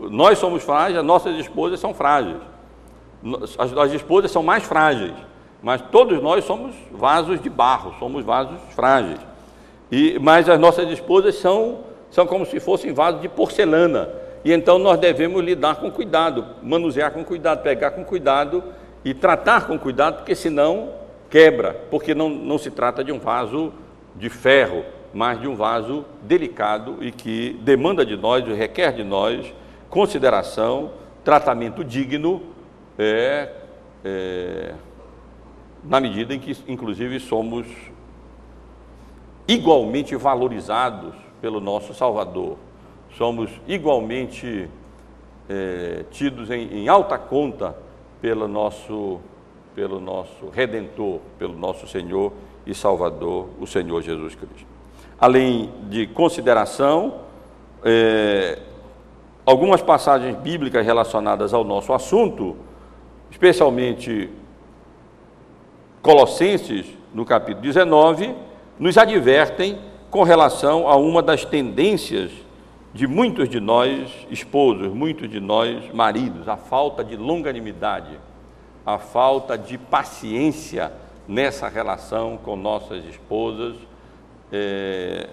Nós 0.00 0.38
somos 0.38 0.62
frágeis, 0.62 0.98
as 0.98 1.04
nossas 1.04 1.36
esposas 1.38 1.80
são 1.80 1.94
frágeis. 1.94 2.36
As, 3.58 3.72
as 3.76 3.92
esposas 3.92 4.30
são 4.30 4.42
mais 4.42 4.64
frágeis, 4.64 5.14
mas 5.62 5.80
todos 5.80 6.22
nós 6.22 6.44
somos 6.44 6.74
vasos 6.92 7.40
de 7.40 7.48
barro, 7.48 7.94
somos 7.98 8.22
vasos 8.22 8.58
frágeis. 8.74 9.18
E, 9.90 10.18
mas 10.18 10.48
as 10.48 10.58
nossas 10.58 10.90
esposas 10.90 11.36
são, 11.36 11.78
são 12.10 12.26
como 12.26 12.44
se 12.44 12.60
fossem 12.60 12.92
vasos 12.92 13.22
de 13.22 13.28
porcelana. 13.28 14.10
E 14.44 14.52
então 14.52 14.78
nós 14.78 14.98
devemos 14.98 15.42
lidar 15.42 15.76
com 15.76 15.90
cuidado, 15.90 16.44
manusear 16.62 17.12
com 17.12 17.24
cuidado, 17.24 17.62
pegar 17.62 17.92
com 17.92 18.04
cuidado 18.04 18.62
e 19.02 19.14
tratar 19.14 19.66
com 19.66 19.78
cuidado, 19.78 20.16
porque 20.16 20.34
senão 20.34 20.90
quebra, 21.30 21.74
porque 21.90 22.14
não, 22.14 22.28
não 22.28 22.58
se 22.58 22.70
trata 22.70 23.02
de 23.02 23.10
um 23.10 23.18
vaso 23.18 23.72
de 24.14 24.28
ferro, 24.28 24.84
mas 25.14 25.40
de 25.40 25.46
um 25.46 25.54
vaso 25.54 26.04
delicado 26.22 26.98
e 27.00 27.12
que 27.12 27.52
demanda 27.62 28.04
de 28.04 28.16
nós, 28.16 28.44
requer 28.44 28.92
de 28.92 29.04
nós 29.04 29.54
consideração, 29.88 30.90
tratamento 31.22 31.84
digno, 31.84 32.42
é, 32.98 33.52
é, 34.04 34.74
na 35.84 36.00
medida 36.00 36.34
em 36.34 36.40
que, 36.40 36.56
inclusive, 36.66 37.20
somos 37.20 37.64
igualmente 39.46 40.16
valorizados 40.16 41.14
pelo 41.40 41.60
nosso 41.60 41.94
Salvador, 41.94 42.56
somos 43.16 43.48
igualmente 43.68 44.68
é, 45.48 46.04
tidos 46.10 46.50
em, 46.50 46.80
em 46.80 46.88
alta 46.88 47.16
conta 47.16 47.76
pelo 48.20 48.48
nosso, 48.48 49.20
pelo 49.76 50.00
nosso 50.00 50.48
Redentor, 50.48 51.20
pelo 51.38 51.56
nosso 51.56 51.86
Senhor 51.86 52.32
e 52.66 52.74
Salvador, 52.74 53.48
o 53.60 53.66
Senhor 53.66 54.02
Jesus 54.02 54.34
Cristo 54.34 54.73
além 55.18 55.70
de 55.88 56.06
consideração, 56.06 57.20
é, 57.84 58.58
algumas 59.44 59.82
passagens 59.82 60.36
bíblicas 60.36 60.84
relacionadas 60.84 61.52
ao 61.52 61.64
nosso 61.64 61.92
assunto, 61.92 62.56
especialmente 63.30 64.30
Colossenses, 66.02 66.86
no 67.12 67.24
capítulo 67.24 67.62
19, 67.62 68.34
nos 68.78 68.98
advertem 68.98 69.78
com 70.10 70.22
relação 70.22 70.88
a 70.88 70.96
uma 70.96 71.22
das 71.22 71.44
tendências 71.44 72.30
de 72.92 73.06
muitos 73.06 73.48
de 73.48 73.58
nós 73.58 74.10
esposos, 74.30 74.92
muitos 74.92 75.28
de 75.28 75.40
nós 75.40 75.92
maridos, 75.92 76.48
a 76.48 76.56
falta 76.56 77.02
de 77.02 77.16
longanimidade, 77.16 78.18
a 78.86 78.98
falta 78.98 79.58
de 79.58 79.76
paciência 79.76 80.92
nessa 81.26 81.68
relação 81.68 82.36
com 82.36 82.54
nossas 82.54 83.04
esposas 83.06 83.74
é, 84.52 85.28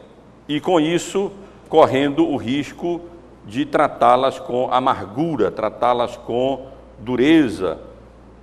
e 0.47 0.59
com 0.59 0.79
isso 0.79 1.31
correndo 1.69 2.27
o 2.27 2.37
risco 2.37 3.01
de 3.45 3.65
tratá-las 3.65 4.39
com 4.39 4.71
amargura, 4.71 5.49
tratá-las 5.49 6.17
com 6.17 6.67
dureza, 6.99 7.79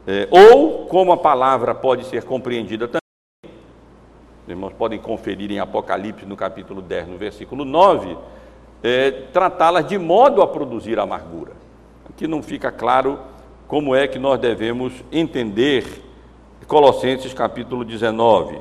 é, 0.06 0.26
ou 0.30 0.86
como 0.86 1.12
a 1.12 1.16
palavra 1.16 1.74
pode 1.74 2.04
ser 2.04 2.24
compreendida 2.24 2.88
também, 2.88 3.54
os 4.44 4.48
irmãos 4.48 4.72
podem 4.72 4.98
conferir 4.98 5.50
em 5.50 5.58
Apocalipse 5.58 6.24
no 6.24 6.36
capítulo 6.36 6.80
10, 6.80 7.08
no 7.08 7.18
versículo 7.18 7.64
9, 7.64 8.16
é, 8.82 9.10
tratá-las 9.10 9.86
de 9.86 9.98
modo 9.98 10.40
a 10.40 10.46
produzir 10.46 10.98
amargura. 10.98 11.52
Aqui 12.08 12.26
não 12.26 12.42
fica 12.42 12.72
claro 12.72 13.18
como 13.66 13.94
é 13.94 14.08
que 14.08 14.18
nós 14.18 14.40
devemos 14.40 14.92
entender 15.12 15.84
Colossenses 16.66 17.32
capítulo 17.32 17.82
19. 17.82 18.60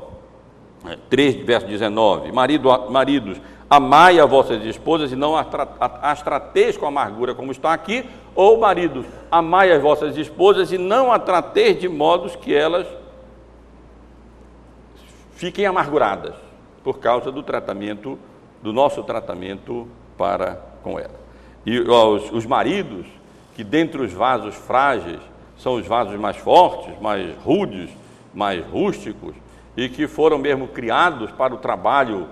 3, 1.10 1.46
verso 1.46 1.68
19: 1.68 2.32
Marido, 2.32 2.70
Maridos, 2.90 3.40
amai 3.70 4.20
as 4.20 4.30
vossas 4.30 4.64
esposas 4.64 5.12
e 5.12 5.16
não 5.16 5.36
as 5.36 6.22
trateis 6.22 6.78
com 6.78 6.86
amargura, 6.86 7.36
como 7.36 7.52
está 7.52 7.74
aqui, 7.74 8.06
ou 8.34 8.60
maridos, 8.60 9.06
amai 9.30 9.72
as 9.72 9.82
vossas 9.82 10.16
esposas 10.18 10.72
e 10.72 10.78
não 10.78 11.12
as 11.12 11.24
trateis 11.24 11.80
de 11.80 11.90
modos 11.90 12.36
que 12.36 12.54
elas 12.54 12.88
fiquem 15.36 15.66
amarguradas, 15.66 16.36
por 16.84 17.00
causa 17.00 17.32
do 17.32 17.44
tratamento, 17.44 18.18
do 18.62 18.72
nosso 18.72 19.04
tratamento 19.04 19.88
para 20.18 20.62
com 20.82 21.00
ela. 21.00 21.20
E 21.66 21.80
os, 21.80 22.32
os 22.32 22.46
maridos, 22.46 23.06
que 23.56 23.64
dentre 23.64 24.02
os 24.02 24.14
vasos 24.14 24.56
frágeis, 24.56 25.20
são 25.58 25.76
os 25.76 25.86
vasos 25.86 26.18
mais 26.20 26.38
fortes, 26.38 27.00
mais 27.02 27.36
rudes, 27.44 27.90
mais 28.34 28.66
rústicos, 28.66 29.34
e 29.78 29.88
que 29.88 30.08
foram 30.08 30.40
mesmo 30.40 30.68
criados 30.68 31.32
para 31.32 31.54
o 31.54 31.58
trabalho 31.58 32.28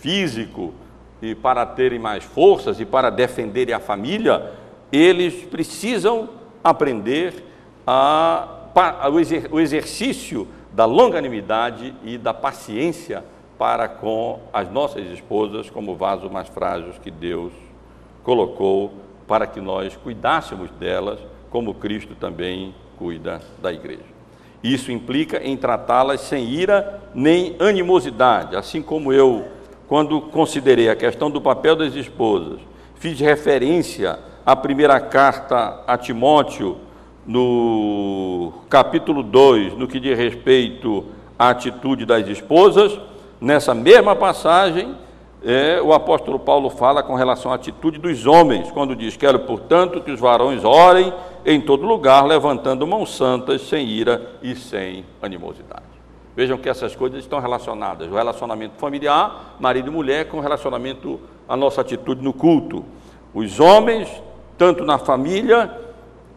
físico 0.00 0.72
e 1.20 1.34
para 1.34 1.66
terem 1.66 1.98
mais 1.98 2.24
forças 2.24 2.80
e 2.80 2.86
para 2.86 3.10
defenderem 3.10 3.74
a 3.74 3.78
família, 3.78 4.52
eles 4.90 5.44
precisam 5.44 6.30
aprender 6.64 7.44
a, 7.86 8.48
a, 8.74 9.08
o 9.50 9.60
exercício 9.60 10.48
da 10.72 10.86
longanimidade 10.86 11.94
e 12.02 12.16
da 12.16 12.32
paciência 12.32 13.22
para 13.58 13.86
com 13.86 14.40
as 14.52 14.70
nossas 14.70 15.06
esposas 15.12 15.68
como 15.68 15.94
vasos 15.94 16.30
mais 16.30 16.48
frágeis 16.48 16.98
que 16.98 17.10
Deus 17.10 17.52
colocou 18.24 18.94
para 19.28 19.46
que 19.46 19.60
nós 19.60 19.94
cuidássemos 19.96 20.70
delas, 20.72 21.20
como 21.50 21.74
Cristo 21.74 22.14
também 22.14 22.74
cuida 22.96 23.40
da 23.60 23.70
igreja. 23.72 24.09
Isso 24.62 24.92
implica 24.92 25.42
em 25.42 25.56
tratá-las 25.56 26.20
sem 26.20 26.44
ira 26.44 27.00
nem 27.14 27.56
animosidade, 27.58 28.56
assim 28.56 28.82
como 28.82 29.12
eu, 29.12 29.46
quando 29.88 30.20
considerei 30.20 30.88
a 30.88 30.96
questão 30.96 31.30
do 31.30 31.40
papel 31.40 31.74
das 31.74 31.94
esposas, 31.94 32.60
fiz 32.96 33.18
referência 33.18 34.18
à 34.44 34.54
primeira 34.54 35.00
carta 35.00 35.82
a 35.86 35.96
Timóteo, 35.96 36.76
no 37.26 38.52
capítulo 38.68 39.22
2, 39.22 39.76
no 39.76 39.86
que 39.86 40.00
diz 40.00 40.16
respeito 40.16 41.04
à 41.38 41.50
atitude 41.50 42.04
das 42.04 42.26
esposas, 42.26 42.98
nessa 43.40 43.74
mesma 43.74 44.16
passagem, 44.16 44.94
é, 45.42 45.80
o 45.80 45.94
apóstolo 45.94 46.38
Paulo 46.38 46.68
fala 46.68 47.02
com 47.02 47.14
relação 47.14 47.50
à 47.50 47.54
atitude 47.54 47.98
dos 47.98 48.26
homens, 48.26 48.70
quando 48.70 48.94
diz: 48.94 49.16
Quero, 49.16 49.40
portanto, 49.40 50.00
que 50.02 50.10
os 50.10 50.20
varões 50.20 50.64
orem 50.64 51.12
em 51.46 51.60
todo 51.60 51.86
lugar, 51.86 52.26
levantando 52.26 52.86
mãos 52.86 53.16
santas, 53.16 53.62
sem 53.62 53.86
ira 53.88 54.32
e 54.42 54.54
sem 54.54 55.04
animosidade. 55.22 55.84
Vejam 56.36 56.58
que 56.58 56.68
essas 56.68 56.94
coisas 56.94 57.20
estão 57.20 57.40
relacionadas: 57.40 58.08
o 58.08 58.14
relacionamento 58.14 58.74
familiar, 58.76 59.56
marido 59.58 59.88
e 59.88 59.90
mulher, 59.90 60.28
com 60.28 60.40
relacionamento, 60.40 61.18
a 61.48 61.56
nossa 61.56 61.80
atitude 61.80 62.22
no 62.22 62.34
culto. 62.34 62.84
Os 63.32 63.58
homens, 63.60 64.10
tanto 64.58 64.84
na 64.84 64.98
família, 64.98 65.74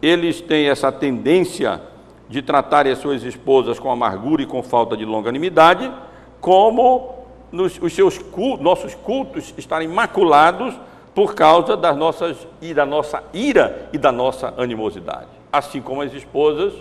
eles 0.02 0.40
têm 0.40 0.70
essa 0.70 0.92
tendência 0.92 1.82
de 2.30 2.42
tratarem 2.42 2.94
as 2.94 3.00
suas 3.00 3.22
esposas 3.24 3.80
com 3.80 3.92
amargura 3.92 4.42
e 4.42 4.46
com 4.46 4.64
falta 4.64 4.96
de 4.96 5.04
longanimidade, 5.04 5.92
como 6.40 7.23
nos, 7.54 7.80
os 7.80 7.94
seus 7.94 8.18
cultos, 8.18 8.64
nossos 8.64 8.96
cultos 8.96 9.54
estarem 9.56 9.88
maculados 9.88 10.74
por 11.14 11.36
causa 11.36 11.78
das 11.78 11.96
nossas, 11.96 12.48
e 12.60 12.74
da 12.74 12.86
nossa 12.86 13.24
ira 13.32 13.88
e 13.94 13.98
da 14.00 14.12
nossa 14.12 14.52
animosidade. 14.58 15.28
Assim 15.52 15.80
como 15.80 16.02
as 16.02 16.12
esposas 16.12 16.74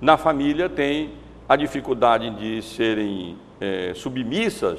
na 0.00 0.16
família 0.16 0.68
têm 0.70 1.10
a 1.46 1.54
dificuldade 1.54 2.30
de 2.30 2.62
serem 2.62 3.36
é, 3.60 3.92
submissas 3.94 4.78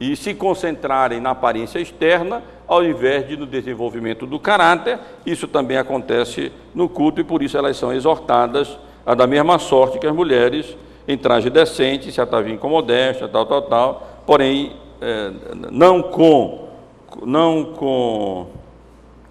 e 0.00 0.16
se 0.16 0.32
concentrarem 0.32 1.20
na 1.20 1.30
aparência 1.30 1.78
externa, 1.78 2.42
ao 2.66 2.82
invés 2.82 3.28
de 3.28 3.36
no 3.36 3.44
desenvolvimento 3.44 4.26
do 4.26 4.40
caráter. 4.40 4.98
Isso 5.26 5.46
também 5.46 5.76
acontece 5.76 6.50
no 6.74 6.88
culto 6.88 7.20
e 7.20 7.24
por 7.24 7.42
isso 7.42 7.58
elas 7.58 7.76
são 7.76 7.92
exortadas 7.92 8.78
a 9.04 9.14
da 9.14 9.26
mesma 9.26 9.58
sorte 9.58 9.98
que 9.98 10.06
as 10.06 10.14
mulheres, 10.14 10.76
em 11.06 11.18
traje 11.18 11.50
decente, 11.50 12.10
se 12.10 12.20
ataviam 12.20 12.56
com 12.56 12.68
modéstia, 12.70 13.28
tal, 13.28 13.44
tal, 13.44 13.62
tal, 13.62 14.17
porém 14.28 14.76
é, 15.00 15.32
não 15.70 16.02
com 16.02 16.68
não 17.24 17.64
com 17.64 18.46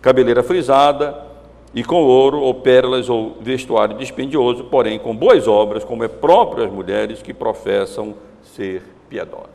cabeleira 0.01 0.41
frisada 0.41 1.23
e 1.71 1.83
com 1.83 2.01
ouro 2.01 2.39
ou 2.39 2.55
pérolas 2.55 3.07
ou 3.07 3.37
vestuário 3.39 3.95
dispendioso, 3.95 4.63
porém 4.63 4.97
com 4.97 5.15
boas 5.15 5.47
obras, 5.47 5.83
como 5.83 6.03
é 6.03 6.07
próprio 6.07 6.65
as 6.65 6.71
mulheres 6.71 7.21
que 7.21 7.31
professam 7.31 8.15
ser 8.41 8.81
piedosas. 9.07 9.51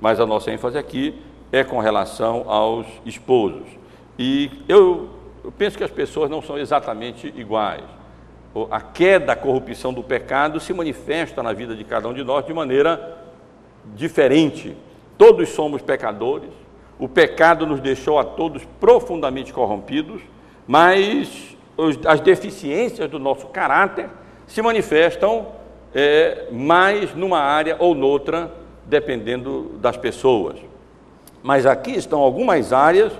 Mas 0.00 0.18
a 0.18 0.26
nossa 0.26 0.50
ênfase 0.50 0.76
aqui 0.76 1.14
é 1.52 1.62
com 1.62 1.78
relação 1.78 2.44
aos 2.48 2.86
esposos. 3.06 3.68
E 4.18 4.50
eu, 4.68 5.10
eu 5.44 5.52
penso 5.52 5.78
que 5.78 5.84
as 5.84 5.92
pessoas 5.92 6.28
não 6.28 6.42
são 6.42 6.58
exatamente 6.58 7.32
iguais. 7.36 7.84
A 8.68 8.80
queda, 8.80 9.32
a 9.32 9.36
corrupção 9.36 9.94
do 9.94 10.02
pecado 10.02 10.58
se 10.58 10.74
manifesta 10.74 11.40
na 11.40 11.52
vida 11.52 11.76
de 11.76 11.84
cada 11.84 12.08
um 12.08 12.12
de 12.12 12.24
nós 12.24 12.44
de 12.44 12.52
maneira 12.52 13.21
diferente. 13.94 14.76
Todos 15.18 15.50
somos 15.50 15.82
pecadores, 15.82 16.50
o 16.98 17.08
pecado 17.08 17.66
nos 17.66 17.80
deixou 17.80 18.18
a 18.18 18.24
todos 18.24 18.64
profundamente 18.80 19.52
corrompidos, 19.52 20.22
mas 20.66 21.56
as 22.06 22.20
deficiências 22.20 23.10
do 23.10 23.18
nosso 23.18 23.46
caráter 23.46 24.08
se 24.46 24.60
manifestam 24.62 25.46
é, 25.94 26.46
mais 26.50 27.14
numa 27.14 27.40
área 27.40 27.76
ou 27.78 27.94
noutra, 27.94 28.52
dependendo 28.84 29.72
das 29.80 29.96
pessoas. 29.96 30.58
Mas 31.42 31.66
aqui 31.66 31.92
estão 31.92 32.20
algumas 32.20 32.72
áreas 32.72 33.12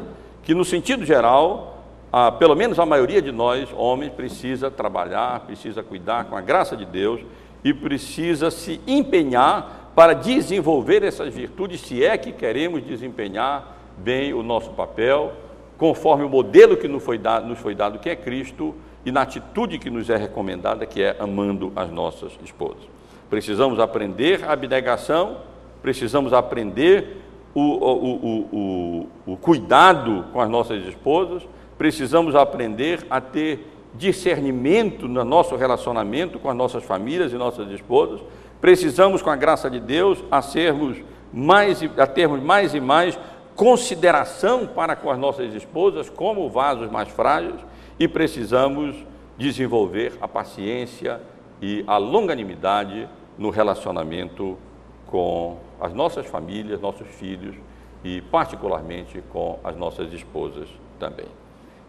que, 0.43 0.55
no 0.55 0.65
sentido 0.65 1.05
geral, 1.05 1.85
a, 2.13 2.31
pelo 2.31 2.55
menos 2.55 2.79
a 2.79 2.87
maioria 2.87 3.23
de 3.23 3.33
nós, 3.33 3.69
homens, 3.77 4.13
precisa 4.13 4.71
trabalhar, 4.71 5.41
precisa 5.41 5.83
cuidar 5.83 6.27
com 6.27 6.37
a 6.37 6.41
graça 6.41 6.77
de 6.77 6.85
Deus 6.85 7.21
e 7.65 7.73
precisa 7.73 8.51
se 8.51 8.81
empenhar 8.87 9.82
para 9.95 10.15
desenvolver 10.15 11.03
essas 11.03 11.33
virtudes, 11.35 11.81
se 11.81 12.05
é 12.05 12.17
que 12.17 12.33
queremos 12.33 12.83
desempenhar 12.85 13.77
bem 13.99 14.33
o 14.33 14.43
nosso 14.43 14.71
papel, 14.71 15.33
conforme 15.77 16.25
o 16.25 16.29
modelo 16.29 16.77
que 16.77 16.89
nos 16.89 17.03
foi 17.03 17.19
dado, 17.19 17.47
nos 17.47 17.59
foi 17.59 17.75
dado 17.75 17.99
que 17.99 18.09
é 18.09 18.17
Cristo, 18.17 18.75
e 19.05 19.11
na 19.11 19.23
atitude 19.23 19.79
que 19.79 19.91
nos 19.91 20.09
é 20.09 20.17
recomendada, 20.17 20.87
que 20.87 21.03
é 21.03 21.17
amando 21.19 21.73
as 21.75 21.91
nossas 21.91 22.33
esposas. 22.45 22.83
Precisamos 23.29 23.79
aprender 23.81 24.45
a 24.45 24.53
abnegação, 24.53 25.39
precisamos 25.83 26.33
aprender 26.33 27.23
o, 27.55 27.61
o, 27.61 28.47
o, 28.53 29.33
o, 29.33 29.37
cuidado 29.37 30.25
com 30.33 30.41
as 30.41 30.49
nossas 30.49 30.87
esposas, 30.87 31.43
precisamos 31.77 32.35
aprender 32.35 33.05
a 33.11 33.21
ter 33.21 33.67
discernimento 33.95 35.07
no 35.07 35.25
nosso 35.25 35.55
relacionamento 35.57 36.39
com 36.39 36.49
as 36.49 36.57
nossas 36.57 36.83
famílias 36.83 37.33
e 37.33 37.37
nossas 37.37 37.71
esposas, 37.71 38.21
Precisamos, 38.63 39.21
com 39.21 39.29
a 39.29 39.35
graça 39.35 39.69
de 39.69 39.81
Deus, 39.81 40.23
a 40.31 40.41
sermos 40.41 40.97
mais 41.33 41.83
a 41.99 42.07
termos 42.07 42.41
mais 42.41 42.75
e 42.75 42.81
mais 42.81 43.19
consideração 43.57 44.69
para 44.69 44.95
com 44.95 45.11
as 45.11 45.19
nossas 45.19 45.53
esposas 45.53 46.09
como 46.09 46.49
vasos 46.49 46.89
mais 46.89 47.09
frágeis 47.09 47.59
e 47.99 48.07
precisamos 48.07 48.95
desenvolver 49.37 50.13
a 50.21 50.29
paciência 50.29 51.21
e 51.61 51.83
a 51.89 51.97
longanimidade 51.97 53.09
no 53.37 53.51
relacionamento 53.51 54.57
com 55.09 55.59
as 55.81 55.93
nossas 55.93 56.27
famílias, 56.27 56.81
nossos 56.81 57.09
filhos 57.09 57.57
e 58.05 58.21
particularmente 58.21 59.25
com 59.31 59.59
as 59.65 59.77
nossas 59.77 60.13
esposas 60.13 60.69
também. 61.01 61.27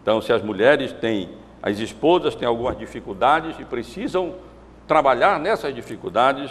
Então, 0.02 0.20
se 0.20 0.32
as 0.32 0.42
mulheres 0.42 0.92
têm, 0.92 1.30
as 1.62 1.78
esposas 1.78 2.34
têm 2.34 2.48
algumas 2.48 2.76
dificuldades 2.76 3.60
e 3.60 3.64
precisam 3.64 4.34
trabalhar 4.86 5.38
nessas 5.40 5.74
dificuldades, 5.74 6.50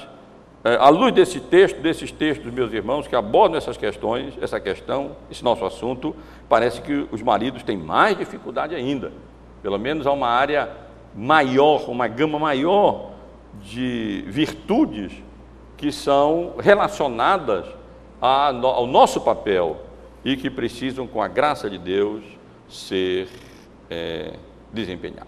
é, 0.63 0.75
à 0.75 0.89
luz 0.89 1.13
desse 1.13 1.39
texto, 1.39 1.81
desses 1.81 2.11
textos, 2.11 2.51
meus 2.51 2.71
irmãos, 2.71 3.07
que 3.07 3.15
abordam 3.15 3.57
essas 3.57 3.75
questões, 3.75 4.33
essa 4.41 4.59
questão, 4.59 5.15
esse 5.29 5.43
nosso 5.43 5.65
assunto, 5.65 6.15
parece 6.47 6.81
que 6.81 7.07
os 7.11 7.21
maridos 7.21 7.63
têm 7.63 7.77
mais 7.77 8.17
dificuldade 8.17 8.73
ainda. 8.73 9.11
Pelo 9.61 9.77
menos 9.77 10.07
há 10.07 10.11
uma 10.11 10.29
área 10.29 10.69
maior, 11.13 11.89
uma 11.89 12.07
gama 12.07 12.39
maior 12.39 13.11
de 13.61 14.23
virtudes 14.27 15.11
que 15.75 15.91
são 15.91 16.53
relacionadas 16.59 17.65
ao 18.21 18.87
nosso 18.87 19.19
papel 19.19 19.81
e 20.23 20.37
que 20.37 20.49
precisam, 20.49 21.05
com 21.05 21.21
a 21.21 21.27
graça 21.27 21.69
de 21.69 21.77
Deus, 21.77 22.23
ser 22.69 23.27
é, 23.89 24.33
desempenhadas. 24.71 25.27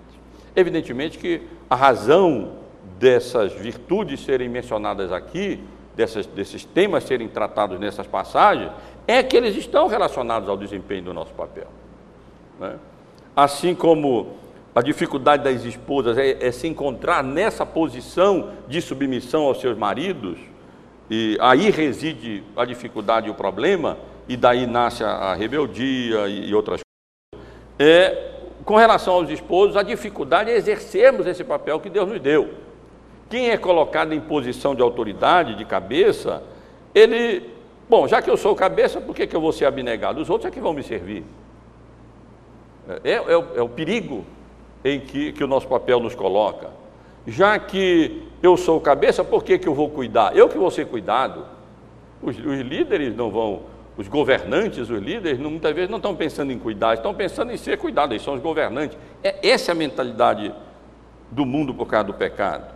Evidentemente 0.55 1.17
que 1.17 1.41
a 1.69 1.75
razão 1.75 2.53
dessas 2.97 3.53
virtudes 3.53 4.21
serem 4.21 4.49
mencionadas 4.49 5.11
aqui, 5.11 5.63
dessas, 5.95 6.25
desses 6.25 6.63
temas 6.65 7.03
serem 7.03 7.27
tratados 7.27 7.79
nessas 7.79 8.07
passagens, 8.07 8.71
é 9.07 9.21
que 9.21 9.35
eles 9.35 9.55
estão 9.55 9.87
relacionados 9.87 10.49
ao 10.49 10.57
desempenho 10.57 11.03
do 11.03 11.13
nosso 11.13 11.33
papel. 11.33 11.67
Né? 12.59 12.75
Assim 13.35 13.75
como 13.75 14.33
a 14.73 14.81
dificuldade 14.81 15.43
das 15.43 15.63
esposas 15.63 16.17
é, 16.17 16.45
é, 16.45 16.51
se 16.51 16.67
encontrar 16.67 17.23
nessa 17.23 17.65
posição 17.65 18.51
de 18.67 18.81
submissão 18.81 19.43
aos 19.43 19.61
seus 19.61 19.77
maridos, 19.77 20.37
e 21.09 21.37
aí 21.39 21.69
reside 21.69 22.43
a 22.57 22.65
dificuldade 22.65 23.27
e 23.27 23.29
o 23.29 23.35
problema, 23.35 23.97
e 24.27 24.35
daí 24.35 24.65
nasce 24.65 25.03
a, 25.03 25.33
rebeldia 25.33 26.27
e, 26.27 26.49
e 26.49 26.55
outras 26.55 26.81
coisas. 26.81 27.47
É, 27.77 28.31
com 28.65 28.75
relação 28.75 29.13
aos 29.13 29.29
esposos, 29.29 29.77
a 29.77 29.83
dificuldade 29.83 30.49
é 30.49 30.57
exercermos 30.57 31.27
esse 31.27 31.43
papel 31.43 31.79
que 31.79 31.89
Deus 31.89 32.09
nos 32.09 32.19
deu. 32.19 32.49
Quem 33.29 33.49
é 33.49 33.57
colocado 33.57 34.13
em 34.13 34.19
posição 34.19 34.75
de 34.75 34.81
autoridade, 34.81 35.55
de 35.55 35.65
cabeça, 35.65 36.43
ele, 36.93 37.49
bom, 37.89 38.07
já 38.07 38.21
que 38.21 38.29
eu 38.29 38.37
sou 38.37 38.55
cabeça, 38.55 39.01
por 39.01 39.15
que, 39.15 39.25
que 39.25 39.35
eu 39.35 39.41
vou 39.41 39.51
ser 39.51 39.65
abnegado? 39.65 40.21
Os 40.21 40.29
outros 40.29 40.49
é 40.49 40.53
que 40.53 40.61
vão 40.61 40.73
me 40.73 40.83
servir. 40.83 41.23
É, 42.87 43.11
é, 43.11 43.13
é, 43.13 43.37
o, 43.37 43.65
é 43.65 43.67
perigo 43.67 44.25
em 44.83 44.99
que, 44.99 45.33
que 45.33 45.43
o 45.43 45.47
nosso 45.47 45.67
papel 45.67 45.99
nos 45.99 46.13
coloca. 46.13 46.69
Já 47.25 47.57
que 47.57 48.23
eu 48.43 48.55
sou 48.55 48.79
cabeça, 48.79 49.23
por 49.23 49.43
que, 49.43 49.57
que 49.57 49.67
eu 49.67 49.73
vou 49.73 49.89
cuidar? 49.89 50.35
Eu 50.37 50.47
que 50.47 50.57
vou 50.57 50.69
ser 50.69 50.85
cuidado. 50.85 51.45
Os, 52.21 52.37
os 52.37 52.59
líderes 52.61 53.15
não 53.15 53.31
vão 53.31 53.63
os 53.97 54.07
governantes, 54.07 54.89
os 54.89 55.01
líderes, 55.01 55.39
muitas 55.39 55.73
vezes 55.73 55.89
não 55.89 55.97
estão 55.97 56.15
pensando 56.15 56.51
em 56.51 56.59
cuidar, 56.59 56.95
estão 56.95 57.13
pensando 57.13 57.51
em 57.51 57.57
ser 57.57 57.77
cuidados, 57.77 58.11
eles 58.11 58.23
são 58.23 58.33
os 58.33 58.41
governantes. 58.41 58.97
É, 59.23 59.47
essa 59.47 59.71
é 59.71 59.73
a 59.73 59.75
mentalidade 59.75 60.53
do 61.31 61.45
mundo 61.45 61.73
por 61.73 61.87
causa 61.87 62.07
do 62.07 62.13
pecado. 62.13 62.74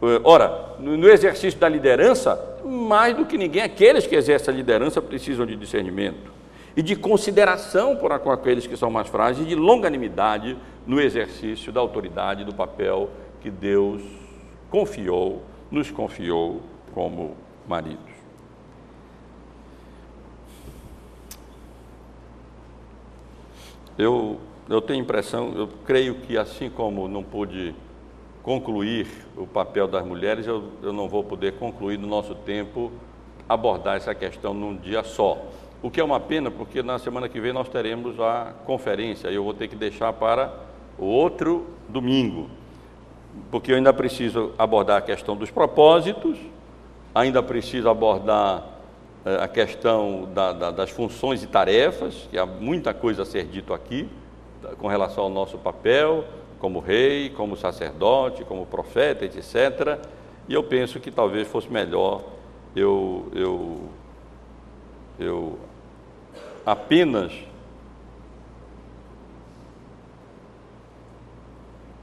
Eh, 0.00 0.20
ora, 0.22 0.76
no 0.78 1.08
exercício 1.08 1.58
da 1.58 1.68
liderança, 1.68 2.58
mais 2.64 3.16
do 3.16 3.26
que 3.26 3.36
ninguém, 3.36 3.62
aqueles 3.62 4.06
que 4.06 4.14
exercem 4.14 4.52
a 4.52 4.56
liderança 4.56 5.02
precisam 5.02 5.44
de 5.44 5.56
discernimento 5.56 6.32
e 6.76 6.82
de 6.82 6.94
consideração 6.94 7.96
por 7.96 8.12
aqueles 8.12 8.66
que 8.66 8.76
são 8.76 8.90
mais 8.90 9.08
frágeis 9.08 9.44
e 9.44 9.48
de 9.48 9.56
longanimidade 9.56 10.56
no 10.86 11.00
exercício 11.00 11.72
da 11.72 11.80
autoridade, 11.80 12.44
do 12.44 12.54
papel 12.54 13.10
que 13.40 13.50
Deus 13.50 14.00
confiou, 14.70 15.42
nos 15.70 15.90
confiou 15.90 16.62
como 16.94 17.36
maridos. 17.66 18.18
Eu, 23.98 24.38
eu 24.68 24.80
tenho 24.80 25.00
impressão, 25.00 25.52
eu 25.56 25.68
creio 25.84 26.14
que 26.20 26.38
assim 26.38 26.70
como 26.70 27.08
não 27.08 27.24
pude 27.24 27.74
concluir 28.48 29.06
o 29.36 29.46
papel 29.46 29.86
das 29.86 30.02
mulheres, 30.06 30.46
eu, 30.46 30.70
eu 30.82 30.90
não 30.90 31.06
vou 31.06 31.22
poder 31.22 31.58
concluir 31.58 31.98
no 31.98 32.06
nosso 32.06 32.34
tempo 32.34 32.90
abordar 33.46 33.98
essa 33.98 34.14
questão 34.14 34.54
num 34.54 34.74
dia 34.74 35.04
só. 35.04 35.36
O 35.82 35.90
que 35.90 36.00
é 36.00 36.04
uma 36.04 36.18
pena, 36.18 36.50
porque 36.50 36.82
na 36.82 36.98
semana 36.98 37.28
que 37.28 37.38
vem 37.38 37.52
nós 37.52 37.68
teremos 37.68 38.18
a 38.18 38.54
conferência, 38.64 39.28
e 39.28 39.34
eu 39.34 39.44
vou 39.44 39.52
ter 39.52 39.68
que 39.68 39.76
deixar 39.76 40.14
para 40.14 40.50
o 40.98 41.04
outro 41.04 41.66
domingo, 41.90 42.48
porque 43.50 43.70
eu 43.70 43.76
ainda 43.76 43.92
preciso 43.92 44.54
abordar 44.56 44.96
a 44.96 45.02
questão 45.02 45.36
dos 45.36 45.50
propósitos, 45.50 46.38
ainda 47.14 47.42
preciso 47.42 47.90
abordar 47.90 48.64
é, 49.26 49.44
a 49.44 49.46
questão 49.46 50.26
da, 50.32 50.54
da, 50.54 50.70
das 50.70 50.88
funções 50.88 51.42
e 51.42 51.46
tarefas, 51.46 52.26
que 52.30 52.38
há 52.38 52.46
muita 52.46 52.94
coisa 52.94 53.24
a 53.24 53.26
ser 53.26 53.44
dito 53.44 53.74
aqui, 53.74 54.08
com 54.78 54.88
relação 54.88 55.24
ao 55.24 55.30
nosso 55.30 55.58
papel 55.58 56.24
como 56.58 56.80
rei, 56.80 57.30
como 57.30 57.56
sacerdote, 57.56 58.44
como 58.44 58.66
profeta, 58.66 59.24
etc. 59.24 59.98
E 60.48 60.54
eu 60.54 60.62
penso 60.62 60.98
que 60.98 61.10
talvez 61.10 61.46
fosse 61.46 61.70
melhor 61.70 62.22
eu, 62.74 63.28
eu, 63.34 63.88
eu 65.18 65.58
apenas 66.64 67.32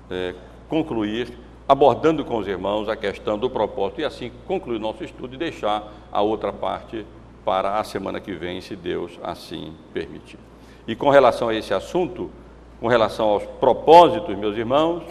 é, 0.09 0.35
concluir 0.67 1.37
abordando 1.67 2.23
com 2.23 2.37
os 2.37 2.47
irmãos 2.47 2.87
a 2.87 2.95
questão 2.95 3.39
do 3.39 3.49
propósito 3.49 4.01
e 4.01 4.05
assim 4.05 4.31
concluir 4.45 4.77
o 4.77 4.79
nosso 4.79 5.03
estudo 5.03 5.33
e 5.33 5.37
deixar 5.37 5.91
a 6.11 6.21
outra 6.21 6.53
parte 6.53 7.05
para 7.43 7.79
a 7.79 7.83
semana 7.83 8.19
que 8.19 8.33
vem, 8.33 8.61
se 8.61 8.75
Deus 8.75 9.19
assim 9.23 9.73
permitir. 9.93 10.39
E 10.87 10.95
com 10.95 11.09
relação 11.09 11.49
a 11.49 11.55
esse 11.55 11.73
assunto, 11.73 12.29
com 12.79 12.87
relação 12.87 13.27
aos 13.27 13.43
propósitos, 13.43 14.35
meus 14.37 14.57
irmãos, 14.57 15.03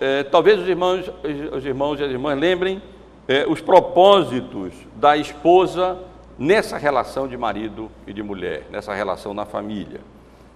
é, 0.00 0.22
talvez 0.24 0.60
os 0.60 0.68
irmãos, 0.68 1.10
os 1.52 1.64
irmãos 1.64 2.00
e 2.00 2.04
as 2.04 2.10
irmãs 2.10 2.38
lembrem 2.38 2.82
é, 3.28 3.46
os 3.46 3.60
propósitos 3.60 4.72
da 4.96 5.16
esposa 5.16 5.98
nessa 6.38 6.76
relação 6.76 7.28
de 7.28 7.36
marido 7.36 7.90
e 8.06 8.12
de 8.12 8.22
mulher, 8.22 8.66
nessa 8.70 8.92
relação 8.92 9.32
na 9.32 9.44
família, 9.44 10.00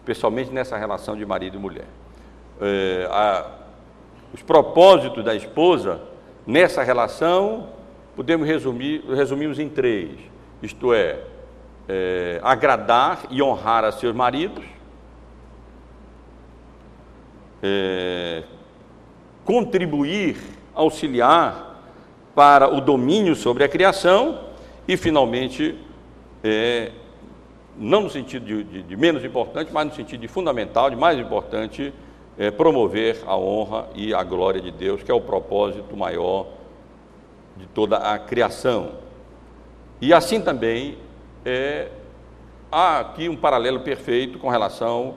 pessoalmente 0.05 0.51
nessa 0.51 0.77
relação 0.77 1.17
de 1.17 1.25
marido 1.25 1.57
e 1.57 1.61
mulher. 1.61 1.87
É, 2.61 3.09
a, 3.11 3.47
os 4.33 4.43
propósitos 4.43 5.25
da 5.25 5.35
esposa 5.35 6.01
nessa 6.47 6.83
relação 6.83 7.69
podemos 8.15 8.47
resumir, 8.47 9.05
resumimos 9.09 9.59
em 9.59 9.69
três: 9.69 10.11
isto 10.63 10.93
é, 10.93 11.21
é, 11.89 12.41
agradar 12.43 13.27
e 13.31 13.43
honrar 13.43 13.85
a 13.85 13.93
seus 13.93 14.15
maridos, 14.15 14.65
é, 17.63 18.43
contribuir, 19.45 20.37
auxiliar 20.75 21.83
para 22.35 22.69
o 22.69 22.81
domínio 22.81 23.35
sobre 23.35 23.65
a 23.65 23.69
criação 23.69 24.41
e, 24.87 24.97
finalmente, 24.97 25.79
é, 26.45 26.93
não 27.79 28.03
no 28.03 28.11
sentido 28.11 28.45
de, 28.45 28.65
de, 28.65 28.83
de, 28.83 28.97
menos 28.97 29.25
importante, 29.25 29.71
mas 29.73 29.87
no 29.87 29.95
sentido 29.95 30.21
de 30.21 30.29
fundamental, 30.29 30.91
de 30.91 30.97
mais 30.97 31.19
importante, 31.19 31.93
é, 32.39 32.51
promover 32.51 33.23
a 33.27 33.37
honra 33.37 33.89
e 33.95 34.13
a 34.13 34.23
glória 34.23 34.61
de 34.61 34.71
Deus, 34.71 35.03
que 35.03 35.11
é 35.11 35.15
o 35.15 35.21
propósito 35.21 35.97
maior 35.97 36.47
de 37.57 37.67
toda 37.67 37.97
a 37.97 38.19
criação. 38.19 38.93
E 40.01 40.13
assim 40.13 40.41
também 40.41 40.99
é, 41.45 41.89
há 42.71 43.01
aqui 43.01 43.29
um 43.29 43.37
paralelo 43.37 43.81
perfeito 43.81 44.39
com 44.39 44.49
relação 44.49 45.15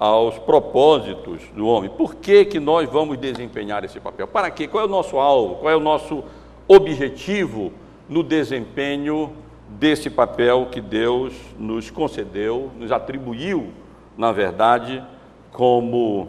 aos 0.00 0.38
propósitos 0.38 1.42
do 1.54 1.66
homem. 1.68 1.90
Por 1.90 2.14
que, 2.14 2.46
que 2.46 2.58
nós 2.58 2.88
vamos 2.88 3.18
desempenhar 3.18 3.84
esse 3.84 4.00
papel? 4.00 4.26
Para 4.26 4.50
quê? 4.50 4.66
Qual 4.66 4.82
é 4.82 4.86
o 4.86 4.90
nosso 4.90 5.18
alvo? 5.18 5.56
Qual 5.56 5.70
é 5.70 5.76
o 5.76 5.80
nosso 5.80 6.24
objetivo 6.66 7.70
no 8.08 8.22
desempenho 8.22 9.32
desse 9.68 10.08
papel 10.08 10.68
que 10.72 10.80
Deus 10.80 11.34
nos 11.58 11.90
concedeu, 11.90 12.70
nos 12.78 12.90
atribuiu, 12.90 13.72
na 14.16 14.32
verdade, 14.32 15.04
como 15.52 16.28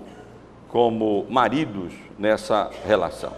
como 0.72 1.26
maridos 1.30 1.94
nessa 2.18 2.72
relação. 2.86 3.34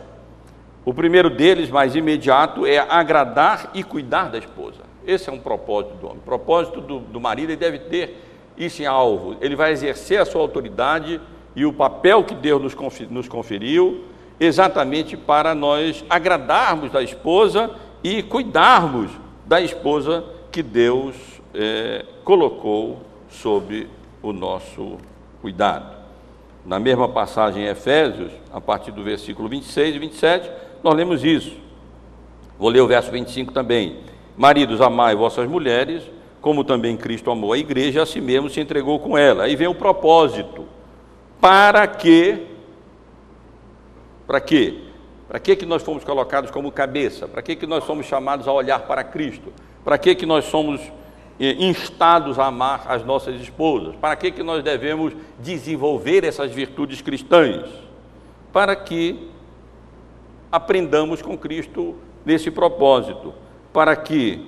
O 0.86 0.93
primeiro 0.93 1.31
deles, 1.31 1.71
mais 1.71 1.95
imediato, 1.95 2.63
é 2.63 2.77
agradar 2.77 3.71
e 3.73 3.84
cuidar 3.84 4.29
da 4.29 4.38
esposa. 4.38 4.81
Esse 5.05 5.31
é 5.31 5.34
um 5.34 5.39
propósito 5.39 5.95
do 5.95 6.05
homem. 6.05 6.19
O 6.19 6.21
propósito 6.21 6.79
do, 6.79 6.99
do 6.99 7.19
marido 7.19 7.49
ele 7.49 7.55
deve 7.55 7.79
ter 7.79 8.22
isso 8.57 8.81
em 8.81 8.85
alvo. 8.85 9.35
Ele 9.41 9.55
vai 9.55 9.71
exercer 9.71 10.19
a 10.19 10.25
sua 10.25 10.41
autoridade 10.41 11.19
e 11.55 11.65
o 11.65 11.73
papel 11.73 12.23
que 12.23 12.33
Deus 12.33 12.75
nos 13.09 13.27
conferiu, 13.27 14.05
exatamente 14.39 15.15
para 15.15 15.53
nós 15.53 16.03
agradarmos 16.09 16.91
da 16.91 17.01
esposa 17.01 17.71
e 18.03 18.23
cuidarmos 18.23 19.11
da 19.45 19.61
esposa 19.61 20.23
que 20.51 20.63
Deus 20.63 21.15
é, 21.53 22.05
colocou 22.23 23.01
sob 23.29 23.87
o 24.21 24.33
nosso 24.33 24.97
cuidado. 25.41 25.93
Na 26.65 26.79
mesma 26.79 27.09
passagem 27.09 27.63
em 27.63 27.67
Efésios, 27.67 28.31
a 28.51 28.61
partir 28.61 28.91
do 28.91 29.03
versículo 29.03 29.49
26 29.49 29.95
e 29.95 29.99
27, 29.99 30.51
nós 30.81 30.93
lemos 30.95 31.23
isso. 31.23 31.57
Vou 32.57 32.69
ler 32.69 32.81
o 32.81 32.87
verso 32.87 33.11
25 33.11 33.51
também. 33.51 33.97
Maridos, 34.37 34.79
amai 34.79 35.15
vossas 35.15 35.47
mulheres, 35.47 36.03
como 36.43 36.63
também 36.63 36.95
Cristo 36.95 37.31
amou 37.31 37.53
a 37.53 37.57
igreja, 37.57 38.03
a 38.03 38.05
si 38.05 38.21
mesmo 38.21 38.49
se 38.49 38.59
entregou 38.59 38.99
com 38.99 39.17
ela. 39.17 39.45
Aí 39.45 39.55
vem 39.55 39.67
o 39.67 39.73
propósito. 39.73 40.67
Para 41.41 41.87
que 41.87 42.47
para 44.27 44.39
quê? 44.39 44.81
Para 45.27 45.39
que 45.39 45.55
que 45.55 45.65
nós 45.65 45.81
fomos 45.81 46.03
colocados 46.03 46.51
como 46.51 46.71
cabeça? 46.71 47.27
Para 47.27 47.41
que 47.41 47.55
que 47.55 47.65
nós 47.65 47.85
somos 47.85 48.05
chamados 48.05 48.47
a 48.47 48.51
olhar 48.51 48.81
para 48.81 49.03
Cristo? 49.03 49.51
Para 49.83 49.97
que 49.97 50.13
que 50.13 50.25
nós 50.25 50.45
somos 50.45 50.79
instados 51.39 52.37
a 52.37 52.45
amar 52.45 52.83
as 52.87 53.03
nossas 53.03 53.39
esposas. 53.41 53.95
Para 53.95 54.15
que, 54.15 54.31
que 54.31 54.43
nós 54.43 54.63
devemos 54.63 55.13
desenvolver 55.39 56.23
essas 56.23 56.51
virtudes 56.51 57.01
cristãs? 57.01 57.69
Para 58.51 58.75
que 58.75 59.29
aprendamos 60.51 61.21
com 61.21 61.37
Cristo 61.37 61.95
nesse 62.25 62.51
propósito, 62.51 63.33
para 63.73 63.95
que, 63.95 64.47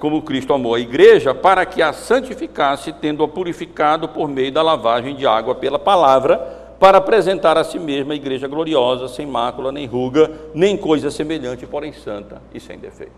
como 0.00 0.22
Cristo 0.22 0.52
amou 0.52 0.74
a 0.74 0.80
igreja, 0.80 1.34
para 1.34 1.64
que 1.64 1.80
a 1.80 1.92
santificasse, 1.92 2.92
tendo-a 2.92 3.28
purificado 3.28 4.08
por 4.08 4.28
meio 4.28 4.50
da 4.50 4.62
lavagem 4.62 5.14
de 5.14 5.26
água 5.26 5.54
pela 5.54 5.78
palavra, 5.78 6.36
para 6.80 6.98
apresentar 6.98 7.56
a 7.56 7.64
si 7.64 7.78
mesma 7.78 8.12
a 8.12 8.16
igreja 8.16 8.46
gloriosa, 8.46 9.08
sem 9.08 9.26
mácula, 9.26 9.72
nem 9.72 9.86
ruga, 9.86 10.30
nem 10.54 10.76
coisa 10.76 11.10
semelhante, 11.10 11.66
porém 11.66 11.92
santa 11.92 12.40
e 12.52 12.60
sem 12.60 12.78
defeito. 12.78 13.12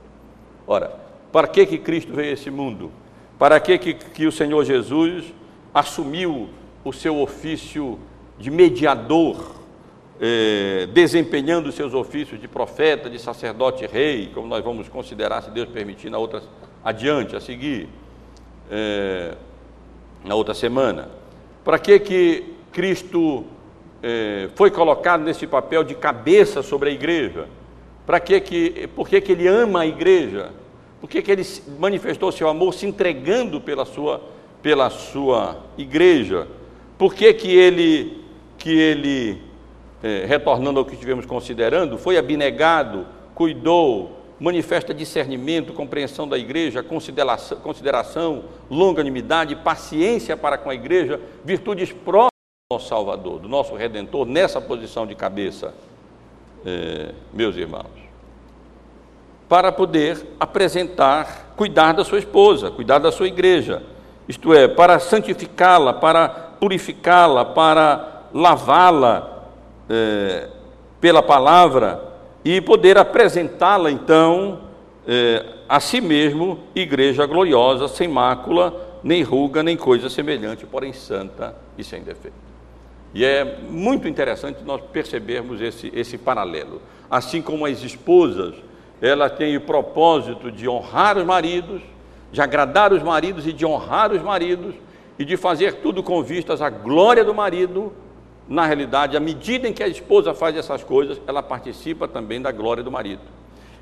Ora, 0.67 0.93
para 1.33 1.47
que, 1.47 1.67
que 1.67 1.79
Cristo 1.79 2.13
veio 2.13 2.31
a 2.31 2.33
esse 2.33 2.51
mundo? 2.51 2.91
Para 3.39 3.59
que, 3.61 3.79
que, 3.79 3.95
que 3.95 4.27
o 4.27 4.33
Senhor 4.33 4.65
Jesus 4.65 5.25
assumiu 5.75 6.49
o 6.85 6.93
seu 6.93 7.21
ofício 7.21 7.99
de 8.39 8.51
mediador, 8.51 9.60
eh, 10.21 10.87
desempenhando 10.93 11.73
seus 11.73 11.95
ofícios 11.95 12.39
de 12.39 12.47
profeta, 12.47 13.09
de 13.09 13.19
sacerdote 13.19 13.87
rei, 13.87 14.31
como 14.35 14.47
nós 14.47 14.63
vamos 14.63 14.87
considerar, 14.89 15.43
se 15.43 15.51
Deus 15.51 15.69
permitir, 15.71 16.11
na 16.11 16.19
outra, 16.19 16.43
adiante, 16.85 17.35
a 17.35 17.41
seguir, 17.41 17.89
eh, 18.71 19.35
na 20.23 20.35
outra 20.35 20.53
semana. 20.53 21.09
Para 21.65 21.79
que, 21.79 21.99
que 21.99 22.55
Cristo 22.71 23.45
eh, 24.03 24.51
foi 24.55 24.71
colocado 24.71 25.23
nesse 25.23 25.47
papel 25.47 25.83
de 25.83 25.95
cabeça 25.95 26.63
sobre 26.63 26.91
a 26.91 26.93
igreja? 26.93 27.49
Para 28.05 28.21
que 28.21 28.41
que, 28.41 28.89
por 28.89 29.09
que, 29.09 29.23
que 29.23 29.33
ele 29.33 29.49
ama 29.49 29.81
a 29.81 29.87
igreja? 29.87 30.51
Por 31.01 31.09
que, 31.09 31.23
que 31.23 31.31
ele 31.31 31.47
manifestou 31.79 32.31
seu 32.31 32.47
amor 32.47 32.75
se 32.75 32.87
entregando 32.87 33.59
pela 33.59 33.87
sua, 33.87 34.21
pela 34.63 34.91
sua 34.91 35.65
igreja? 35.79 36.47
Por 36.99 37.15
que, 37.15 37.33
que 37.33 37.49
ele, 37.49 38.23
que 38.59 38.71
ele 38.71 39.50
é, 40.03 40.25
retornando 40.27 40.79
ao 40.79 40.85
que 40.85 40.95
estivemos 40.95 41.27
considerando, 41.27 41.99
foi 41.99 42.17
abnegado, 42.17 43.07
cuidou, 43.35 44.19
manifesta 44.39 44.95
discernimento, 44.95 45.75
compreensão 45.75 46.27
da 46.27 46.39
igreja, 46.39 46.83
consideração, 46.83 47.59
consideração 47.59 48.45
longanimidade, 48.71 49.55
paciência 49.57 50.37
para 50.37 50.57
com 50.57 50.71
a 50.71 50.75
igreja, 50.75 51.21
virtudes 51.45 51.93
próprias 51.93 52.31
do 52.71 52.75
nosso 52.75 52.89
Salvador, 52.89 53.39
do 53.39 53.49
nosso 53.49 53.75
Redentor, 53.75 54.25
nessa 54.25 54.61
posição 54.61 55.07
de 55.07 55.15
cabeça, 55.15 55.75
é, 56.65 57.13
meus 57.33 57.55
irmãos, 57.57 58.01
para 59.47 59.71
poder 59.71 60.27
apresentar, 60.39 61.53
cuidar 61.57 61.93
da 61.93 62.05
sua 62.05 62.19
esposa, 62.19 62.71
cuidar 62.71 62.99
da 62.99 63.13
sua 63.13 63.29
igreja, 63.29 63.83
isto 64.27 64.55
é, 64.55 64.67
para 64.69 64.99
santificá-la, 64.99 65.93
para 65.93 66.29
purificá-la, 66.29 67.45
para 67.45 68.29
lavá-la 68.33 69.40
é, 69.91 70.49
pela 71.01 71.23
palavra 71.23 72.01
e 72.45 72.61
poder 72.61 72.97
apresentá-la 72.97 73.91
então 73.91 74.61
é, 75.07 75.45
a 75.69 75.81
si 75.81 76.01
mesmo, 76.01 76.61
igreja 76.75 77.27
gloriosa, 77.27 77.89
sem 77.89 78.09
mácula, 78.09 79.01
nem 79.03 79.23
ruga, 79.23 79.63
nem 79.63 79.77
coisa 79.77 80.09
semelhante, 80.09 80.67
porém 80.67 80.93
santa 80.93 81.55
e 81.77 81.85
sem 81.85 82.03
defeito. 82.03 82.37
E 83.13 83.25
é 83.25 83.59
muito 83.69 84.07
interessante 84.07 84.63
nós 84.65 84.81
percebermos 84.93 85.61
esse, 85.61 85.91
esse 85.95 86.17
paralelo. 86.17 86.81
Assim 87.11 87.43
como 87.43 87.67
as 87.67 87.83
esposas, 87.83 88.55
elas 89.03 89.33
têm 89.33 89.57
o 89.57 89.61
propósito 89.63 90.51
de 90.51 90.69
honrar 90.69 91.19
os 91.19 91.25
maridos, 91.25 91.83
de 92.31 92.41
agradar 92.41 92.93
os 92.93 93.03
maridos 93.03 93.47
e 93.47 93.53
de 93.53 93.67
honrar 93.67 94.13
os 94.13 94.23
maridos, 94.23 94.75
e 95.19 95.25
de 95.25 95.37
fazer 95.37 95.75
tudo 95.75 96.03
com 96.03 96.23
vistas 96.23 96.63
à 96.63 96.71
glória 96.71 97.25
do 97.25 97.35
marido, 97.35 97.93
na 98.51 98.67
realidade, 98.67 99.17
à 99.17 99.21
medida 99.21 99.69
em 99.69 99.73
que 99.73 99.81
a 99.81 99.87
esposa 99.87 100.35
faz 100.35 100.57
essas 100.57 100.83
coisas, 100.83 101.21
ela 101.25 101.41
participa 101.41 102.09
também 102.09 102.43
da 102.43 102.51
glória 102.51 102.83
do 102.83 102.91
marido. 102.91 103.23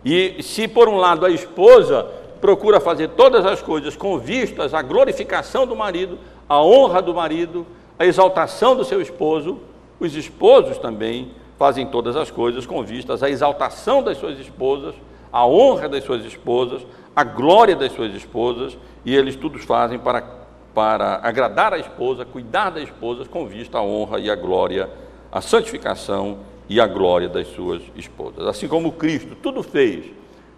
E 0.05 0.43
se 0.43 0.69
por 0.69 0.91
um 0.91 0.99
lado 0.99 1.25
a 1.25 1.31
esposa 1.31 2.07
procura 2.39 2.79
fazer 2.79 3.09
todas 3.09 3.47
as 3.47 3.63
coisas 3.63 3.97
com 3.97 4.19
vistas 4.19 4.75
à 4.75 4.83
glorificação 4.83 5.67
do 5.67 5.75
marido, 5.75 6.19
à 6.47 6.63
honra 6.63 7.01
do 7.01 7.15
marido, 7.15 7.67
à 7.99 8.05
exaltação 8.05 8.77
do 8.77 8.85
seu 8.85 9.01
esposo, 9.01 9.59
os 9.99 10.15
esposos 10.15 10.77
também 10.77 11.31
fazem 11.59 11.87
todas 11.87 12.15
as 12.15 12.31
coisas 12.31 12.67
com 12.67 12.83
vistas 12.85 13.23
à 13.23 13.31
exaltação 13.31 14.03
das 14.03 14.19
suas 14.19 14.39
esposas, 14.39 14.95
à 15.33 15.47
honra 15.47 15.89
das 15.89 16.05
suas 16.05 16.23
esposas, 16.27 16.87
à 17.17 17.25
glória 17.25 17.75
das 17.75 17.93
suas 17.93 18.15
esposas, 18.15 18.77
e 19.03 19.17
eles 19.17 19.35
todos 19.35 19.65
fazem 19.65 19.99
para 19.99 20.38
para 20.79 21.19
agradar 21.25 21.75
a 21.75 21.79
esposa, 21.79 22.25
cuidar 22.25 22.71
da 22.71 22.81
esposa 22.81 23.25
com 23.25 23.49
vista 23.49 23.79
à 23.79 23.83
honra 23.83 24.21
e 24.21 24.31
à 24.31 24.37
glória, 24.37 24.89
à 25.33 25.41
santificação 25.41 26.39
e 26.69 26.81
à 26.81 26.87
glória 26.87 27.29
das 27.29 27.49
suas 27.49 27.83
esposas. 27.97 28.47
Assim 28.47 28.69
como 28.69 28.93
Cristo 28.93 29.35
tudo 29.43 29.61
fez 29.65 30.05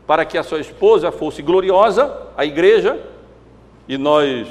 para 0.06 0.26
que 0.26 0.36
a 0.36 0.42
sua 0.42 0.60
esposa 0.60 1.10
fosse 1.10 1.40
gloriosa, 1.40 2.14
a 2.36 2.44
igreja, 2.44 3.00
e 3.88 3.96
nós 3.96 4.46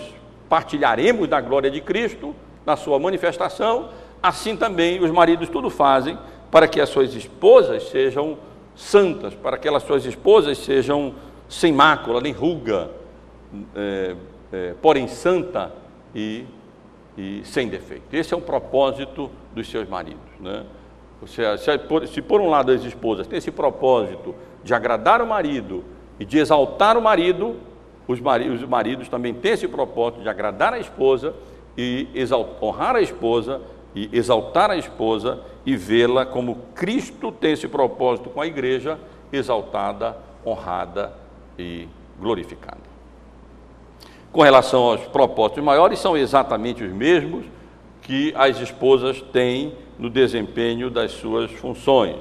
partilharemos 0.49 1.27
da 1.27 1.39
glória 1.39 1.69
de 1.69 1.81
Cristo 1.81 2.33
na 2.65 2.75
sua 2.75 2.97
manifestação, 2.97 3.89
assim 4.23 4.57
também 4.57 4.99
os 5.03 5.11
maridos 5.11 5.49
tudo 5.49 5.69
fazem 5.69 6.17
para 6.49 6.67
que 6.67 6.81
as 6.81 6.89
suas 6.89 7.13
esposas 7.13 7.89
sejam 7.89 8.39
santas, 8.75 9.35
para 9.35 9.55
que 9.55 9.69
as 9.69 9.83
suas 9.83 10.03
esposas 10.03 10.57
sejam 10.57 11.13
sem 11.47 11.71
mácula, 11.71 12.19
nem 12.19 12.33
ruga, 12.33 12.89
é, 13.75 14.15
é, 14.51 14.73
porém 14.81 15.07
santa 15.07 15.71
e, 16.13 16.45
e, 17.17 17.41
sem 17.43 17.67
defeito. 17.67 18.13
Esse 18.13 18.33
é 18.33 18.37
o 18.37 18.41
propósito 18.41 19.29
dos 19.53 19.69
seus 19.69 19.87
maridos. 19.87 20.19
Né? 20.39 20.65
Se, 21.27 21.77
por, 21.87 22.07
se 22.07 22.21
por 22.21 22.41
um 22.41 22.49
lado 22.49 22.71
as 22.71 22.83
esposas 22.83 23.27
têm 23.27 23.37
esse 23.37 23.51
propósito 23.51 24.33
de 24.63 24.73
agradar 24.73 25.21
o 25.21 25.27
marido 25.27 25.83
e 26.19 26.25
de 26.25 26.37
exaltar 26.37 26.97
o 26.97 27.01
marido, 27.01 27.57
os 28.07 28.19
maridos, 28.19 28.61
os 28.61 28.67
maridos 28.67 29.09
também 29.09 29.33
têm 29.33 29.51
esse 29.51 29.67
propósito 29.67 30.21
de 30.21 30.29
agradar 30.29 30.73
a 30.73 30.79
esposa 30.79 31.33
e 31.77 32.07
exaltar, 32.13 32.63
honrar 32.63 32.95
a 32.95 33.01
esposa 33.01 33.61
e 33.93 34.09
exaltar 34.13 34.71
a 34.71 34.77
esposa 34.77 35.41
e 35.65 35.75
vê-la 35.75 36.25
como 36.25 36.57
Cristo 36.73 37.31
tem 37.31 37.53
esse 37.53 37.67
propósito 37.67 38.29
com 38.29 38.41
a 38.41 38.47
igreja, 38.47 38.97
exaltada, 39.31 40.17
honrada 40.45 41.13
e 41.57 41.87
glorificada 42.19 42.88
com 44.31 44.41
relação 44.41 44.83
aos 44.83 45.01
propósitos 45.01 45.63
maiores, 45.63 45.99
são 45.99 46.15
exatamente 46.15 46.83
os 46.83 46.91
mesmos 46.91 47.45
que 48.01 48.33
as 48.35 48.59
esposas 48.59 49.21
têm 49.21 49.73
no 49.97 50.09
desempenho 50.09 50.89
das 50.89 51.11
suas 51.11 51.51
funções. 51.51 52.17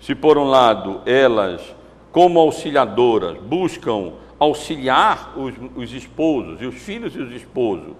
Se, 0.00 0.14
por 0.14 0.36
um 0.36 0.44
lado, 0.44 1.00
elas, 1.06 1.62
como 2.10 2.40
auxiliadoras, 2.40 3.38
buscam 3.38 4.12
auxiliar 4.38 5.32
os, 5.36 5.54
os 5.76 5.92
esposos 5.92 6.60
e 6.60 6.66
os 6.66 6.74
filhos 6.74 7.14
e 7.14 7.20
os 7.20 7.32
esposos, 7.32 7.94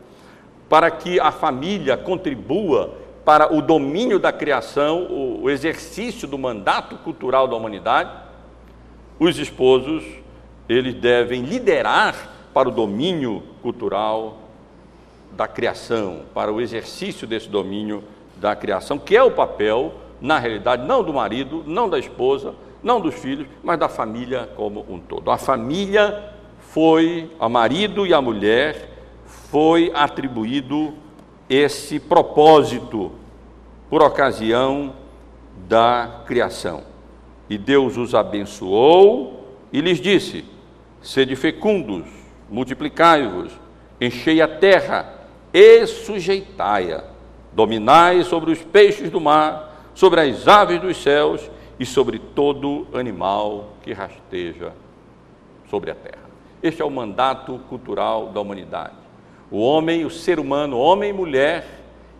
para 0.68 0.90
que 0.90 1.20
a 1.20 1.30
família 1.30 1.96
contribua 1.96 2.94
para 3.24 3.54
o 3.54 3.62
domínio 3.62 4.18
da 4.18 4.32
criação, 4.32 5.04
o, 5.04 5.42
o 5.42 5.50
exercício 5.50 6.26
do 6.26 6.36
mandato 6.36 6.96
cultural 6.96 7.46
da 7.46 7.54
humanidade, 7.54 8.10
os 9.20 9.38
esposos, 9.38 10.02
eles 10.68 10.94
devem 10.94 11.42
liderar 11.42 12.32
para 12.52 12.68
o 12.68 12.72
domínio 12.72 13.42
cultural 13.62 14.38
da 15.32 15.48
criação, 15.48 16.22
para 16.34 16.52
o 16.52 16.60
exercício 16.60 17.26
desse 17.26 17.48
domínio 17.48 18.04
da 18.36 18.54
criação, 18.54 18.98
que 18.98 19.16
é 19.16 19.22
o 19.22 19.30
papel, 19.30 19.94
na 20.20 20.38
realidade, 20.38 20.86
não 20.86 21.02
do 21.02 21.12
marido, 21.12 21.64
não 21.66 21.88
da 21.88 21.98
esposa, 21.98 22.54
não 22.82 23.00
dos 23.00 23.14
filhos, 23.14 23.46
mas 23.62 23.78
da 23.78 23.88
família 23.88 24.50
como 24.56 24.84
um 24.88 24.98
todo. 24.98 25.30
A 25.30 25.38
família 25.38 26.32
foi, 26.58 27.30
a 27.38 27.48
marido 27.48 28.06
e 28.06 28.12
a 28.12 28.20
mulher, 28.20 28.90
foi 29.24 29.90
atribuído 29.94 30.94
esse 31.48 32.00
propósito 32.00 33.12
por 33.88 34.02
ocasião 34.02 34.94
da 35.68 36.22
criação. 36.26 36.82
E 37.48 37.58
Deus 37.58 37.96
os 37.96 38.14
abençoou 38.14 39.44
e 39.72 39.80
lhes 39.80 40.00
disse: 40.00 40.44
sede 41.02 41.36
fecundos, 41.36 42.21
multiplicai-vos, 42.52 43.50
enchei 43.98 44.42
a 44.42 44.46
terra 44.46 45.14
e 45.54 45.86
sujeitai-a, 45.86 47.02
dominai 47.50 48.22
sobre 48.24 48.52
os 48.52 48.62
peixes 48.62 49.08
do 49.08 49.20
mar, 49.20 49.90
sobre 49.94 50.20
as 50.20 50.46
aves 50.46 50.78
dos 50.78 51.02
céus 51.02 51.50
e 51.80 51.86
sobre 51.86 52.18
todo 52.18 52.86
animal 52.92 53.70
que 53.82 53.94
rasteja 53.94 54.72
sobre 55.70 55.90
a 55.90 55.94
terra. 55.94 56.22
Este 56.62 56.82
é 56.82 56.84
o 56.84 56.90
mandato 56.90 57.58
cultural 57.70 58.28
da 58.28 58.40
humanidade. 58.40 58.96
O 59.50 59.58
homem, 59.58 60.04
o 60.04 60.10
ser 60.10 60.38
humano, 60.38 60.78
homem 60.78 61.10
e 61.10 61.12
mulher, 61.12 61.66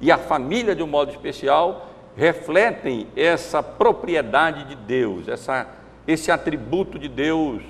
e 0.00 0.10
a 0.10 0.18
família 0.18 0.74
de 0.74 0.82
um 0.82 0.86
modo 0.86 1.10
especial, 1.10 1.90
refletem 2.16 3.06
essa 3.14 3.62
propriedade 3.62 4.64
de 4.64 4.76
Deus, 4.76 5.28
essa, 5.28 5.66
esse 6.06 6.30
atributo 6.32 6.98
de 6.98 7.08
Deus 7.08 7.62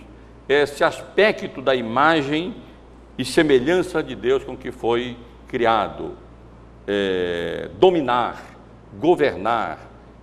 esse 0.49 0.83
aspecto 0.83 1.63
da 1.63 1.75
imagem 1.75 2.55
e 3.17 3.25
semelhança 3.25 4.03
de 4.03 4.15
Deus 4.15 4.45
com 4.45 4.57
que 4.57 4.71
foi 4.71 5.17
criado. 5.47 6.17
É, 6.87 7.71
dominar, 7.79 8.43
governar, 8.99 9.79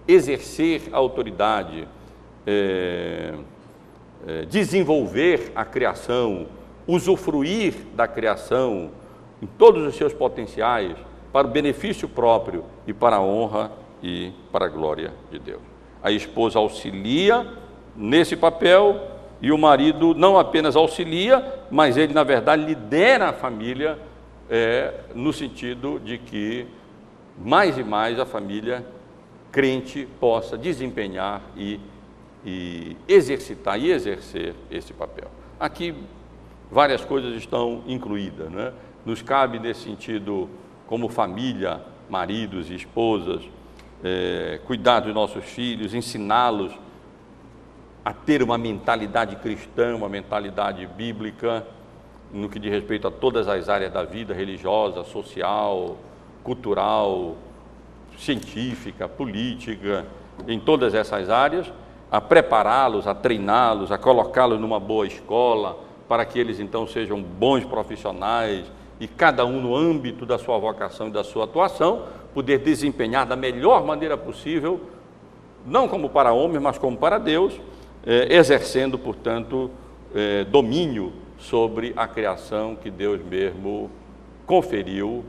exercer 0.07 0.89
a 0.91 0.97
autoridade, 0.97 1.87
é, 2.45 3.33
é, 4.27 4.45
desenvolver 4.45 5.51
a 5.55 5.63
criação, 5.63 6.47
usufruir 6.85 7.75
da 7.95 8.07
criação 8.07 8.91
em 9.41 9.47
todos 9.47 9.85
os 9.87 9.95
seus 9.95 10.13
potenciais 10.13 10.97
para 11.31 11.47
o 11.47 11.49
benefício 11.49 12.09
próprio 12.09 12.65
e 12.85 12.93
para 12.93 13.17
a 13.17 13.21
honra 13.21 13.71
e 14.03 14.33
para 14.51 14.65
a 14.65 14.69
glória 14.69 15.13
de 15.31 15.39
Deus. 15.39 15.61
A 16.01 16.11
esposa 16.11 16.59
auxilia 16.59 17.47
nesse 17.95 18.35
papel 18.35 18.99
e 19.41 19.51
o 19.51 19.57
marido 19.57 20.13
não 20.13 20.37
apenas 20.37 20.75
auxilia, 20.75 21.61
mas 21.71 21.97
ele, 21.97 22.13
na 22.13 22.23
verdade, 22.23 22.63
lidera 22.63 23.29
a 23.29 23.33
família 23.33 23.97
é, 24.49 24.93
no 25.15 25.31
sentido 25.31 25.99
de 25.99 26.17
que 26.17 26.67
mais 27.37 27.77
e 27.77 27.83
mais 27.83 28.19
a 28.19 28.25
família 28.25 28.85
crente 29.51 30.07
possa 30.19 30.57
desempenhar 30.57 31.41
e, 31.55 31.79
e 32.45 32.97
exercitar 33.07 33.79
e 33.79 33.91
exercer 33.91 34.55
esse 34.69 34.93
papel. 34.93 35.29
Aqui 35.59 35.95
várias 36.69 37.03
coisas 37.03 37.35
estão 37.35 37.83
incluídas, 37.87 38.49
né? 38.51 38.73
Nos 39.05 39.21
cabe 39.21 39.57
nesse 39.59 39.81
sentido, 39.81 40.49
como 40.85 41.07
família, 41.07 41.81
maridos 42.09 42.69
e 42.69 42.75
esposas, 42.75 43.41
é, 44.03 44.59
cuidar 44.65 44.99
dos 44.99 45.13
nossos 45.13 45.45
filhos, 45.45 45.93
ensiná-los 45.93 46.71
a 48.03 48.13
ter 48.13 48.41
uma 48.41 48.57
mentalidade 48.57 49.35
cristã, 49.37 49.95
uma 49.95 50.09
mentalidade 50.09 50.85
bíblica, 50.87 51.65
no 52.31 52.47
que 52.47 52.59
diz 52.59 52.71
respeito 52.71 53.07
a 53.07 53.11
todas 53.11 53.47
as 53.47 53.69
áreas 53.69 53.91
da 53.91 54.03
vida 54.03 54.33
religiosa, 54.33 55.03
social, 55.03 55.97
cultural, 56.43 57.35
científica, 58.17 59.07
política, 59.07 60.05
em 60.47 60.59
todas 60.59 60.93
essas 60.93 61.29
áreas, 61.29 61.71
a 62.11 62.19
prepará-los, 62.19 63.07
a 63.07 63.13
treiná-los, 63.13 63.91
a 63.91 63.97
colocá-los 63.97 64.59
numa 64.59 64.79
boa 64.79 65.05
escola, 65.05 65.77
para 66.07 66.25
que 66.25 66.39
eles 66.39 66.59
então 66.59 66.87
sejam 66.87 67.21
bons 67.21 67.63
profissionais 67.63 68.65
e 68.99 69.07
cada 69.07 69.45
um 69.45 69.61
no 69.61 69.75
âmbito 69.75 70.25
da 70.25 70.37
sua 70.37 70.57
vocação 70.57 71.07
e 71.07 71.11
da 71.11 71.23
sua 71.23 71.43
atuação, 71.43 72.03
poder 72.33 72.59
desempenhar 72.59 73.25
da 73.25 73.35
melhor 73.35 73.85
maneira 73.85 74.17
possível, 74.17 74.81
não 75.65 75.87
como 75.87 76.09
para 76.09 76.33
homens, 76.33 76.61
mas 76.61 76.77
como 76.77 76.97
para 76.97 77.17
Deus, 77.17 77.59
eh, 78.05 78.27
exercendo, 78.35 78.97
portanto, 78.97 79.69
eh, 80.15 80.43
domínio 80.45 81.13
sobre 81.37 81.93
a 81.95 82.07
criação 82.07 82.75
que 82.75 82.89
Deus 82.89 83.21
mesmo 83.23 83.89
conferiu 84.45 85.23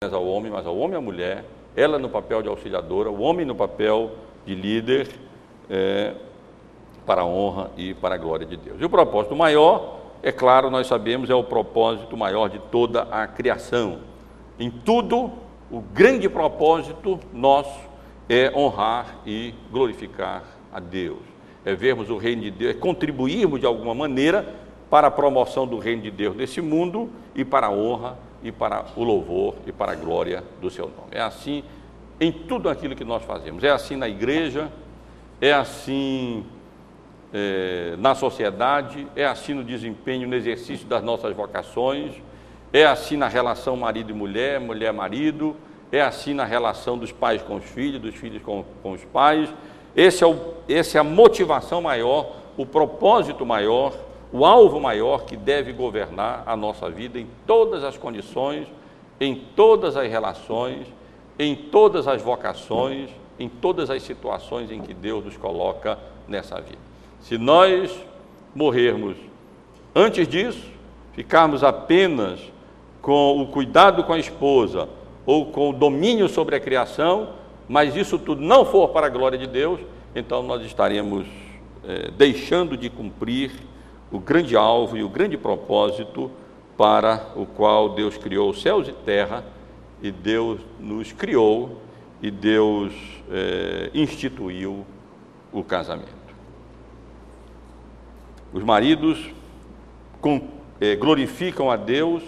ao 0.00 0.26
homem, 0.26 0.50
mas 0.50 0.66
ao 0.66 0.76
homem 0.76 0.94
e 0.94 0.96
à 0.96 1.00
mulher, 1.00 1.44
ela 1.76 1.98
no 1.98 2.08
papel 2.08 2.42
de 2.42 2.48
auxiliadora, 2.48 3.10
o 3.10 3.20
homem 3.20 3.44
no 3.44 3.54
papel 3.54 4.12
de 4.46 4.54
líder, 4.54 5.08
é, 5.68 6.14
para 7.04 7.22
a 7.22 7.24
honra 7.24 7.70
e 7.76 7.94
para 7.94 8.14
a 8.14 8.18
glória 8.18 8.46
de 8.46 8.56
Deus. 8.56 8.80
E 8.80 8.84
o 8.84 8.90
propósito 8.90 9.36
maior, 9.36 10.00
é 10.22 10.32
claro, 10.32 10.70
nós 10.70 10.86
sabemos, 10.86 11.28
é 11.28 11.34
o 11.34 11.44
propósito 11.44 12.16
maior 12.16 12.48
de 12.48 12.58
toda 12.58 13.02
a 13.02 13.26
criação. 13.26 14.00
Em 14.58 14.70
tudo, 14.70 15.32
o 15.70 15.80
grande 15.80 16.28
propósito 16.28 17.18
nosso 17.32 17.80
é 18.28 18.52
honrar 18.56 19.18
e 19.26 19.54
glorificar 19.70 20.44
a 20.72 20.80
Deus. 20.80 21.29
É 21.64 21.74
vermos 21.74 22.08
o 22.10 22.16
reino 22.16 22.42
de 22.42 22.50
Deus, 22.50 22.74
é 22.74 22.78
contribuirmos 22.78 23.60
de 23.60 23.66
alguma 23.66 23.94
maneira 23.94 24.54
para 24.88 25.06
a 25.06 25.10
promoção 25.10 25.66
do 25.66 25.78
reino 25.78 26.02
de 26.02 26.10
Deus 26.10 26.34
nesse 26.34 26.60
mundo 26.60 27.10
e 27.34 27.44
para 27.44 27.68
a 27.68 27.70
honra 27.70 28.18
e 28.42 28.50
para 28.50 28.86
o 28.96 29.04
louvor 29.04 29.54
e 29.66 29.72
para 29.72 29.92
a 29.92 29.94
glória 29.94 30.42
do 30.60 30.70
seu 30.70 30.86
nome. 30.86 31.10
É 31.12 31.20
assim 31.20 31.62
em 32.20 32.32
tudo 32.32 32.68
aquilo 32.68 32.94
que 32.94 33.04
nós 33.04 33.22
fazemos. 33.24 33.62
É 33.62 33.70
assim 33.70 33.96
na 33.96 34.08
igreja, 34.08 34.70
é 35.40 35.52
assim 35.52 36.44
é, 37.32 37.94
na 37.98 38.14
sociedade, 38.14 39.06
é 39.14 39.24
assim 39.24 39.54
no 39.54 39.64
desempenho, 39.64 40.28
no 40.28 40.34
exercício 40.34 40.86
das 40.86 41.02
nossas 41.02 41.34
vocações, 41.34 42.14
é 42.72 42.84
assim 42.84 43.16
na 43.16 43.28
relação 43.28 43.76
marido 43.76 44.10
e 44.10 44.14
mulher, 44.14 44.60
mulher-marido, 44.60 45.56
é 45.90 46.00
assim 46.00 46.34
na 46.34 46.44
relação 46.44 46.98
dos 46.98 47.10
pais 47.10 47.42
com 47.42 47.56
os 47.56 47.64
filhos, 47.64 48.00
dos 48.00 48.14
filhos 48.14 48.42
com, 48.42 48.64
com 48.82 48.92
os 48.92 49.04
pais. 49.04 49.52
Esse 49.96 50.22
é, 50.22 50.26
o, 50.26 50.54
esse 50.68 50.96
é 50.96 51.00
a 51.00 51.04
motivação 51.04 51.82
maior, 51.82 52.32
o 52.56 52.64
propósito 52.64 53.44
maior, 53.44 53.92
o 54.32 54.44
alvo 54.44 54.80
maior 54.80 55.24
que 55.24 55.36
deve 55.36 55.72
governar 55.72 56.44
a 56.46 56.56
nossa 56.56 56.88
vida 56.88 57.18
em 57.18 57.26
todas 57.46 57.82
as 57.82 57.96
condições, 57.96 58.68
em 59.20 59.34
todas 59.56 59.96
as 59.96 60.08
relações, 60.08 60.86
em 61.38 61.54
todas 61.54 62.06
as 62.06 62.22
vocações, 62.22 63.10
em 63.38 63.48
todas 63.48 63.90
as 63.90 64.02
situações 64.02 64.70
em 64.70 64.80
que 64.80 64.94
Deus 64.94 65.24
nos 65.24 65.36
coloca 65.36 65.98
nessa 66.28 66.60
vida. 66.60 66.78
Se 67.20 67.36
nós 67.36 67.98
morrermos 68.54 69.16
antes 69.94 70.28
disso, 70.28 70.66
ficarmos 71.12 71.64
apenas 71.64 72.40
com 73.02 73.40
o 73.40 73.46
cuidado 73.48 74.04
com 74.04 74.12
a 74.12 74.18
esposa 74.18 74.88
ou 75.26 75.46
com 75.46 75.70
o 75.70 75.72
domínio 75.72 76.28
sobre 76.28 76.54
a 76.56 76.60
criação, 76.60 77.39
mas 77.70 77.94
isso 77.94 78.18
tudo 78.18 78.42
não 78.42 78.64
for 78.64 78.88
para 78.88 79.06
a 79.06 79.08
glória 79.08 79.38
de 79.38 79.46
Deus, 79.46 79.78
então 80.12 80.42
nós 80.42 80.60
estaremos 80.64 81.24
é, 81.86 82.10
deixando 82.10 82.76
de 82.76 82.90
cumprir 82.90 83.52
o 84.10 84.18
grande 84.18 84.56
alvo 84.56 84.96
e 84.96 85.04
o 85.04 85.08
grande 85.08 85.36
propósito 85.36 86.32
para 86.76 87.28
o 87.36 87.46
qual 87.46 87.90
Deus 87.90 88.18
criou 88.18 88.50
os 88.50 88.60
céus 88.60 88.88
e 88.88 88.92
terra 88.92 89.44
e 90.02 90.10
Deus 90.10 90.58
nos 90.80 91.12
criou 91.12 91.80
e 92.20 92.28
Deus 92.28 92.92
é, 93.30 93.88
instituiu 93.94 94.84
o 95.52 95.62
casamento. 95.62 96.10
Os 98.52 98.64
maridos 98.64 99.30
com, 100.20 100.42
é, 100.80 100.96
glorificam 100.96 101.70
a 101.70 101.76
Deus, 101.76 102.24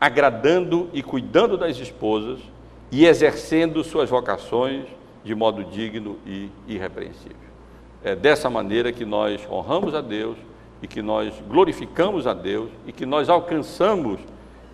agradando 0.00 0.88
e 0.92 1.02
cuidando 1.02 1.58
das 1.58 1.76
esposas 1.78 2.51
e 2.92 3.06
exercendo 3.06 3.82
suas 3.82 4.10
vocações 4.10 4.84
de 5.24 5.34
modo 5.34 5.64
digno 5.64 6.18
e 6.26 6.50
irrepreensível. 6.68 7.36
É 8.04 8.14
dessa 8.14 8.50
maneira 8.50 8.92
que 8.92 9.06
nós 9.06 9.40
honramos 9.50 9.94
a 9.94 10.02
Deus 10.02 10.36
e 10.82 10.86
que 10.86 11.00
nós 11.00 11.32
glorificamos 11.48 12.26
a 12.26 12.34
Deus 12.34 12.68
e 12.86 12.92
que 12.92 13.06
nós 13.06 13.30
alcançamos 13.30 14.20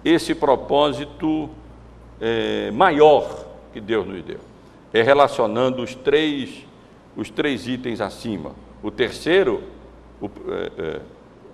esse 0.04 0.34
propósito 0.34 1.48
é, 2.20 2.72
maior 2.72 3.46
que 3.72 3.80
Deus 3.80 4.04
nos 4.06 4.22
deu. 4.24 4.40
É 4.92 5.02
relacionando 5.02 5.82
os 5.82 5.94
três, 5.94 6.66
os 7.16 7.30
três 7.30 7.68
itens 7.68 8.00
acima. 8.00 8.52
O 8.82 8.90
terceiro, 8.90 9.62
o, 10.20 10.26
é, 10.26 10.70
é, 10.78 11.00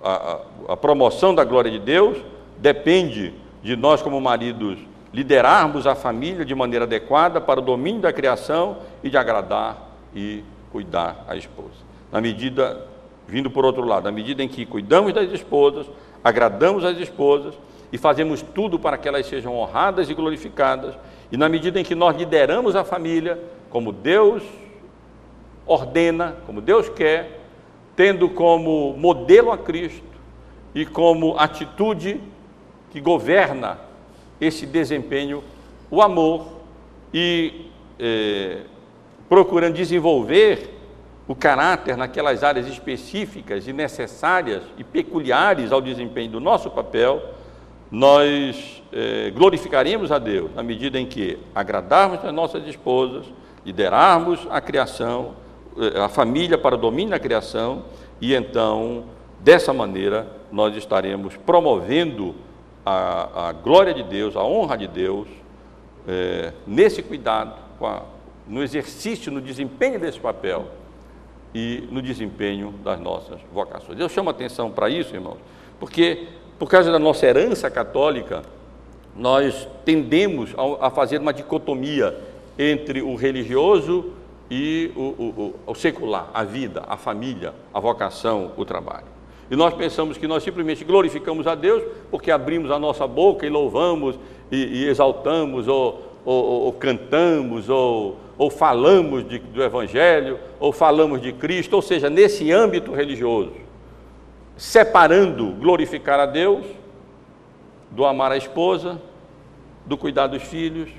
a, 0.03 0.39
a 0.69 0.77
promoção 0.77 1.35
da 1.35 1.43
glória 1.43 1.69
de 1.69 1.79
Deus, 1.79 2.17
depende 2.57 3.33
de 3.61 3.75
nós, 3.75 4.01
como 4.01 4.19
maridos, 4.21 4.79
liderarmos 5.15 5.87
a 5.87 5.95
família 5.95 6.43
de 6.43 6.53
maneira 6.53 6.83
adequada 6.83 7.39
para 7.39 7.61
o 7.61 7.63
domínio 7.63 8.01
da 8.01 8.11
criação 8.11 8.79
e 9.01 9.09
de 9.09 9.17
agradar 9.17 9.91
e 10.13 10.43
cuidar 10.73 11.23
a 11.25 11.37
esposa. 11.37 11.85
Na 12.11 12.19
medida, 12.19 12.85
vindo 13.25 13.49
por 13.49 13.63
outro 13.63 13.85
lado, 13.85 14.03
na 14.03 14.11
medida 14.11 14.43
em 14.43 14.49
que 14.49 14.65
cuidamos 14.65 15.13
das 15.13 15.31
esposas, 15.31 15.87
agradamos 16.21 16.83
as 16.83 16.97
esposas, 16.97 17.55
e 17.93 17.97
fazemos 17.97 18.41
tudo 18.41 18.77
para 18.77 18.97
que 18.97 19.07
elas 19.07 19.25
sejam 19.25 19.55
honradas 19.55 20.09
e 20.09 20.13
glorificadas. 20.13 20.95
E 21.31 21.37
na 21.37 21.47
medida 21.47 21.79
em 21.79 21.83
que 21.83 21.95
nós 21.95 22.17
lideramos 22.17 22.75
a 22.75 22.83
família, 22.83 23.39
como 23.69 23.93
Deus 23.93 24.43
ordena, 25.65 26.35
como 26.45 26.59
Deus 26.59 26.89
quer, 26.89 27.39
tendo 27.95 28.27
como 28.27 28.93
modelo 28.97 29.49
a 29.49 29.57
Cristo 29.57 30.03
e 30.73 30.85
como 30.85 31.39
atitude 31.39 32.19
que 32.91 32.99
governa 32.99 33.79
esse 34.39 34.65
desempenho 34.65 35.43
o 35.89 36.01
amor 36.01 36.47
e 37.13 37.69
eh, 37.99 38.61
procurando 39.29 39.75
desenvolver 39.75 40.73
o 41.27 41.35
caráter 41.35 41.97
naquelas 41.97 42.43
áreas 42.43 42.67
específicas 42.67 43.67
e 43.67 43.73
necessárias 43.73 44.63
e 44.77 44.83
peculiares 44.83 45.71
ao 45.71 45.81
desempenho 45.81 46.31
do 46.31 46.39
nosso 46.39 46.69
papel, 46.69 47.21
nós 47.89 48.83
eh, 48.91 49.31
glorificaríamos 49.33 50.11
a 50.11 50.19
Deus 50.19 50.53
na 50.53 50.61
medida 50.61 50.99
em 50.99 51.05
que 51.05 51.37
agradarmos 51.53 52.23
as 52.23 52.33
nossas 52.33 52.67
esposas, 52.67 53.25
liderarmos 53.65 54.47
a 54.49 54.59
criação, 54.61 55.33
eh, 55.77 55.99
a 55.99 56.09
família 56.09 56.57
para 56.57 56.75
o 56.75 56.77
domínio 56.77 57.11
da 57.11 57.19
criação, 57.19 57.85
e 58.21 58.33
então, 58.33 59.05
dessa 59.39 59.73
maneira, 59.73 60.27
nós 60.51 60.75
estaremos 60.75 61.35
promovendo 61.37 62.35
a, 62.85 63.49
a 63.49 63.51
glória 63.53 63.93
de 63.93 64.03
Deus, 64.03 64.35
a 64.35 64.43
honra 64.43 64.77
de 64.77 64.87
Deus, 64.87 65.27
eh, 66.07 66.53
nesse 66.67 67.01
cuidado, 67.01 67.53
a, 67.81 68.03
no 68.47 68.61
exercício, 68.61 69.31
no 69.31 69.41
desempenho 69.41 69.99
desse 69.99 70.19
papel 70.19 70.67
e 71.53 71.87
no 71.89 72.01
desempenho 72.01 72.71
das 72.83 72.99
nossas 72.99 73.39
vocações. 73.51 73.99
Eu 73.99 74.07
chamo 74.07 74.29
atenção 74.29 74.69
para 74.69 74.89
isso, 74.89 75.15
irmãos, 75.15 75.37
porque 75.79 76.27
por 76.59 76.69
causa 76.69 76.91
da 76.91 76.99
nossa 76.99 77.25
herança 77.25 77.69
católica, 77.69 78.43
nós 79.15 79.67
tendemos 79.83 80.53
a, 80.79 80.89
fazer 80.89 81.19
uma 81.19 81.33
dicotomia 81.33 82.17
entre 82.57 83.01
o 83.01 83.15
religioso 83.15 84.13
e 84.49 84.91
o, 84.95 85.01
o, 85.01 85.55
o, 85.65 85.75
secular, 85.75 86.29
a 86.33 86.43
vida, 86.43 86.83
a 86.87 86.97
família, 86.97 87.53
a 87.73 87.79
vocação, 87.79 88.51
o 88.55 88.63
trabalho. 88.63 89.14
E 89.49 89.55
nós 89.55 89.73
pensamos 89.73 90.17
que 90.17 90.27
nós 90.27 90.43
simplesmente 90.43 90.83
glorificamos 90.83 91.45
a 91.45 91.55
Deus 91.55 91.83
porque 92.09 92.31
abrimos 92.31 92.71
a 92.71 92.79
nossa 92.79 93.05
boca 93.05 93.45
e 93.45 93.49
louvamos 93.49 94.17
e, 94.51 94.57
e 94.57 94.87
exaltamos, 94.87 95.67
ou, 95.67 96.13
ou, 96.23 96.43
ou 96.63 96.73
cantamos, 96.73 97.69
ou, 97.69 98.17
ou 98.37 98.49
falamos 98.49 99.27
de, 99.27 99.39
do 99.39 99.61
Evangelho, 99.61 100.39
ou 100.59 100.71
falamos 100.71 101.21
de 101.21 101.31
Cristo, 101.31 101.75
ou 101.75 101.81
seja, 101.81 102.09
nesse 102.09 102.51
âmbito 102.51 102.91
religioso. 102.91 103.53
Separando 104.57 105.51
glorificar 105.51 106.19
a 106.19 106.25
Deus 106.25 106.65
do 107.91 108.05
amar 108.05 108.31
a 108.31 108.37
esposa, 108.37 109.01
do 109.85 109.97
cuidar 109.97 110.27
dos 110.27 110.43
filhos 110.43 110.89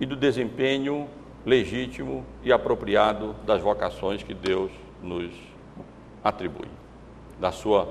e 0.00 0.06
do 0.06 0.16
desempenho 0.16 1.08
legítimo 1.44 2.24
e 2.42 2.52
apropriado 2.52 3.34
das 3.44 3.60
vocações 3.60 4.22
que 4.22 4.32
Deus 4.32 4.70
nos 5.02 5.32
atribui, 6.22 6.68
da 7.42 7.50
sua 7.50 7.88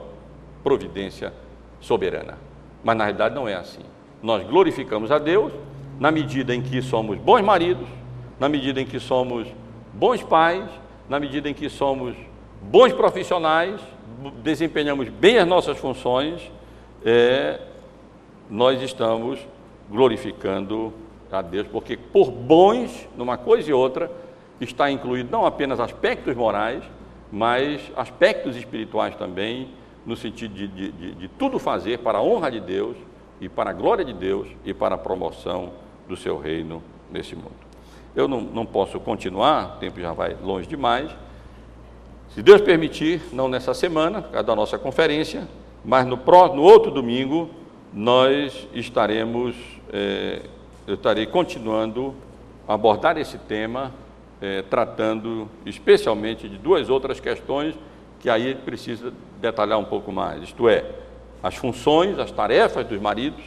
providência 0.64 1.34
soberana. 1.82 2.38
Mas 2.82 2.96
na 2.96 3.04
realidade 3.04 3.36
não 3.36 3.50
é 3.50 3.54
assim. 3.54 3.82
Nós 4.24 4.48
glorificamos 4.48 5.12
a 5.12 5.20
Deus 5.20 5.52
na 6.00 6.10
medida 6.10 6.56
em 6.56 6.62
que 6.62 6.82
somos 6.82 7.18
bons 7.18 7.42
maridos, 7.42 7.88
na 8.40 8.48
medida 8.48 8.80
em 8.80 8.86
que 8.86 8.98
somos 8.98 9.46
bons 9.94 10.24
pais, 10.24 10.70
na 11.10 11.20
medida 11.20 11.50
em 11.50 11.54
que 11.54 11.70
somos 11.70 12.16
bons 12.62 12.94
profissionais, 12.94 13.82
desempenhamos 14.42 15.10
bem 15.10 15.38
as 15.38 15.48
nossas 15.48 15.78
funções, 15.78 16.50
é, 17.04 17.60
nós 18.50 18.82
estamos 18.82 19.38
glorificando 19.90 20.94
a 21.30 21.42
Deus, 21.42 21.68
porque 21.68 21.98
por 21.98 22.32
bons, 22.32 23.10
numa 23.18 23.38
coisa 23.38 23.70
e 23.70 23.74
outra, 23.74 24.10
está 24.62 24.90
incluído 24.90 25.30
não 25.30 25.46
apenas 25.46 25.80
aspectos 25.80 26.36
morais, 26.36 26.84
mas 27.32 27.82
aspectos 27.96 28.56
espirituais 28.56 29.16
também, 29.16 29.70
no 30.06 30.16
sentido 30.16 30.54
de, 30.54 30.68
de, 30.68 30.92
de, 30.92 31.12
de 31.14 31.28
tudo 31.28 31.58
fazer 31.60 32.00
para 32.00 32.18
a 32.18 32.22
honra 32.22 32.52
de 32.52 32.60
Deus 32.60 32.98
e 33.40 33.48
para 33.48 33.70
a 33.70 33.74
glória 33.74 34.04
de 34.04 34.14
Deus 34.14 34.48
e 34.66 34.74
para 34.74 34.96
a 34.96 34.98
promoção 34.98 35.74
do 36.08 36.18
seu 36.18 36.38
reino 36.38 36.84
nesse 37.10 37.36
mundo. 37.36 37.56
Eu 38.16 38.28
não, 38.28 38.42
não 38.42 38.66
posso 38.66 39.00
continuar, 39.00 39.76
o 39.78 39.80
tempo 39.80 40.00
já 40.00 40.12
vai 40.12 40.36
longe 40.44 40.68
demais. 40.68 41.10
Se 42.30 42.42
Deus 42.42 42.62
permitir, 42.62 43.22
não 43.32 43.48
nessa 43.48 43.74
semana, 43.74 44.22
da 44.22 44.56
nossa 44.56 44.78
conferência, 44.78 45.48
mas 45.84 46.06
no, 46.06 46.18
próximo, 46.18 46.62
no 46.62 46.64
outro 46.64 46.92
domingo, 46.92 47.50
nós 47.94 48.68
estaremos, 48.74 49.56
é, 49.92 50.42
eu 50.86 50.96
estarei 50.96 51.26
continuando 51.26 52.14
a 52.68 52.74
abordar 52.74 53.18
esse 53.18 53.38
tema, 53.38 53.92
é, 54.42 54.64
tratando 54.64 55.48
especialmente 55.66 56.50
de 56.50 56.58
duas 56.58 56.90
outras 56.90 57.20
questões 57.20 57.76
que 58.20 58.30
aí 58.30 58.56
precisa 58.56 59.14
detalhar 59.40 59.78
um 59.80 59.86
pouco 59.86 60.12
mais, 60.12 60.44
isto 60.44 60.68
é, 60.68 60.84
as 61.42 61.56
funções, 61.56 62.20
as 62.20 62.32
tarefas 62.32 62.86
dos 62.86 63.00
maridos 63.00 63.44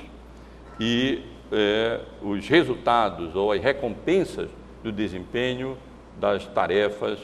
e 0.80 1.22
é, 1.52 2.00
os 2.22 2.48
resultados 2.48 3.34
ou 3.36 3.52
as 3.52 3.62
recompensas 3.62 4.48
do 4.82 4.90
desempenho 4.90 5.76
das 6.20 6.46
tarefas 6.46 7.18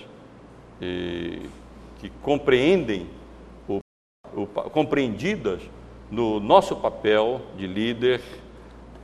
que 0.80 2.10
compreendem 2.22 3.06
o, 3.68 3.80
o, 4.34 4.46
compreendidas 4.46 5.60
no 6.10 6.40
nosso 6.40 6.74
papel 6.76 7.42
de 7.56 7.66
líder 7.66 8.22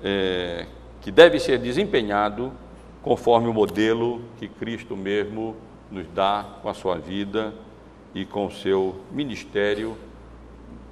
é, 0.02 0.66
que 1.02 1.10
deve 1.10 1.38
ser 1.38 1.58
desempenhado 1.58 2.52
conforme 3.06 3.46
o 3.46 3.54
modelo 3.54 4.20
que 4.36 4.48
Cristo 4.48 4.96
mesmo 4.96 5.54
nos 5.92 6.08
dá 6.08 6.58
com 6.60 6.68
a 6.68 6.74
sua 6.74 6.96
vida 6.98 7.54
e 8.12 8.26
com 8.26 8.46
o 8.46 8.50
seu 8.50 8.96
ministério 9.12 9.96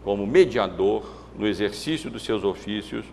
como 0.05 0.24
mediador 0.24 1.05
no 1.36 1.45
exercício 1.45 2.09
dos 2.09 2.23
seus 2.23 2.45
ofícios 2.45 3.05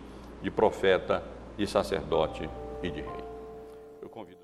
de 0.44 0.52
profeta, 0.52 1.24
de 1.58 1.66
sacerdote 1.66 2.48
e 2.84 2.92
de 2.92 3.02
rei. 3.02 3.24
Eu 4.04 4.08
convido 4.08 4.38